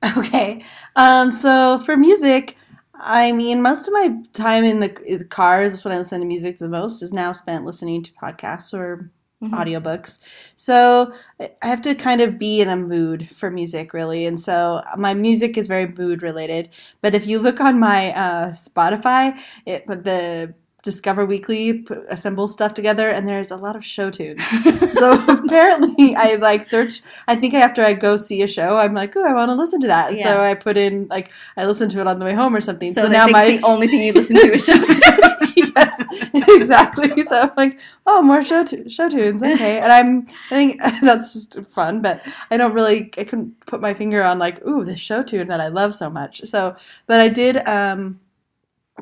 Okay. 0.19 0.65
Um, 0.97 1.31
so 1.31 1.79
for 1.79 1.97
music, 1.97 2.57
I 2.95 3.33
mean, 3.33 3.63
most 3.63 3.87
of 3.87 3.93
my 3.95 4.17
time 4.33 4.65
in 4.65 4.81
the, 4.81 4.99
in 5.05 5.19
the 5.19 5.27
cars 5.27 5.85
when 5.85 5.95
I 5.95 5.99
listen 5.99 6.21
to 6.21 6.27
music 6.27 6.59
the 6.59 6.71
most 6.71 7.03
is 7.03 7.13
now 7.13 7.33
spent 7.33 7.67
listening 7.67 8.03
to 8.05 8.13
podcasts 8.13 8.73
or 8.73 9.11
Mhm. 9.43 9.53
audiobooks. 9.55 10.19
So 10.55 11.15
I 11.41 11.51
I 11.63 11.69
have 11.69 11.81
to 11.83 11.95
kind 11.95 12.21
of 12.21 12.39
be 12.39 12.61
in 12.61 12.69
a 12.69 12.77
mood 12.77 13.29
for 13.35 13.51
music, 13.51 13.95
really. 13.95 14.27
And 14.27 14.39
so 14.39 14.83
my 14.99 15.15
music 15.15 15.57
is 15.59 15.67
very 15.69 15.87
mood 15.89 16.23
related. 16.23 16.69
But 17.03 17.15
if 17.15 17.27
you 17.27 17.39
look 17.39 17.61
on 17.61 17.79
my 17.81 18.13
uh, 18.13 18.53
Spotify, 18.53 19.39
it, 19.67 19.87
the 19.87 20.55
Discover 20.83 21.27
Weekly 21.27 21.81
p- 21.83 21.95
assembles 22.09 22.53
stuff 22.53 22.73
together, 22.75 23.11
and 23.11 23.29
there's 23.29 23.51
a 23.51 23.57
lot 23.57 23.77
of 23.77 23.85
show 23.85 24.11
tunes. 24.11 24.43
so 24.95 25.23
apparently, 25.29 26.15
I 26.17 26.37
like 26.37 26.65
search. 26.65 27.03
I 27.29 27.37
think 27.37 27.55
after 27.55 27.83
I 27.83 27.93
go 27.93 28.17
see 28.17 28.41
a 28.43 28.47
show, 28.47 28.79
I'm 28.79 28.95
like, 28.95 29.15
oh, 29.17 29.25
I 29.25 29.35
want 29.35 29.51
to 29.51 29.55
listen 29.55 29.81
to 29.81 29.87
that. 29.89 30.13
And 30.13 30.21
So 30.21 30.41
I 30.41 30.55
put 30.55 30.77
in 30.77 31.07
like 31.09 31.31
I 31.57 31.67
listen 31.67 31.89
to 31.91 32.01
it 32.01 32.07
on 32.07 32.19
the 32.19 32.25
way 32.25 32.33
home 32.35 32.57
or 32.57 32.61
something. 32.61 32.93
So, 32.93 33.03
So, 33.05 33.09
now 33.09 33.27
my 33.27 33.45
the 33.59 33.63
only 33.63 33.89
thing 33.89 34.03
you 34.03 34.13
listen 34.13 34.37
to 34.37 34.55
is 34.55 34.65
shows. 34.65 34.89
yes, 35.57 36.01
exactly. 36.49 37.23
So 37.25 37.41
I'm 37.43 37.51
like, 37.57 37.79
oh, 38.07 38.23
more 38.23 38.45
show 38.45 38.65
tu- 38.65 38.89
show 38.89 39.09
tunes, 39.09 39.43
okay. 39.43 39.79
And 39.81 39.93
I'm, 39.93 40.27
I 40.51 40.55
think 40.55 40.81
that's 41.03 41.33
just 41.35 41.61
fun, 41.71 42.03
but 42.03 42.23
I 42.51 42.57
don't 42.57 42.73
really, 42.73 43.11
I 43.19 43.25
couldn't 43.25 43.61
put 43.67 43.81
my 43.81 43.95
finger 43.95 44.23
on 44.23 44.39
like, 44.39 44.65
ooh, 44.67 44.85
this 44.85 44.99
show 45.01 45.23
tune 45.23 45.49
that 45.49 45.61
I 45.61 45.69
love 45.69 45.95
so 45.95 46.09
much. 46.11 46.43
So, 46.47 46.77
but 47.07 47.21
I 47.21 47.29
did 47.29 47.57
um, 47.69 48.21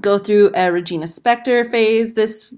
go 0.01 0.19
through 0.19 0.51
a 0.55 0.71
Regina 0.73 1.07
Spektor 1.07 1.71
phase 1.71 2.15
this 2.15 2.53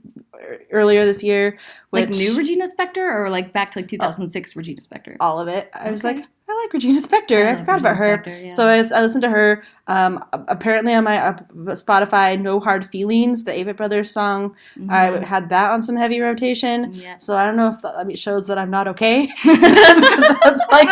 earlier 0.71 1.05
this 1.05 1.23
year, 1.23 1.59
which 1.91 2.07
like 2.09 2.15
new 2.17 2.37
Regina 2.37 2.67
Spektor 2.69 2.99
or 2.99 3.29
like 3.31 3.53
back 3.53 3.71
to 3.73 3.79
like 3.81 3.89
2006 3.89 4.57
Regina 4.57 4.81
Spektor? 4.81 5.17
all 5.21 5.39
of 5.41 5.49
it. 5.49 5.71
I 5.75 5.91
was 5.91 6.03
like, 6.03 6.17
I 6.19 6.63
like 6.65 6.73
Regina 6.73 7.01
Spektor. 7.01 7.47
I, 7.47 7.51
love 7.51 7.59
forgot 7.61 7.79
about 7.79 7.97
her. 7.97 8.19
Spektor, 8.19 8.45
yeah. 8.45 8.51
So 8.51 8.67
I, 8.67 8.77
I 8.79 9.03
listened 9.03 9.23
to 9.23 9.31
her. 9.31 9.63
Um, 9.87 10.25
apparently 10.33 10.95
on 10.95 11.05
my 11.05 11.19
uh, 11.19 11.33
Spotify, 11.75 12.41
"No 12.41 12.59
Hard 12.61 12.85
Feelings," 12.87 13.45
the 13.45 13.53
Avett 13.53 13.77
Brothers 13.77 14.11
song. 14.11 14.55
I 14.89 15.09
Mhm. 15.11 15.23
had 15.25 15.49
that 15.51 15.71
on 15.71 15.83
some 15.83 15.97
heavy 15.97 16.21
rotation. 16.21 16.93
yeah. 16.95 17.17
So 17.19 17.37
I 17.37 17.45
don't 17.45 17.57
know 17.57 17.69
if 17.69 17.81
that 17.83 17.97
I 17.97 18.05
mean, 18.05 18.17
shows 18.17 18.47
that 18.49 18.59
I'm 18.59 18.71
not 18.71 18.89
okay. 18.89 19.29
That's 19.45 20.65
like 20.73 20.89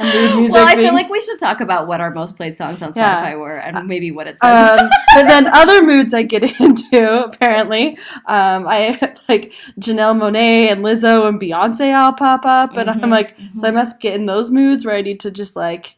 music. 0.36 0.52
well, 0.54 0.66
I 0.66 0.76
feel 0.76 0.92
like 0.94 1.08
we 1.10 1.20
should 1.20 1.38
talk 1.38 1.60
about 1.60 1.86
what 1.86 2.00
our 2.00 2.10
most 2.12 2.36
played 2.36 2.56
songs 2.56 2.82
on 2.82 2.90
Spotify 2.92 2.96
Yeah. 2.96 3.34
were 3.36 3.54
and 3.56 3.86
maybe 3.86 4.10
what 4.10 4.26
it 4.26 4.38
says. 4.40 4.80
um, 4.80 4.88
but 5.14 5.24
then 5.24 5.46
other 5.48 5.82
moods 5.82 6.14
I 6.14 6.22
get 6.22 6.42
into 6.60 7.24
apparently. 7.24 7.96
Um, 8.26 8.66
I 8.68 8.98
like 9.28 9.52
Janelle 9.78 10.16
Monáe 10.18 10.70
and 10.72 10.84
Lizzo 10.84 11.28
and 11.28 11.40
Beyonce 11.40 11.96
all 11.96 12.12
pop 12.12 12.44
up, 12.44 12.76
and 12.76 12.88
Mhm, 12.88 13.02
I'm 13.04 13.10
like, 13.10 13.36
so 13.56 13.68
I 13.68 13.70
mhm. 13.70 13.74
must 13.74 14.00
get 14.00 14.14
in 14.14 14.26
those 14.26 14.50
moods 14.50 14.84
where 14.84 14.94
I 14.96 15.02
need 15.02 15.20
to 15.20 15.30
just 15.30 15.56
like. 15.56 15.96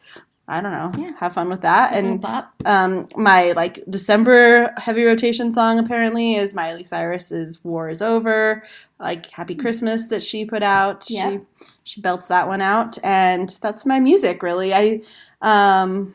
I 0.52 0.60
don't 0.60 0.72
know. 0.72 1.02
Yeah. 1.02 1.12
Have 1.18 1.32
fun 1.32 1.48
with 1.48 1.62
that. 1.62 1.94
And 1.94 2.22
um, 2.66 3.06
my 3.16 3.52
like 3.52 3.82
December 3.88 4.74
heavy 4.76 5.02
rotation 5.04 5.50
song 5.50 5.78
apparently 5.78 6.34
is 6.34 6.52
Miley 6.52 6.84
Cyrus's 6.84 7.64
"War 7.64 7.88
Is 7.88 8.02
Over," 8.02 8.62
like 9.00 9.30
"Happy 9.30 9.54
Christmas" 9.54 10.08
that 10.08 10.22
she 10.22 10.44
put 10.44 10.62
out. 10.62 11.04
Hmm. 11.08 11.14
Yeah. 11.14 11.30
She 11.30 11.66
she 11.84 12.00
belts 12.02 12.26
that 12.26 12.46
one 12.48 12.60
out, 12.60 12.98
and 13.02 13.56
that's 13.62 13.86
my 13.86 13.98
music 13.98 14.42
really. 14.42 14.74
I 14.74 15.00
um, 15.40 16.14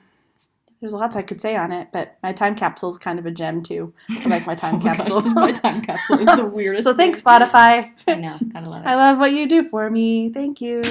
there's 0.82 0.93
lots 0.93 1.15
I 1.15 1.23
could 1.23 1.41
say 1.41 1.56
on 1.56 1.71
it, 1.71 1.88
but 1.91 2.17
my 2.21 2.32
time 2.32 2.54
capsule 2.54 2.91
is 2.91 3.00
kind 3.00 3.17
of 3.17 3.26
a 3.26 3.32
gem 3.32 3.63
too. 3.63 3.91
I 4.12 4.28
like 4.30 4.45
my 4.45 4.54
time 4.54 4.76
Oh 4.84 4.84
my 4.84 4.84
gosh, 4.84 4.97
capsule. 5.00 5.21
my 5.21 5.52
time 5.52 5.82
capsule 5.82 6.19
is 6.19 6.36
the 6.38 6.45
weirdest. 6.54 6.84
so 6.86 6.93
thanks. 6.93 7.19
Spotify. 7.23 7.91
I 8.08 8.13
know, 8.15 8.38
gotta 8.54 8.69
love 8.69 8.86
I 8.86 8.93
love 8.93 9.17
what 9.17 9.32
you 9.32 9.47
do 9.47 9.63
for 9.63 9.89
me. 9.89 10.30
Thank 10.30 10.62
you. 10.62 10.84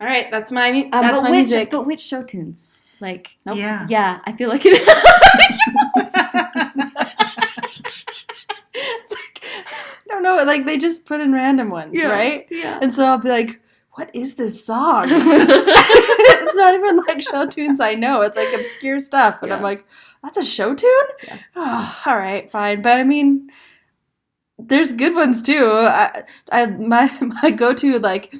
All 0.00 0.06
right, 0.06 0.30
that's 0.30 0.50
my 0.52 0.72
mu- 0.72 0.84
Um, 0.84 0.90
that's 0.90 1.12
but 1.12 1.22
my 1.22 1.30
which, 1.30 1.48
music. 1.48 1.70
But 1.70 1.86
which 1.86 2.00
show 2.00 2.22
tunes? 2.22 2.80
Like, 3.00 3.28
Nope. 3.44 3.58
Yeah. 3.58 3.86
yeah, 3.88 4.20
I 4.24 4.32
feel 4.32 4.48
like 4.48 4.62
it. 4.64 4.82
I 8.74 10.04
don't 10.08 10.22
know, 10.22 10.42
like 10.44 10.66
they 10.66 10.78
just 10.78 11.06
put 11.06 11.20
in 11.20 11.32
random 11.32 11.70
ones, 11.70 11.92
Yeah. 11.94 12.08
right? 12.08 12.46
yeah. 12.50 12.78
And 12.80 12.92
so 12.92 13.04
I'll 13.04 13.18
be 13.18 13.28
like, 13.28 13.60
what 13.92 14.10
is 14.14 14.34
this 14.34 14.64
song? 14.64 15.06
it's 15.08 16.56
not 16.56 16.74
even 16.74 16.98
like 17.08 17.22
show 17.22 17.46
tunes 17.46 17.80
I 17.80 17.94
know. 17.94 18.22
It's 18.22 18.36
like 18.36 18.52
obscure 18.54 19.00
stuff. 19.00 19.42
And 19.42 19.52
I'm 19.52 19.62
like, 19.62 19.86
that's 20.22 20.36
a 20.38 20.44
show 20.44 20.74
tune? 20.74 21.06
Yeah. 21.24 21.38
Oh, 21.54 22.02
all 22.06 22.16
right, 22.16 22.50
fine. 22.50 22.82
But 22.82 22.98
I 22.98 23.02
mean, 23.04 23.50
there's 24.58 24.92
good 24.92 25.14
ones 25.14 25.40
too. 25.40 25.70
I, 25.72 26.24
I 26.52 26.66
my 26.66 27.10
my 27.42 27.50
go 27.50 27.72
to 27.74 27.98
like 27.98 28.34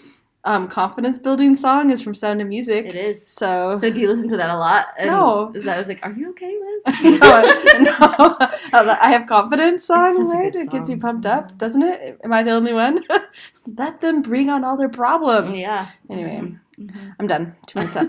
um, 0.46 0.68
confidence 0.68 1.18
building 1.18 1.54
song 1.54 1.90
is 1.90 2.00
from 2.00 2.14
Sound 2.14 2.40
of 2.40 2.48
Music. 2.48 2.87
it 2.87 2.94
is. 2.94 3.26
So, 3.26 3.78
So 3.78 3.90
do 3.90 4.00
you 4.00 4.09
listen 4.09 4.28
to 4.30 4.37
that 4.38 4.48
a 4.48 4.56
lot? 4.56 4.87
And 4.98 5.11
No. 5.11 5.52
Is 5.54 5.64
that 5.64 5.74
I 5.74 5.78
was 5.78 5.88
like, 5.88 6.00
are 6.06 6.12
you 6.12 6.30
okay, 6.30 6.56
Liz? 6.87 7.20
no, 7.20 7.42
no, 7.80 7.96
I 9.00 9.11
have 9.12 9.26
confidence 9.26 9.85
song, 9.85 10.11
It's 10.11 10.18
such 10.18 10.35
a 10.35 10.38
right? 10.38 10.52
good 10.52 10.62
It 10.62 10.70
gets 10.70 10.88
you 10.88 10.96
pumped 10.96 11.26
up, 11.26 11.59
doesn't 11.59 11.82
it? 11.82 12.18
Am 12.24 12.32
I 12.32 12.42
the 12.42 12.52
only 12.52 12.72
one? 12.72 13.04
Let 13.76 14.00
them 14.00 14.22
bring 14.22 14.48
on 14.48 14.64
all 14.64 14.76
their 14.76 14.88
problems. 14.88 15.59
yeah. 15.59 15.88
Anyway, 16.09 16.54
Mhm. 16.78 17.14
I'm 17.20 17.26
done. 17.26 17.54
Two 17.66 17.80
minutes 17.80 17.96
up. 17.96 18.09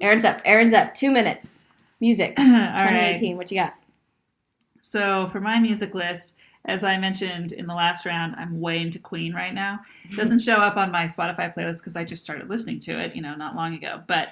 Aaron's 0.00 0.24
up. 0.24 0.40
Aaron's 0.44 0.74
up. 0.74 0.94
Two 0.94 1.10
minutes. 1.10 1.64
Music. 2.00 2.34
All 2.38 2.44
right. 2.44 3.16
2018. 3.16 3.36
What 3.38 3.50
you 3.50 3.58
got? 3.60 3.74
So 4.80 5.28
for 5.32 5.40
my 5.40 5.58
music 5.58 5.94
list, 5.94 6.35
as 6.66 6.84
I 6.84 6.98
mentioned 6.98 7.52
in 7.52 7.66
the 7.66 7.74
last 7.74 8.04
round, 8.04 8.34
I'm 8.36 8.60
way 8.60 8.80
into 8.80 8.98
Queen 8.98 9.32
right 9.34 9.54
now. 9.54 9.80
It 10.10 10.16
doesn't 10.16 10.40
show 10.40 10.56
up 10.56 10.76
on 10.76 10.90
my 10.90 11.04
Spotify 11.04 11.54
playlist 11.54 11.78
because 11.78 11.96
I 11.96 12.04
just 12.04 12.22
started 12.22 12.50
listening 12.50 12.80
to 12.80 13.00
it, 13.00 13.14
you 13.14 13.22
know, 13.22 13.34
not 13.34 13.54
long 13.54 13.74
ago. 13.74 14.02
But 14.06 14.28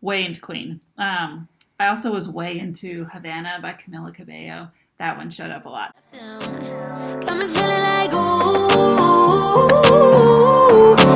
way 0.00 0.24
into 0.24 0.40
Queen. 0.40 0.80
Um, 0.98 1.48
I 1.80 1.88
also 1.88 2.12
was 2.12 2.28
way 2.28 2.58
into 2.58 3.04
Havana 3.06 3.58
by 3.62 3.72
Camila 3.72 4.14
Cabello. 4.14 4.68
That 4.98 5.16
one 5.16 5.30
showed 5.30 5.50
up 5.50 5.64
a 5.64 5.68
lot. 5.68 5.94
Got 6.12 7.38
me 7.38 7.46
feeling 7.46 7.82
like 7.82 8.12
ooh, 8.12 8.16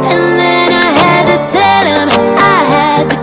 and 0.04 0.38
then 0.38 0.70
I 0.70 0.90
had 1.02 1.24
to 1.26 1.38
tell 1.52 1.84
him 1.86 2.08
I 2.38 2.64
had 2.64 3.10
to 3.10 3.21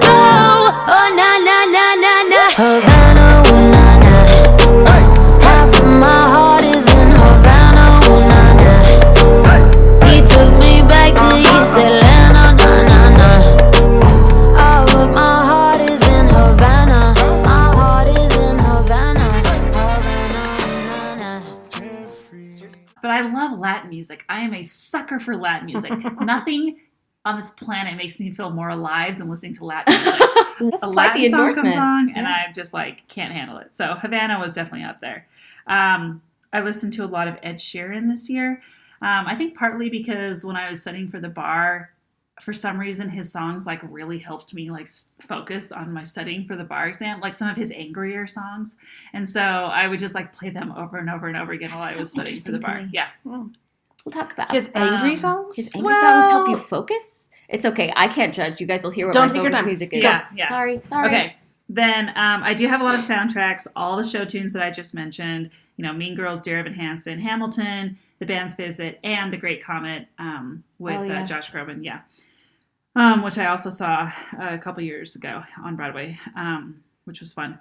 music. 24.00 24.24
I 24.30 24.40
am 24.40 24.54
a 24.54 24.64
sucker 24.64 25.20
for 25.20 25.36
Latin 25.36 25.66
music. 25.66 25.92
Nothing 26.22 26.80
on 27.26 27.36
this 27.36 27.50
planet 27.50 27.98
makes 27.98 28.18
me 28.18 28.32
feel 28.32 28.50
more 28.50 28.70
alive 28.70 29.18
than 29.20 29.30
listening 29.30 29.54
to 29.56 29.66
Latin 29.66 29.94
music. 29.94 30.22
That's 30.72 30.84
a 30.84 30.92
quite 30.92 31.14
the 31.14 31.30
Latin 31.30 31.32
song 31.32 31.54
comes 31.54 31.76
on, 31.76 32.10
and 32.16 32.26
Yeah. 32.26 32.46
I 32.50 32.54
just 32.54 32.74
like 32.74 33.06
can't 33.10 33.34
handle 33.34 33.58
it. 33.58 33.74
So 33.74 33.94
Havana 33.96 34.40
was 34.40 34.54
definitely 34.54 34.86
up 34.86 35.02
there. 35.02 35.28
Um, 35.68 36.22
I 36.54 36.62
listened 36.62 36.94
to 36.94 37.04
a 37.04 37.08
lot 37.08 37.28
of 37.28 37.36
Ed 37.44 37.58
Sheeran 37.58 38.10
this 38.10 38.30
year. 38.30 38.62
Um, 39.02 39.28
I 39.28 39.36
think 39.36 39.58
partly 39.58 39.90
because 39.90 40.46
when 40.46 40.56
I 40.56 40.70
was 40.70 40.82
studying 40.82 41.10
for 41.10 41.20
the 41.20 41.30
bar, 41.30 41.92
for 42.42 42.54
some 42.54 42.80
reason 42.80 43.10
his 43.10 43.30
songs 43.30 43.66
like 43.68 43.82
really 43.84 44.18
helped 44.18 44.54
me 44.54 44.72
like 44.72 44.88
focus 45.20 45.74
on 45.74 45.92
my 45.92 46.04
studying 46.04 46.48
for 46.48 46.56
the 46.56 46.64
bar 46.64 46.88
exam. 46.88 47.20
Like 47.20 47.34
some 47.34 47.50
of 47.50 47.58
his 47.58 47.72
angrier 47.72 48.28
songs, 48.28 48.78
and 49.14 49.28
so 49.28 49.42
I 49.42 49.88
would 49.88 50.00
just 50.00 50.16
like 50.16 50.32
play 50.32 50.50
them 50.50 50.72
over 50.72 50.98
and 50.98 51.10
over 51.10 51.28
and 51.28 51.36
over 51.36 51.52
again 51.52 51.72
while 51.72 51.82
That's 51.82 51.98
I 51.98 52.00
was 52.00 52.12
studying 52.14 52.40
for 52.40 52.52
the 52.54 52.60
bar. 52.60 52.88
Yeah, 52.92 53.10
We'll 54.14 54.24
talk 54.24 54.34
about 54.34 54.52
His 54.52 54.70
angry 54.74 55.12
Um, 55.12 55.16
songs? 55.16 55.56
his 55.56 55.70
angry 55.76 55.94
songs 55.94 56.26
help 56.32 56.50
you 56.50 56.58
focus. 56.58 57.30
It's 57.48 57.66
okay. 57.66 57.92
I 57.96 58.08
can't 58.08 58.34
judge. 58.34 58.60
You 58.60 58.68
guys 58.68 58.84
will 58.84 58.90
hear 58.92 59.08
what 59.08 59.14
Don't 59.14 59.32
my 59.34 59.40
focus 59.40 59.66
music 59.66 59.94
is. 59.94 60.04
Yeah, 60.04 60.26
yeah. 60.36 60.50
Sorry. 60.50 60.82
Sorry. 60.84 61.08
Okay. 61.08 61.36
Then 61.68 62.10
um, 62.10 62.44
I 62.44 62.54
do 62.56 62.68
have 62.68 62.82
a 62.82 62.84
lot 62.84 62.96
of 62.96 63.02
soundtracks, 63.02 63.68
all 63.76 63.96
the 63.98 64.04
show 64.04 64.26
tunes 64.26 64.54
that 64.54 64.64
I 64.64 64.72
just 64.72 64.94
mentioned. 64.96 65.52
You 65.78 65.84
know, 65.86 65.94
Mean 65.94 66.16
Girls, 66.16 66.42
Dear 66.42 66.60
Evan 66.60 66.74
Hansen, 66.74 67.20
Hamilton, 67.20 67.98
The 68.20 68.26
Band's 68.26 68.56
Visit, 68.56 69.00
and 69.04 69.32
The 69.32 69.38
Great 69.38 69.64
Comet 69.64 70.08
um, 70.18 70.64
with 70.80 70.96
Oh, 70.96 71.04
yeah. 71.04 71.22
uh, 71.22 71.26
Josh 71.26 71.52
Groban. 71.52 71.84
Yeah, 71.86 72.00
um, 72.96 73.22
which 73.24 73.38
I 73.38 73.46
also 73.46 73.70
saw 73.70 74.12
a 74.40 74.58
couple 74.58 74.84
years 74.84 75.16
ago 75.16 75.44
on 75.64 75.76
Broadway, 75.76 76.20
um, 76.36 76.82
which 77.06 77.20
was 77.22 77.32
fun. 77.32 77.60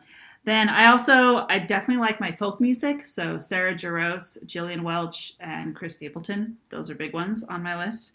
Then 0.48 0.70
I 0.70 0.86
also 0.86 1.44
I 1.50 1.58
definitely 1.58 2.00
like 2.00 2.20
my 2.20 2.32
folk 2.32 2.58
music. 2.58 3.04
So 3.04 3.36
Sarah 3.36 3.74
Jarosz, 3.74 4.46
Gillian 4.46 4.82
Welch, 4.82 5.34
and 5.40 5.76
Chris 5.76 5.96
Stapleton. 5.96 6.56
Those 6.70 6.88
are 6.88 6.94
big 6.94 7.12
ones 7.12 7.44
on 7.44 7.62
my 7.62 7.76
list. 7.76 8.12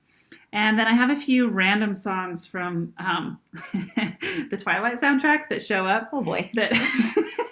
And 0.51 0.79
then 0.79 0.87
I 0.87 0.93
have 0.93 1.11
a 1.11 1.15
few 1.15 1.47
random 1.47 1.93
songs 1.93 2.47
from 2.47 2.91
um, 2.97 3.39
the 3.73 4.59
Twilight 4.59 4.95
soundtrack 4.95 5.49
that 5.51 5.61
show 5.61 5.85
up. 5.85 6.09
Oh 6.11 6.23
boy, 6.23 6.49
That 6.55 6.71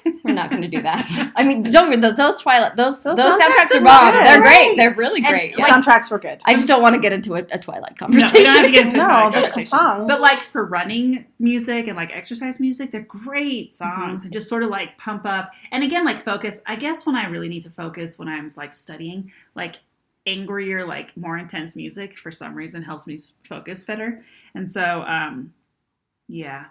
not 0.42 0.50
going 0.50 0.62
to 0.62 0.68
do 0.68 0.82
that. 0.82 1.32
I 1.36 1.44
mean, 1.44 1.64
don't 1.64 2.00
those, 2.02 2.16
those 2.16 2.38
Twilight 2.42 2.76
those 2.76 3.02
those, 3.04 3.18
Those 3.18 3.39
soundtracks, 3.39 3.68
soundtracks 3.68 3.72
are 3.72 3.78
are 3.80 3.84
bomb. 3.84 4.12
good. 4.14 4.24
They're 4.26 4.42
great. 4.42 4.76
They're 4.78 4.94
really 4.96 5.20
And, 5.20 5.28
great. 5.28 5.58
Like- 5.60 5.72
soundtracks 5.72 6.10
were 6.12 6.20
good. 6.20 6.42
I 6.46 6.56
just 6.56 6.68
don't 6.68 6.82
want 6.82 6.96
to 6.96 7.02
get 7.02 7.14
into 7.14 7.36
a, 7.36 7.44
a 7.52 7.60
Twilight 7.60 7.94
No, 8.00 8.08
conversation. 8.08 8.34
we 8.39 8.44
don't 8.44 8.56
have 8.58 8.66
to 8.66 8.72
get 8.72 8.82
into 8.86 8.98
No, 8.98 9.04
a 9.06 9.08
the 9.32 9.34
conversation. 9.42 9.66
songs. 9.70 10.04
But 10.08 10.22
like 10.22 10.39
for 10.52 10.66
running 10.66 11.26
music 11.39 11.88
and 11.88 11.96
like 11.96 12.12
exercise 12.12 12.60
music, 12.60 12.92
they're 12.92 13.02
great 13.02 13.72
songs 13.74 13.92
Mm-hmm. 14.22 14.26
and 14.28 14.34
just 14.34 14.50
sort 14.50 14.64
of 14.64 14.70
like 14.70 14.98
pump 14.98 15.26
up. 15.26 15.52
And 15.72 15.84
again, 15.84 16.06
like 16.06 16.24
focus. 16.24 16.62
I 16.68 16.76
guess 16.76 17.06
when 17.06 17.16
I 17.16 17.28
really 17.28 17.50
need 17.50 17.62
to 17.64 17.70
focus 17.70 18.18
when 18.20 18.28
I'm 18.28 18.48
like 18.58 18.74
studying, 18.74 19.32
like 19.56 19.78
angrier, 20.28 20.86
like 20.86 21.16
more 21.18 21.38
intense 21.38 21.76
music 21.76 22.18
for 22.18 22.32
some 22.32 22.54
reason 22.54 22.84
helps 22.84 23.08
me 23.08 23.18
focus 23.44 23.84
better. 23.84 24.24
And 24.54 24.70
so, 24.70 25.02
um, 25.02 25.54
yeah. 26.28 26.66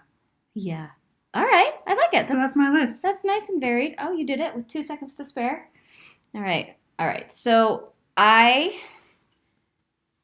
yeah. 0.53 0.87
All 1.33 1.43
right, 1.43 1.73
I 1.87 1.93
like 1.93 2.13
it. 2.13 2.27
So 2.27 2.35
that's 2.35 2.57
my 2.57 2.69
list. 2.69 3.01
That's 3.01 3.23
nice 3.23 3.47
and 3.49 3.61
varied. 3.61 3.95
Oh, 3.99 4.11
you 4.11 4.25
did 4.25 4.39
it 4.39 4.55
with 4.55 4.67
two 4.67 4.83
seconds 4.83 5.13
to 5.17 5.23
spare. 5.23 5.69
All 6.35 6.41
right. 6.41 6.75
All 6.99 7.07
right. 7.07 7.31
So 7.31 7.89
I 8.17 8.79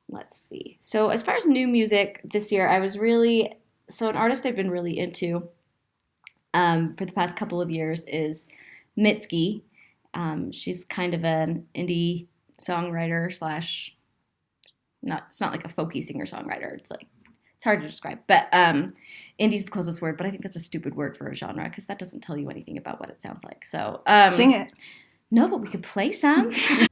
let's 0.10 0.42
see. 0.42 0.78
So 0.80 1.10
as 1.10 1.24
far 1.24 1.36
as 1.36 1.46
new 1.46 1.68
music 1.68 2.22
this 2.24 2.52
year, 2.52 2.68
I 2.68 2.80
was 2.80 2.98
really 2.98 3.58
so 3.90 4.10
an 4.10 4.16
artist 4.16 4.46
I've 4.46 4.56
been 4.56 4.72
really 4.72 4.98
into 5.00 5.48
um, 6.54 6.96
for 6.96 7.06
the 7.06 7.12
past 7.12 7.38
couple 7.38 7.62
of 7.62 7.70
years 7.70 8.04
is 8.06 8.46
Mitski. 8.98 9.62
Um, 10.14 10.52
she's 10.52 10.86
kind 10.86 11.14
of 11.14 11.24
an 11.24 11.68
indie 11.76 12.28
songwriter 12.60 13.34
slash 13.34 13.96
not 15.04 15.26
it's 15.28 15.40
not 15.40 15.52
like 15.52 15.66
a 15.66 15.70
folky 15.70 16.04
singer 16.04 16.26
songwriter. 16.26 16.74
It's 16.74 16.92
like 16.92 17.08
it's 17.58 17.64
hard 17.66 17.82
to 17.82 17.88
describe, 17.88 18.20
but 18.28 18.46
um, 18.54 18.94
indie's 19.40 19.66
the 19.66 19.72
closest 19.72 20.00
word. 20.00 20.16
But 20.16 20.28
I 20.28 20.30
think 20.30 20.44
that's 20.44 20.56
a 20.56 20.60
stupid 20.60 20.96
word 20.96 21.18
for 21.18 21.28
a 21.28 21.36
genre 21.36 21.64
because 21.68 21.86
that 21.86 21.98
doesn't 21.98 22.22
tell 22.22 22.38
you 22.38 22.52
anything 22.52 22.78
about 22.78 23.00
what 23.00 23.10
it 23.10 23.20
sounds 23.20 23.44
like. 23.44 23.66
So 23.66 24.02
um, 24.06 24.30
Sing 24.30 24.52
it. 24.52 24.72
No, 25.32 25.50
but 25.50 25.60
we 25.60 25.68
could 25.68 25.82
play 25.82 26.12
some. 26.12 26.52
I 26.56 26.88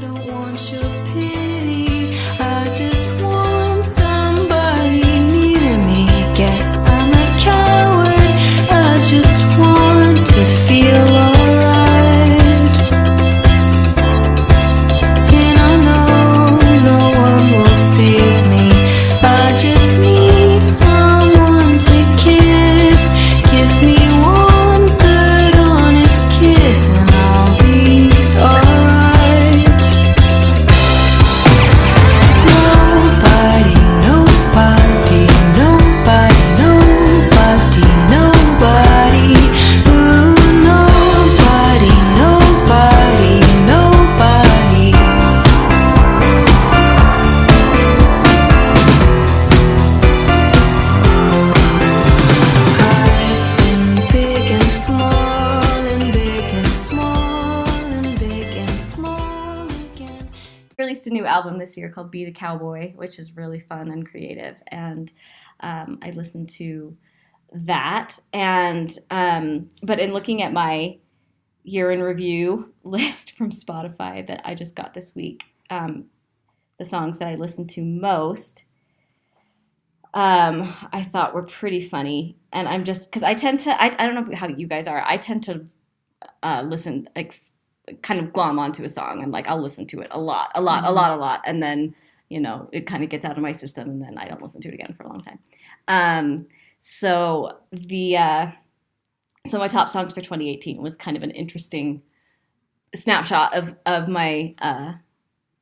don't 0.00 0.26
want 0.28 0.70
your 0.70 1.04
pity. 1.06 2.16
I 2.38 2.72
just 2.72 3.20
want 3.20 3.84
somebody 3.84 5.00
near 5.02 5.76
me. 5.78 6.06
Guess 6.36 6.78
I'm 6.78 7.10
a 7.10 7.40
coward. 7.40 8.16
I 8.70 9.02
just 9.02 9.58
want 9.58 10.24
to 10.24 10.44
feel 10.68 11.29
year 61.80 61.90
called 61.90 62.10
Be 62.10 62.24
the 62.24 62.32
Cowboy, 62.32 62.92
which 62.94 63.18
is 63.18 63.36
really 63.36 63.60
fun 63.60 63.90
and 63.90 64.08
creative. 64.08 64.56
And 64.68 65.12
um, 65.60 65.98
I 66.02 66.10
listened 66.10 66.48
to 66.50 66.96
that. 67.52 68.18
And 68.32 68.96
um, 69.10 69.68
but 69.82 69.98
in 69.98 70.12
looking 70.12 70.42
at 70.42 70.52
my 70.52 70.98
year 71.64 71.90
in 71.90 72.02
review 72.02 72.72
list 72.84 73.36
from 73.36 73.50
Spotify 73.50 74.26
that 74.26 74.42
I 74.44 74.54
just 74.54 74.74
got 74.74 74.94
this 74.94 75.14
week, 75.14 75.44
um, 75.70 76.06
the 76.78 76.84
songs 76.84 77.18
that 77.18 77.28
I 77.28 77.34
listened 77.34 77.70
to 77.70 77.82
most, 77.82 78.64
um, 80.14 80.74
I 80.92 81.04
thought 81.04 81.34
were 81.34 81.42
pretty 81.42 81.80
funny. 81.80 82.36
And 82.52 82.68
I'm 82.68 82.84
just 82.84 83.10
because 83.10 83.22
I 83.22 83.34
tend 83.34 83.60
to 83.60 83.82
I, 83.82 83.94
I 83.98 84.06
don't 84.06 84.14
know 84.14 84.36
how 84.36 84.48
you 84.48 84.66
guys 84.66 84.86
are. 84.86 85.02
I 85.06 85.16
tend 85.16 85.44
to 85.44 85.66
uh, 86.42 86.62
listen 86.66 87.08
like 87.14 87.40
kind 88.02 88.20
of 88.20 88.32
glom 88.32 88.58
onto 88.58 88.84
a 88.84 88.88
song 88.88 89.22
and 89.22 89.32
like 89.32 89.46
I'll 89.48 89.60
listen 89.60 89.86
to 89.88 90.00
it 90.00 90.08
a 90.10 90.20
lot, 90.20 90.50
a 90.54 90.60
lot, 90.62 90.84
a 90.84 90.88
Mhm. 90.88 90.94
lot, 90.94 91.10
a 91.12 91.16
lot, 91.16 91.40
and 91.46 91.62
then 91.62 91.94
you 92.28 92.40
know 92.40 92.68
it 92.72 92.86
kind 92.86 93.02
of 93.04 93.10
gets 93.10 93.24
out 93.24 93.36
of 93.36 93.42
my 93.42 93.52
system 93.52 93.88
and 93.90 94.02
then 94.02 94.16
I 94.18 94.28
don't 94.28 94.40
listen 94.42 94.60
to 94.62 94.68
it 94.68 94.74
again 94.74 94.94
for 94.96 95.04
a 95.04 95.08
long 95.08 95.22
time. 95.22 95.38
Um, 95.88 96.46
so 96.78 97.58
the 97.72 98.16
uh, 98.16 98.46
so 99.48 99.58
my 99.58 99.68
top 99.68 99.88
songs 99.90 100.12
for 100.12 100.20
2018 100.20 100.80
was 100.82 100.96
kind 100.96 101.16
of 101.16 101.22
an 101.22 101.30
interesting 101.32 102.02
snapshot 102.94 103.54
of 103.54 103.74
of 103.86 104.08
my 104.08 104.54
uh, 104.60 104.94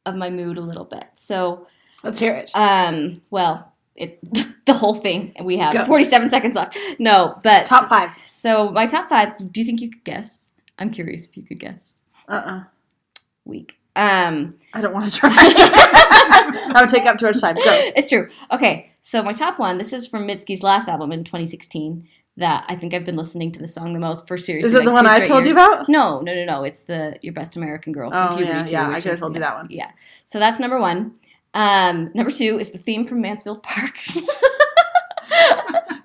of 0.06 0.14
my 0.14 0.30
mood 0.30 0.58
a 0.58 0.62
little 0.62 0.84
bit. 0.84 1.04
So 1.14 1.66
Let's 2.02 2.18
hear 2.20 2.34
it. 2.34 2.50
um, 2.54 3.22
well, 3.30 3.72
it 3.96 4.18
the 4.66 4.74
whole 4.74 4.94
thing, 4.94 5.34
we 5.42 5.56
have 5.58 5.72
Go. 5.72 5.84
47 5.84 6.30
seconds 6.30 6.54
left. 6.54 6.78
No, 6.98 7.38
but 7.42 7.66
Top 7.66 7.88
five. 7.88 8.10
So 8.26 8.70
my 8.70 8.86
top 8.86 9.08
five. 9.08 9.36
Do 9.52 9.60
you 9.60 9.66
think 9.66 9.80
you 9.80 9.90
could 9.90 10.04
guess? 10.04 10.38
I'm 10.78 10.90
curious 10.90 11.24
if 11.26 11.36
you 11.36 11.42
could 11.42 11.58
guess. 11.58 11.96
Uh-uh. 12.28 12.64
Week. 13.44 13.76
Um, 13.96 14.56
I 14.74 14.80
don't 14.80 14.92
want 14.94 15.10
to 15.10 15.18
try. 15.18 15.30
I 15.36 16.76
would 16.80 16.90
take 16.90 17.04
up 17.06 17.18
too 17.18 17.26
much 17.26 17.40
time. 17.40 17.56
Go. 17.56 17.62
it's 17.96 18.08
true. 18.08 18.28
Okay, 18.52 18.92
so 19.00 19.22
my 19.22 19.32
top 19.32 19.58
one. 19.58 19.78
This 19.78 19.92
is 19.92 20.06
from 20.06 20.26
Mitski's 20.26 20.62
last 20.62 20.88
album 20.88 21.10
in 21.12 21.24
2016. 21.24 22.06
That 22.36 22.64
I 22.68 22.76
think 22.76 22.94
I've 22.94 23.04
been 23.04 23.16
listening 23.16 23.50
to 23.52 23.58
the 23.58 23.66
song 23.66 23.94
the 23.94 23.98
most 23.98 24.28
for 24.28 24.38
seriously. 24.38 24.68
Is 24.68 24.74
it 24.74 24.84
the 24.84 24.92
one 24.92 25.06
I 25.08 25.24
told 25.26 25.44
you 25.44 25.50
about? 25.52 25.88
No, 25.88 26.20
no, 26.20 26.32
no, 26.34 26.44
no. 26.44 26.62
It's 26.62 26.82
the 26.82 27.18
Your 27.22 27.32
Best 27.32 27.56
American 27.56 27.92
Girl. 27.92 28.10
From 28.12 28.34
Oh, 28.34 28.36
Puberty 28.36 28.70
yeah, 28.70 28.82
yeah, 28.86 28.88
I 28.90 28.94
which 28.94 29.02
could've 29.04 29.18
told 29.18 29.34
you 29.34 29.40
that 29.42 29.56
one. 29.56 29.66
Yeah. 29.70 29.90
So 30.26 30.38
that's 30.38 30.60
number 30.60 30.78
one. 30.78 31.14
Um, 31.54 32.12
number 32.14 32.30
two 32.30 32.60
is 32.60 32.70
the 32.70 32.78
theme 32.78 33.06
from 33.08 33.20
Mansfield 33.22 33.64
Park. 33.64 33.94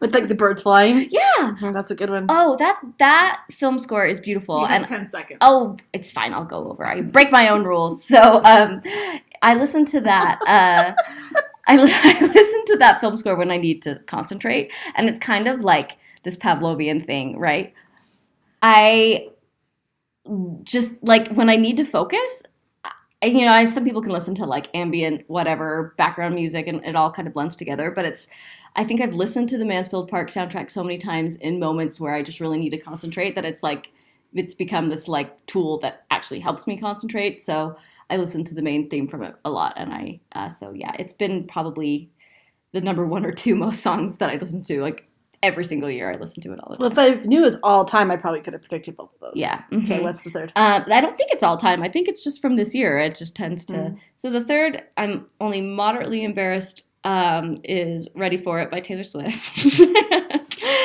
With 0.04 0.14
like 0.14 0.28
the 0.28 0.36
birds 0.36 0.62
flying. 0.64 1.08
yeah. 1.12 1.22
Mm, 1.62 1.72
That's 1.72 1.90
a 1.92 1.96
good 1.96 2.10
one. 2.10 2.26
Oh, 2.28 2.58
that 2.58 2.80
that 3.00 3.42
film 3.52 3.80
score 3.80 4.06
is 4.06 4.20
beautiful. 4.20 4.68
And 4.68 4.84
10 4.84 5.08
seconds. 5.08 5.38
Oh, 5.40 5.78
it's 5.94 6.12
fine. 6.12 6.34
I'll 6.34 6.44
go 6.44 6.70
over. 6.70 6.86
I 6.86 7.02
break 7.02 7.32
my 7.32 7.48
own 7.48 7.64
rules. 7.64 8.04
So 8.04 8.42
um, 8.44 8.82
I 9.42 9.56
listen 9.56 9.86
to 9.88 10.02
that. 10.02 10.40
Uh, 10.46 10.94
I, 11.68 11.78
li- 11.78 11.90
I 11.94 12.20
listen 12.20 12.66
to 12.68 12.78
that 12.80 13.00
film 13.00 13.16
score 13.16 13.38
when 13.38 13.50
I 13.50 13.56
need 13.58 13.82
to 13.84 13.96
concentrate, 14.06 14.74
and 14.96 15.08
it's 15.08 15.20
kind 15.20 15.48
of 15.48 15.64
like 15.64 15.94
this 16.26 16.36
Pavlovian 16.38 17.06
thing, 17.06 17.40
right? 17.40 17.74
I 18.62 19.30
just 20.64 20.94
like 21.02 21.30
when 21.30 21.50
I 21.50 21.56
need 21.56 21.78
to 21.78 21.86
focus. 21.86 22.44
I, 23.22 23.28
you 23.28 23.46
know, 23.46 23.54
I, 23.54 23.64
some 23.64 23.86
people 23.86 24.02
can 24.02 24.12
listen 24.12 24.36
to 24.36 24.46
like 24.46 24.68
ambient, 24.74 25.24
whatever 25.30 25.94
background 25.98 26.36
music, 26.36 26.68
and 26.68 26.84
it 26.86 26.94
all 26.98 27.10
kind 27.10 27.26
of 27.26 27.34
blends 27.34 27.56
together. 27.56 27.90
But 27.90 28.04
it's, 28.04 28.28
I 28.76 28.84
think 28.84 29.02
I've 29.02 29.14
listened 29.14 29.50
to 29.50 29.58
the 29.58 29.66
Mansfield 29.66 30.10
Park 30.10 30.30
soundtrack 30.30 30.72
so 30.72 30.84
many 30.84 30.98
times 30.98 31.36
in 31.38 31.60
moments 31.60 32.00
where 32.00 32.14
I 32.16 32.24
just 32.24 32.40
really 32.40 32.58
need 32.58 32.72
to 32.72 32.78
concentrate 32.80 33.36
that 33.36 33.46
it's 33.46 33.62
like 33.64 33.92
it's 34.34 34.56
become 34.56 34.90
this 34.90 35.08
like 35.08 35.46
tool 35.46 35.78
that 35.80 36.06
actually 36.10 36.40
helps 36.40 36.66
me 36.66 36.78
concentrate. 36.80 37.42
So 37.42 37.76
I 38.10 38.18
listen 38.18 38.44
to 38.46 38.56
the 38.56 38.62
main 38.64 38.90
theme 38.90 39.08
from 39.08 39.22
it 39.24 39.36
a 39.46 39.50
lot, 39.52 39.74
and 39.78 39.94
I 39.94 40.20
uh, 40.34 40.50
so 40.50 40.72
yeah, 40.74 40.94
it's 40.98 41.14
been 41.14 41.46
probably 41.48 42.10
the 42.72 42.82
number 42.82 43.06
one 43.06 43.26
or 43.26 43.32
two 43.32 43.56
most 43.66 43.82
songs 43.82 44.18
that 44.18 44.30
I 44.32 44.38
listen 44.38 44.64
to 44.64 44.82
like 44.82 45.08
every 45.44 45.64
single 45.66 45.92
year. 45.92 46.12
I 46.12 46.16
listen 46.16 46.42
to 46.44 46.54
it 46.54 46.60
all 46.64 46.74
the 46.74 46.80
Well, 46.80 46.90
time. 46.90 47.14
if 47.14 47.20
I 47.20 47.26
knew 47.26 47.42
it 47.42 47.46
was 47.46 47.58
all 47.64 47.84
time, 47.86 48.10
I 48.10 48.16
probably 48.16 48.40
could 48.42 48.54
have 48.54 48.62
predicted 48.64 48.96
both 48.96 49.14
of 49.14 49.20
those. 49.20 49.34
yeah. 49.36 49.62
Okay, 49.74 50.00
mhm. 50.00 50.04
what's 50.04 50.22
the 50.22 50.32
third? 50.32 50.52
Uh, 50.56 50.82
I 50.90 51.02
don't 51.02 51.18
think 51.18 51.32
it's 51.32 51.44
all 51.44 51.58
time. 51.58 51.84
I 51.84 51.90
think 51.90 52.08
it's 52.08 52.24
just 52.24 52.42
from 52.42 52.56
this 52.56 52.74
year. 52.74 52.98
It 52.98 53.16
just 53.16 53.36
tends 53.36 53.66
to. 53.68 53.74
Mm. 53.74 53.98
So 54.16 54.30
the 54.32 54.44
third, 54.44 54.84
I'm 54.98 55.28
only 55.42 55.60
moderately 55.62 56.24
embarrassed 56.24 56.84
um, 57.04 57.60
is 57.64 58.08
"Ready 58.16 58.38
for 58.38 58.60
It" 58.60 58.72
by 58.72 58.80
Taylor 58.80 59.04
Swift. 59.04 59.52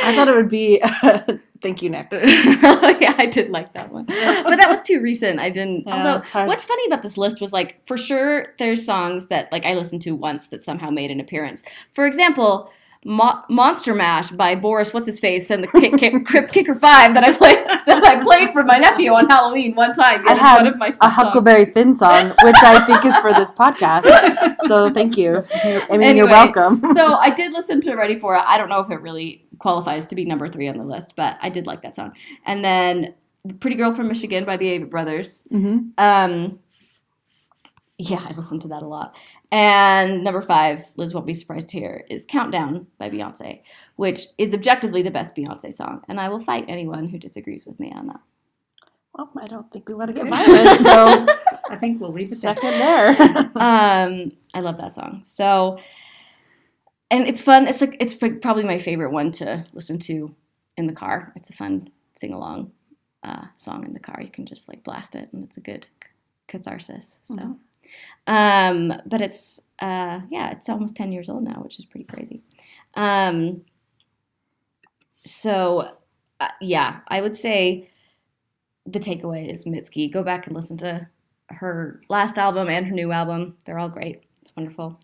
I 0.03 0.15
thought 0.15 0.29
it 0.29 0.35
would 0.35 0.49
be 0.49 0.83
Thank 1.61 1.83
You 1.83 1.91
Next. 1.91 2.13
yeah, 2.23 3.15
I 3.19 3.27
did 3.27 3.51
like 3.51 3.73
that 3.75 3.93
one, 3.93 4.05
but 4.07 4.57
that 4.57 4.69
was 4.69 4.81
too 4.85 5.01
recent. 5.01 5.41
I 5.41 5.51
didn't. 5.51 5.85
Yeah, 5.87 6.23
although, 6.23 6.47
what's 6.47 6.65
funny 6.65 6.87
about 6.87 7.03
this 7.03 7.17
list 7.17 7.41
was 7.41 7.53
like, 7.53 7.81
for 7.87 7.99
sure, 7.99 8.55
there's 8.59 8.85
songs 8.85 9.27
that 9.29 9.51
like 9.51 9.65
I 9.65 9.75
listened 9.75 10.03
to 10.03 10.15
once 10.15 10.49
that 10.49 10.65
somehow 10.65 10.91
made 10.91 11.11
an 11.11 11.21
appearance. 11.21 11.63
For 11.93 12.07
example. 12.07 12.71
Mo- 13.05 13.43
Monster 13.49 13.95
Mash 13.95 14.31
by 14.31 14.55
Boris 14.55 14.93
What's 14.93 15.07
His 15.07 15.21
Face 15.21 15.51
and 15.51 15.63
the 15.63 15.69
Kick, 15.69 15.97
Kick, 15.99 16.25
Crypt 16.27 16.53
Kicker 16.53 16.75
Five 16.75 17.15
that 17.15 17.25
I 17.25 17.33
played 17.33 17.59
that 17.87 18.05
I 18.05 18.23
played 18.23 18.53
for 18.53 18.65
my 18.65 18.77
nephew 18.77 19.13
on 19.13 19.29
Halloween 19.29 19.75
one 19.75 19.93
time. 19.95 20.27
I 20.29 20.35
had 20.35 20.59
one 20.59 20.67
of 20.67 20.79
my 20.79 20.89
A 20.89 20.95
songs. 20.95 21.13
Huckleberry 21.15 21.67
Finn 21.67 21.95
song, 21.95 22.29
which 22.43 22.57
I 22.63 22.85
think 22.87 23.05
is 23.05 23.17
for 23.19 23.33
this 23.33 23.53
podcast. 23.53 24.57
So 24.67 24.91
thank 24.91 25.17
you. 25.17 25.45
I 25.91 25.97
mean, 25.97 26.17
you're 26.17 26.27
welcome. 26.27 26.81
so 26.95 27.15
I 27.15 27.31
did 27.31 27.53
listen 27.53 27.81
to 27.83 27.95
Ready 27.95 28.19
for 28.19 28.35
It. 28.35 28.43
I 28.47 28.59
don't 28.59 28.69
know 28.69 28.81
if 28.81 28.91
it 28.91 29.01
really 29.01 29.47
qualifies 29.59 30.07
to 30.07 30.15
be 30.15 30.25
number 30.25 30.49
three 30.49 30.69
on 30.69 30.77
the 30.77 30.85
list, 30.85 31.15
but 31.17 31.37
I 31.41 31.49
did 31.51 31.67
like 31.67 31.83
that 31.83 31.97
song. 31.97 32.13
And 32.47 32.65
then 32.65 33.15
Pretty 33.61 33.77
Girl 33.77 33.95
from 33.95 34.09
Michigan 34.09 34.45
by 34.45 34.57
the 34.57 34.67
Avett 34.67 34.91
Brothers. 34.91 35.47
hmm 35.51 35.91
Um, 35.97 36.59
yeah, 37.97 38.25
I 38.29 38.33
listened 38.33 38.63
to 38.63 38.69
that 38.69 38.83
a 38.83 38.87
lot. 38.87 39.15
And 39.51 40.23
number 40.25 40.43
five, 40.43 40.85
Liz 40.97 41.15
won't 41.15 41.27
be 41.27 41.33
surprised 41.35 41.69
to 41.71 41.79
hear, 41.79 42.05
is 42.11 42.27
Countdown 42.27 42.87
by 42.99 43.09
Beyonce, 43.09 43.63
which 43.97 44.27
is 44.37 44.53
objectively 44.53 45.03
the 45.03 45.11
best 45.11 45.35
Beyonce 45.35 45.73
song. 45.73 46.03
And 46.09 46.21
I 46.21 46.29
will 46.29 46.41
fight 46.41 46.67
anyone 46.69 47.09
who 47.09 47.19
disagrees 47.19 47.67
with 47.67 47.81
me 47.81 47.91
on 47.95 48.09
that. 48.09 48.21
Well, 49.15 49.31
I 49.39 49.47
don't 49.47 49.71
think 49.73 49.89
we 49.89 49.95
want 49.95 50.09
to 50.09 50.15
get 50.15 50.29
violent, 50.29 50.81
so 50.81 51.27
I 51.71 51.77
think 51.77 52.01
we'll 52.01 52.13
leave 52.13 52.31
it 52.31 52.41
there. 52.41 52.55
second 52.55 52.79
there. 52.79 53.09
um, 53.57 54.31
I 54.55 54.61
love 54.61 54.79
that 54.81 54.95
song. 54.95 55.23
So, 55.25 55.79
and 57.11 57.27
it's 57.27 57.41
fun. 57.41 57.67
It's 57.67 57.81
like 57.81 57.97
it's 58.01 58.15
probably 58.15 58.65
my 58.65 58.79
favorite 58.79 59.11
one 59.13 59.33
to 59.33 59.65
listen 59.73 59.99
to 60.01 60.35
in 60.77 60.87
the 60.87 60.93
car. 60.93 61.33
It's 61.37 61.51
a 61.51 61.55
fun 61.55 61.91
sing 62.17 62.33
along 62.35 62.71
uh, 63.25 63.47
song 63.57 63.85
in 63.85 63.93
the 63.93 63.99
car. 63.99 64.21
You 64.23 64.29
can 64.31 64.47
just 64.47 64.69
like 64.69 64.85
blast 64.85 65.15
it, 65.17 65.31
and 65.33 65.43
it's 65.43 65.57
a 65.57 65.61
good 65.63 65.87
catharsis. 66.47 67.19
So, 67.25 67.35
Mhm. 67.35 67.57
Um, 68.27 68.93
but 69.07 69.21
it's 69.21 69.61
uh, 69.81 70.21
yeah, 70.31 70.51
it's 70.51 70.69
almost 70.69 70.97
ten 70.97 71.13
years 71.13 71.29
old 71.29 71.45
now, 71.45 71.61
which 71.63 71.79
is 71.79 71.85
pretty 71.85 72.05
crazy. 72.05 72.43
Um, 72.95 73.63
so, 75.15 75.97
uh, 76.41 76.49
yeah, 76.61 77.01
I 77.09 77.21
would 77.21 77.37
say 77.37 77.91
the 78.87 79.01
takeaway 79.01 79.53
is 79.53 79.65
Mitski. 79.65 80.13
Go 80.13 80.23
back 80.23 80.47
and 80.47 80.57
listen 80.57 80.77
to 80.79 81.07
her 81.51 82.01
last 82.09 82.39
album 82.39 82.69
and 82.69 82.87
her 82.87 82.95
new 82.95 83.13
album. 83.13 83.57
They're 83.65 83.79
all 83.79 83.89
great. 83.89 84.23
It's 84.43 84.55
wonderful. 84.57 84.99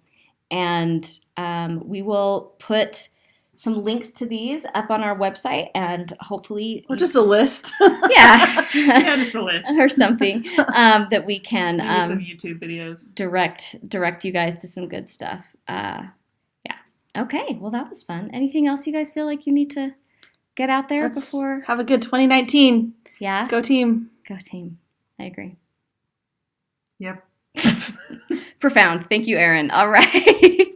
And 0.51 1.09
um, 1.37 1.87
we 1.87 2.03
will 2.03 2.55
put 2.59 3.09
some 3.57 3.83
links 3.85 4.11
to 4.13 4.27
these 4.27 4.67
up 4.75 4.91
on 4.91 5.03
our 5.03 5.17
website 5.17 5.69
and 5.75 6.13
hopefully, 6.21 6.85
Or 6.89 6.97
just 6.97 7.15
a 7.15 7.21
list. 7.23 7.73
yeah, 8.11 8.67
Yeah, 8.75 9.17
just 9.17 9.35
a 9.35 9.43
list. 9.43 9.69
or 9.79 9.89
something 9.89 10.45
um, 10.75 11.07
that 11.11 11.25
we 11.27 11.39
can 11.39 11.77
Maybe 11.79 12.01
some 12.05 12.13
um, 12.13 12.19
YouTube 12.19 12.59
videos. 12.61 13.13
direct 13.15 13.77
direct 13.89 13.89
direct 13.89 14.25
you 14.25 14.33
guys 14.33 14.61
to 14.61 14.67
some 14.67 14.89
good 14.89 15.09
stuff. 15.11 15.45
Uh, 15.69 16.03
yeah. 16.67 16.77
Okay. 17.17 17.57
Well, 17.61 17.71
that 17.71 17.89
was 17.89 18.03
fun. 18.03 18.31
Anything 18.33 18.67
else 18.67 18.87
you 18.87 18.93
guys 18.93 19.13
feel 19.13 19.27
like 19.27 19.47
you 19.47 19.53
need 19.53 19.71
to 19.71 19.95
get 20.57 20.71
out 20.71 20.89
there 20.89 21.03
Let's 21.05 21.15
before? 21.17 21.63
have 21.67 21.81
a 21.81 21.85
good 21.85 22.03
2019. 22.03 22.95
Yeah. 23.19 23.47
Go 23.49 23.61
team. 23.63 24.11
Go 24.29 24.37
team. 24.41 24.79
I 25.19 25.25
agree. 25.25 25.57
Yep. 26.99 27.25
Profound. 28.61 29.07
Thank 29.09 29.27
you, 29.27 29.37
Aaron. 29.37 29.71
All 29.71 29.89
right. 29.89 30.69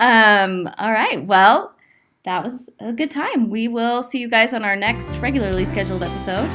Um, 0.00 0.68
all 0.78 0.92
right. 0.92 1.24
Well, 1.24 1.74
that 2.24 2.42
was 2.42 2.70
a 2.80 2.92
good 2.92 3.10
time. 3.10 3.50
We 3.50 3.68
will 3.68 4.02
see 4.02 4.18
you 4.18 4.28
guys 4.28 4.54
on 4.54 4.64
our 4.64 4.76
next 4.76 5.16
regularly 5.18 5.64
scheduled 5.64 6.02
episode, 6.02 6.48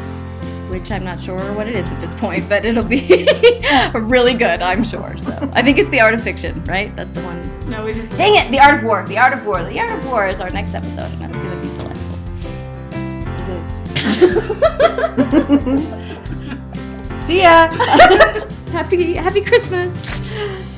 which 0.70 0.92
I'm 0.92 1.04
not 1.04 1.20
sure 1.20 1.38
what 1.54 1.68
it 1.68 1.76
is 1.76 1.88
at 1.88 2.02
this 2.02 2.14
point, 2.16 2.50
but 2.50 2.66
it'll 2.66 2.84
be 2.84 3.28
really 3.94 4.34
good, 4.34 4.62
I'm 4.62 4.84
sure. 4.84 5.16
So 5.18 5.32
I 5.54 5.62
think 5.62 5.78
it's 5.78 5.90
the 5.90 6.02
art 6.02 6.14
of 6.14 6.24
fiction, 6.24 6.64
right? 6.66 6.96
That's 6.96 7.12
the 7.12 7.22
one. 7.22 7.70
No, 7.70 7.86
we 7.86 7.94
just 7.94 8.18
Dang 8.18 8.36
it! 8.36 8.50
The 8.50 8.60
art 8.60 8.80
of 8.80 8.84
war. 8.84 9.06
The 9.08 9.20
art 9.20 9.34
of 9.34 9.46
war. 9.46 9.64
The 9.64 9.80
art 9.80 10.00
of 10.00 10.06
war 10.10 10.28
is 10.28 10.42
our 10.42 10.50
next 10.50 10.74
episode, 10.74 11.12
and 11.12 11.22
that's 11.22 11.38
going 11.38 11.62
to 11.62 11.68
be 11.68 11.78
delightful. 11.78 12.18
It 13.38 13.50
is. 15.90 16.06
See 17.28 17.42
ya. 17.44 17.68
happy 18.72 19.14
Happy 19.14 19.42
Christmas. 19.42 20.69